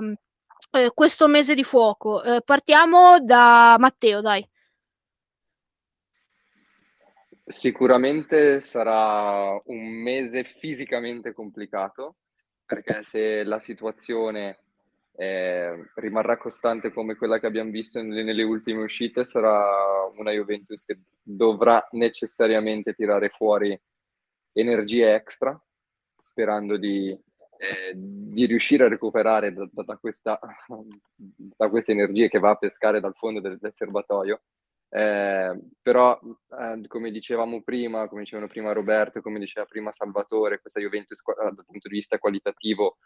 [0.72, 2.23] eh, questo mese di fuoco?
[2.23, 4.48] Eh, partiamo da Matteo, dai.
[7.45, 12.18] Sicuramente sarà un mese fisicamente complicato,
[12.65, 14.60] perché se la situazione
[15.19, 19.65] eh, rimarrà costante come quella che abbiamo visto nelle, nelle, ultime uscite, sarà
[20.15, 23.80] una Juventus che dovrà necessariamente tirare fuori
[24.52, 25.60] energie extra,
[26.19, 30.39] sperando di, eh, di riuscire a recuperare da, da, da, questa,
[31.26, 34.41] da, queste energie che va a pescare dal fondo del, del serbatoio.
[34.89, 36.19] Eh, però,
[36.60, 41.65] eh, come dicevamo prima, come dicevano prima Roberto, come diceva prima Salvatore, questa Juventus dal
[41.65, 42.98] punto di vista qualitativo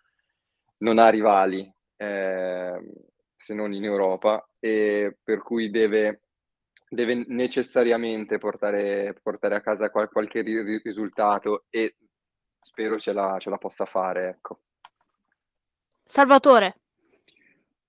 [0.80, 1.72] non ha rivali,
[2.02, 2.82] eh,
[3.36, 6.22] se non in Europa, e per cui deve,
[6.90, 11.98] deve necessariamente portare, portare, a casa qual- qualche ri- risultato e
[12.60, 14.30] spero ce la, ce la possa fare.
[14.30, 14.62] Ecco.
[16.04, 16.76] Salvatore.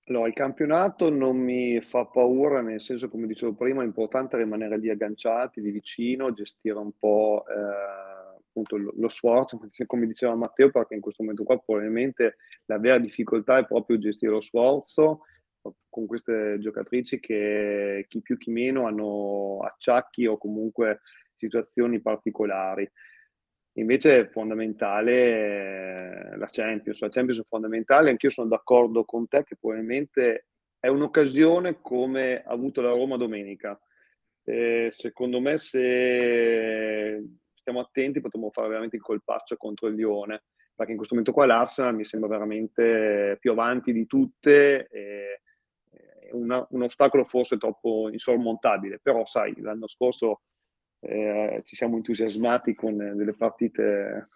[0.05, 4.77] Allora, il campionato non mi fa paura, nel senso, come dicevo prima, è importante rimanere
[4.77, 8.12] lì agganciati, di vicino, gestire un po' eh,
[8.53, 12.99] appunto lo, lo, sforzo, come diceva Matteo, perché in questo momento qua probabilmente la vera
[12.99, 15.21] difficoltà è proprio gestire lo sforzo
[15.89, 21.01] con queste giocatrici che chi più chi meno hanno acciacchi o comunque
[21.35, 22.89] situazioni particolari.
[23.77, 29.43] Invece è fondamentale eh, la Champions, la Champions è fondamentale, anch'io sono d'accordo con te
[29.43, 30.47] che probabilmente
[30.79, 33.79] è un'occasione come ha avuto la Roma domenica.
[34.43, 37.23] Eh, secondo me se
[37.63, 40.43] stiamo attenti potremmo fare veramente il colpaccio contro il Lione,
[40.75, 45.41] perché in questo momento qua l'Arsenal mi sembra veramente più avanti di tutte, e,
[46.33, 50.41] una, un ostacolo forse troppo insormontabile, però sai, l'anno scorso
[50.99, 54.29] eh, ci siamo entusiasmati con delle partite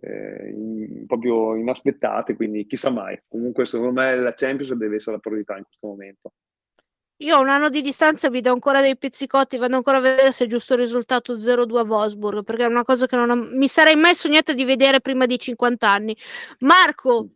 [0.00, 3.20] eh, in, proprio inaspettate, quindi chissà mai.
[3.28, 6.32] Comunque secondo me la Champions deve essere la priorità in questo momento.
[7.20, 10.30] Io a un anno di distanza vi do ancora dei pizzicotti, vado ancora a vedere
[10.30, 13.34] se è giusto il risultato 0-2 a Wolfsburg, perché è una cosa che non ho,
[13.34, 16.16] mi sarei mai sognata di vedere prima di 50 anni.
[16.60, 17.30] Marco.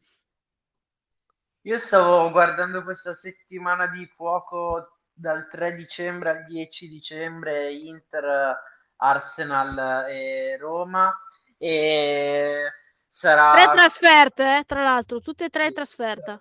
[1.62, 8.56] Io stavo guardando questa settimana di fuoco dal 3 dicembre al 10 dicembre Inter,
[8.96, 11.12] Arsenal e Roma
[11.58, 12.70] e
[13.08, 13.50] sarà...
[13.50, 16.40] Tre trasferte, eh, tra l'altro, tutte e tre in trasferta.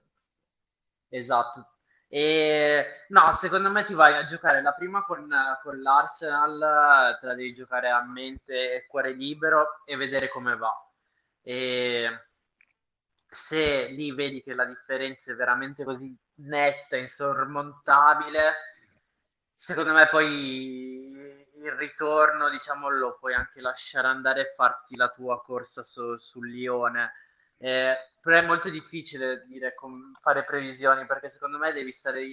[1.09, 1.67] Esatto.
[2.13, 5.33] E no, secondo me ti vai a giocare la prima con,
[5.63, 10.75] con l'Arsenal, te la devi giocare a mente e cuore libero e vedere come va.
[11.41, 12.25] E
[13.25, 18.55] se lì vedi che la differenza è veramente così netta, insormontabile,
[19.55, 20.27] secondo me poi
[21.63, 26.49] il ritorno, diciamo, lo puoi anche lasciare andare e farti la tua corsa su, sul
[26.49, 27.13] Lione.
[27.61, 32.23] Eh, però è molto difficile dire, com- fare previsioni perché secondo me devi stare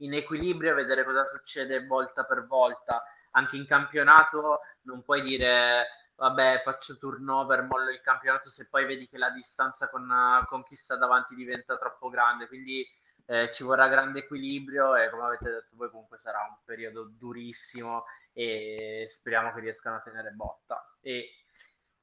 [0.00, 3.02] in equilibrio e vedere cosa succede volta per volta.
[3.32, 5.86] Anche in campionato non puoi dire
[6.16, 10.10] vabbè faccio turnover, mollo il campionato se poi vedi che la distanza con,
[10.48, 12.48] con chi sta davanti diventa troppo grande.
[12.48, 12.84] Quindi
[13.26, 18.04] eh, ci vorrà grande equilibrio e come avete detto voi comunque sarà un periodo durissimo
[18.32, 21.28] e speriamo che riescano a tenere botta e,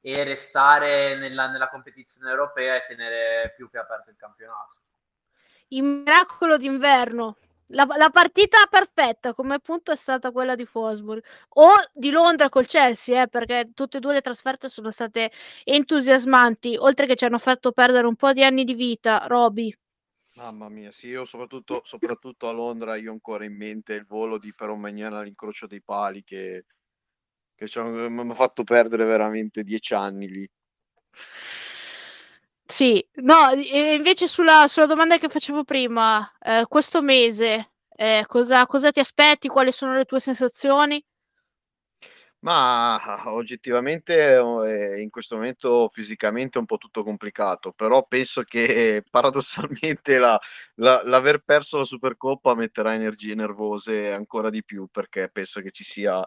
[0.08, 4.76] e restare nella, nella competizione europea e tenere più che aperto il campionato.
[5.70, 7.38] Il miracolo d'inverno.
[7.70, 11.20] La, la, partita perfetta come punto è stata quella di Fosbury
[11.56, 15.32] o di Londra col Chelsea, eh, perché tutte e due le trasferte sono state
[15.64, 19.26] entusiasmanti, oltre che ci hanno fatto perdere un po' di anni di vita.
[19.26, 19.76] Roby.
[20.36, 24.38] Mamma mia, sì, io soprattutto, soprattutto a Londra io ho ancora in mente il volo
[24.38, 26.66] di Peromagnan all'incrocio dei pali che,
[27.56, 30.50] che mi ha fatto perdere veramente dieci anni lì.
[32.68, 38.92] Sì, no, invece sulla, sulla domanda che facevo prima, eh, questo mese, eh, cosa, cosa
[38.92, 39.48] ti aspetti?
[39.48, 41.04] Quali sono le tue sensazioni?
[42.40, 43.00] Ma
[43.32, 50.20] oggettivamente eh, in questo momento fisicamente è un po' tutto complicato, però penso che paradossalmente
[50.20, 50.40] la,
[50.76, 55.84] la, l'aver perso la Supercoppa metterà energie nervose ancora di più perché penso che ci
[55.84, 56.24] sia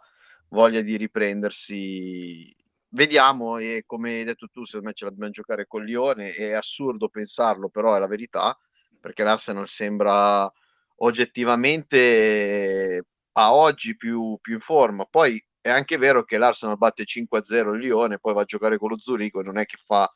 [0.49, 2.55] voglia di riprendersi.
[2.91, 6.53] Vediamo e come hai detto tu, secondo me ce la dobbiamo giocare con Lione, è
[6.53, 8.59] assurdo pensarlo, però è la verità,
[9.01, 10.51] perché l'Arsenal sembra
[10.97, 15.05] oggettivamente a oggi più, più in forma.
[15.05, 18.89] Poi è anche vero che l'Arsenal batte 5-0 il Lione, poi va a giocare con
[18.89, 20.11] lo Zurigo, non è che fa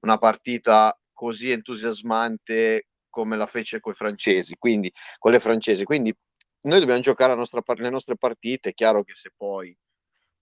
[0.00, 5.84] una partita così entusiasmante come la fece con i francesi, quindi con le francesi.
[5.84, 6.16] Quindi
[6.64, 8.70] noi dobbiamo giocare nostra, le nostre partite.
[8.70, 9.76] È chiaro che se poi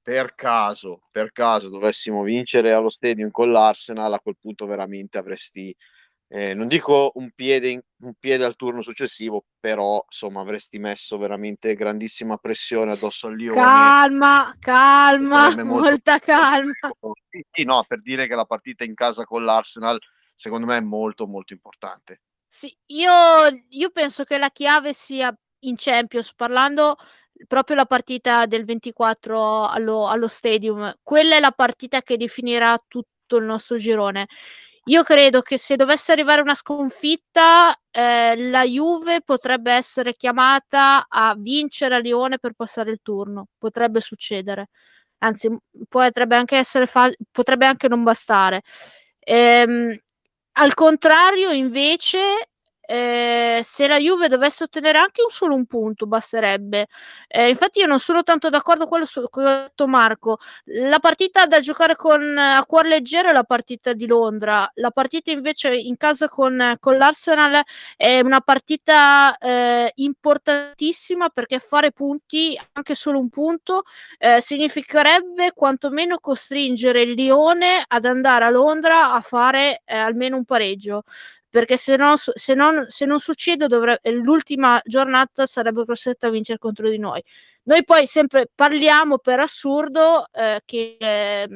[0.02, 5.74] per caso, per caso dovessimo vincere allo stadium con l'Arsenal, a quel punto veramente avresti
[6.34, 11.18] eh, non dico un piede, in, un piede al turno successivo, però insomma avresti messo
[11.18, 13.60] veramente grandissima pressione addosso al Lione.
[13.60, 16.72] Calma, calma, molta calma.
[17.28, 19.98] Sì, sì, no, per dire che la partita in casa con l'Arsenal
[20.34, 22.22] secondo me è molto molto importante.
[22.46, 23.12] Sì, io,
[23.68, 26.96] io penso che la chiave sia in Champions, parlando
[27.46, 30.94] proprio la partita del 24 allo, allo stadium.
[31.02, 34.26] Quella è la partita che definirà tutto il nostro girone.
[34.86, 41.34] Io credo che se dovesse arrivare una sconfitta, eh, la Juve potrebbe essere chiamata a
[41.38, 43.46] vincere a Lione per passare il turno.
[43.58, 44.68] Potrebbe succedere.
[45.18, 45.48] Anzi,
[45.88, 48.62] potrebbe anche, essere fa- potrebbe anche non bastare.
[49.20, 49.96] Ehm,
[50.54, 52.50] al contrario, invece,
[52.92, 56.88] eh, se la Juve dovesse ottenere anche un solo un punto, basterebbe.
[57.26, 60.38] Eh, infatti, io non sono tanto d'accordo con quello che ha detto Marco.
[60.64, 64.70] La partita da giocare con, a cuor leggero è la partita di Londra.
[64.74, 67.62] La partita invece in casa con, con l'Arsenal
[67.96, 73.84] è una partita eh, importantissima perché fare punti, anche solo un punto,
[74.18, 80.44] eh, significherebbe quantomeno costringere il Lione ad andare a Londra a fare eh, almeno un
[80.44, 81.04] pareggio
[81.52, 86.58] perché se, no, se, non, se non succede dovrebbe, l'ultima giornata sarebbe costretta a vincere
[86.58, 87.22] contro di noi.
[87.64, 91.48] Noi poi sempre parliamo per assurdo eh, che, eh,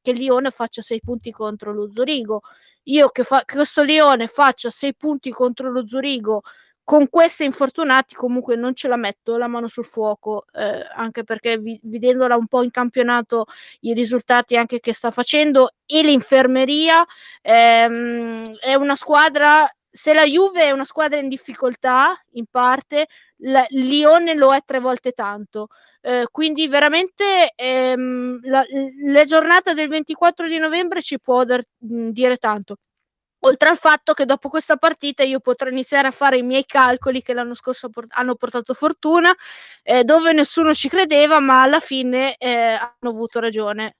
[0.00, 2.42] che Lione faccia sei punti contro lo Zurigo.
[2.84, 6.42] Io che, fa, che questo Lione faccia sei punti contro lo Zurigo
[6.84, 11.58] con questi infortunati comunque non ce la metto la mano sul fuoco, eh, anche perché
[11.58, 13.46] vi, vedendola un po' in campionato
[13.80, 17.04] i risultati anche che sta facendo e l'infermeria
[17.42, 23.08] ehm, è una squadra se la Juve è una squadra in difficoltà in parte,
[23.38, 25.68] la, Lione lo è tre volte tanto.
[26.02, 28.64] Eh, quindi veramente ehm, la,
[29.06, 32.76] la, giornata del 24 di novembre ci può dar, dire tanto.
[33.40, 37.22] Oltre al fatto che dopo questa partita io potrò iniziare a fare i miei calcoli
[37.22, 39.34] che l'anno scorso port- hanno portato fortuna,
[39.82, 43.96] eh, dove nessuno ci credeva, ma alla fine eh, hanno avuto ragione.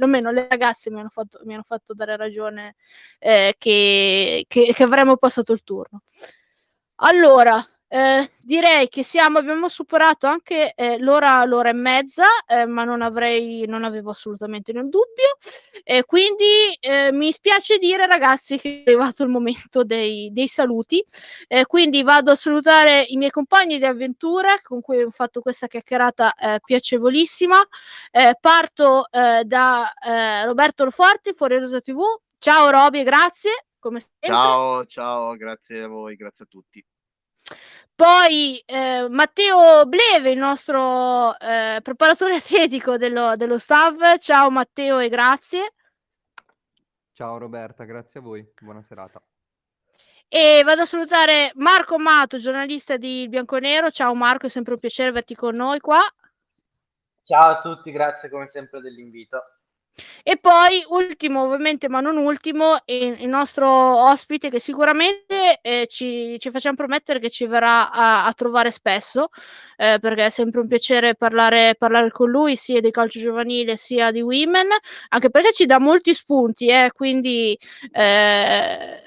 [0.00, 2.76] Almeno le ragazze mi hanno fatto, mi hanno fatto dare ragione
[3.18, 6.02] eh, che, che, che avremmo passato il turno.
[6.96, 12.84] Allora, eh, direi che siamo, abbiamo superato anche eh, l'ora, l'ora e mezza, eh, ma
[12.84, 15.36] non avrei, non avevo assolutamente nel dubbio.
[15.84, 21.04] E quindi eh, mi spiace dire, ragazzi, che è arrivato il momento dei, dei saluti.
[21.46, 25.66] Eh, quindi vado a salutare i miei compagni di avventura con cui ho fatto questa
[25.66, 27.62] chiacchierata eh, piacevolissima.
[28.40, 29.92] parto da
[30.44, 32.00] Roberto Loforti, Fuori Rosa TV.
[32.38, 33.66] Ciao Roby, grazie.
[33.78, 34.00] Come.
[34.18, 36.82] Ciao, ciao, grazie a voi, grazie a tutti.
[38.02, 44.18] Poi eh, Matteo Bleve, il nostro eh, preparatore atletico dello, dello staff.
[44.18, 45.74] Ciao Matteo e grazie.
[47.12, 48.44] Ciao Roberta, grazie a voi.
[48.60, 49.22] Buona serata.
[50.26, 53.92] E vado a salutare Marco Mato, giornalista di Bianconero.
[53.92, 56.00] Ciao Marco, è sempre un piacere averti con noi qua.
[57.22, 59.44] Ciao a tutti, grazie come sempre dell'invito.
[60.22, 66.50] E poi, ultimo, ovviamente, ma non ultimo, il, nostro ospite che sicuramente eh, ci, ci,
[66.50, 69.28] facciamo promettere che ci verrà a, a trovare spesso,
[69.76, 74.10] eh, perché è sempre un piacere parlare, parlare, con lui sia di calcio giovanile sia
[74.10, 74.68] di women,
[75.10, 77.58] anche perché ci dà molti spunti, eh, quindi
[77.92, 79.02] eh,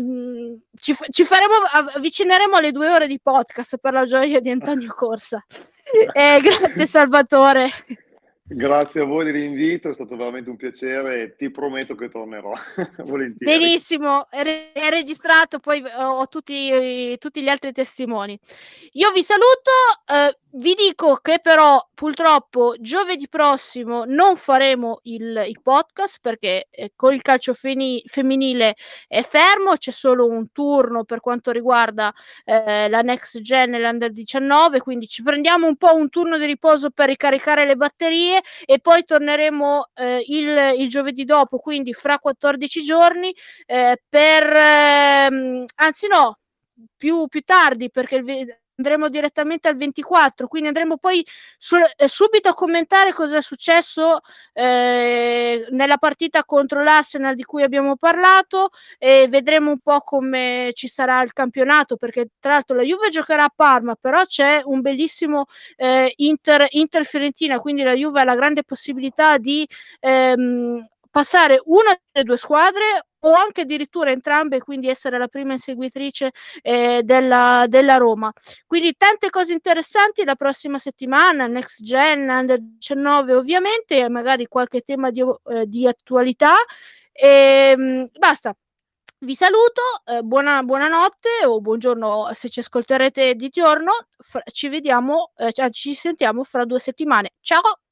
[0.00, 4.92] mm, ci, ci, faremo, avvicineremo alle due ore di podcast per la gioia di Antonio
[4.94, 5.44] Corsa.
[6.14, 7.68] Eh, grazie Salvatore.
[8.46, 12.52] Grazie a voi dell'invito, è stato veramente un piacere e ti prometto che tornerò
[13.02, 13.58] volentieri.
[13.58, 18.38] Benissimo, è, registrato, poi ho tutti, tutti, gli altri testimoni.
[18.92, 19.70] Io vi saluto,
[20.04, 26.92] eh, vi dico che però purtroppo giovedì prossimo non faremo il, il podcast perché eh,
[26.94, 28.76] con il calcio feni, femminile
[29.08, 32.12] è fermo, c'è solo un turno per quanto riguarda
[32.44, 36.44] eh, la next gen e l'under 19, quindi ci prendiamo un po' un turno di
[36.44, 38.33] riposo per ricaricare le batterie
[38.64, 43.34] e poi torneremo eh, il, il, giovedì dopo, quindi fra 14 giorni
[43.66, 46.38] eh, per ehm, anzi no,
[46.96, 51.24] più, più tardi perché il andremo direttamente al 24, quindi andremo poi
[51.58, 54.20] su, eh, subito a commentare cosa è successo
[54.52, 60.88] eh, nella partita contro l'Arsenal di cui abbiamo parlato e vedremo un po' come ci
[60.88, 65.46] sarà il campionato, perché tra l'altro la Juve giocherà a Parma, però c'è un bellissimo
[65.76, 69.66] eh, Inter, Inter Fiorentina, quindi la Juve ha la grande possibilità di
[70.00, 76.32] ehm, passare una delle due squadre o anche addirittura entrambe, quindi essere la prima inseguitrice
[76.62, 78.32] eh, della, della, Roma.
[78.66, 85.10] Quindi tante cose interessanti la prossima settimana, Next Gen, Under 19 ovviamente, magari qualche tema
[85.10, 86.54] di, eh, di attualità.
[87.12, 87.28] E,
[87.76, 88.54] ehm, basta.
[89.20, 93.92] Vi saluto, eh, buona, buonanotte o buongiorno se ci ascolterete di giorno.
[94.18, 97.32] Fra, ci vediamo, eh, ci sentiamo fra due settimane.
[97.40, 97.83] Ciao!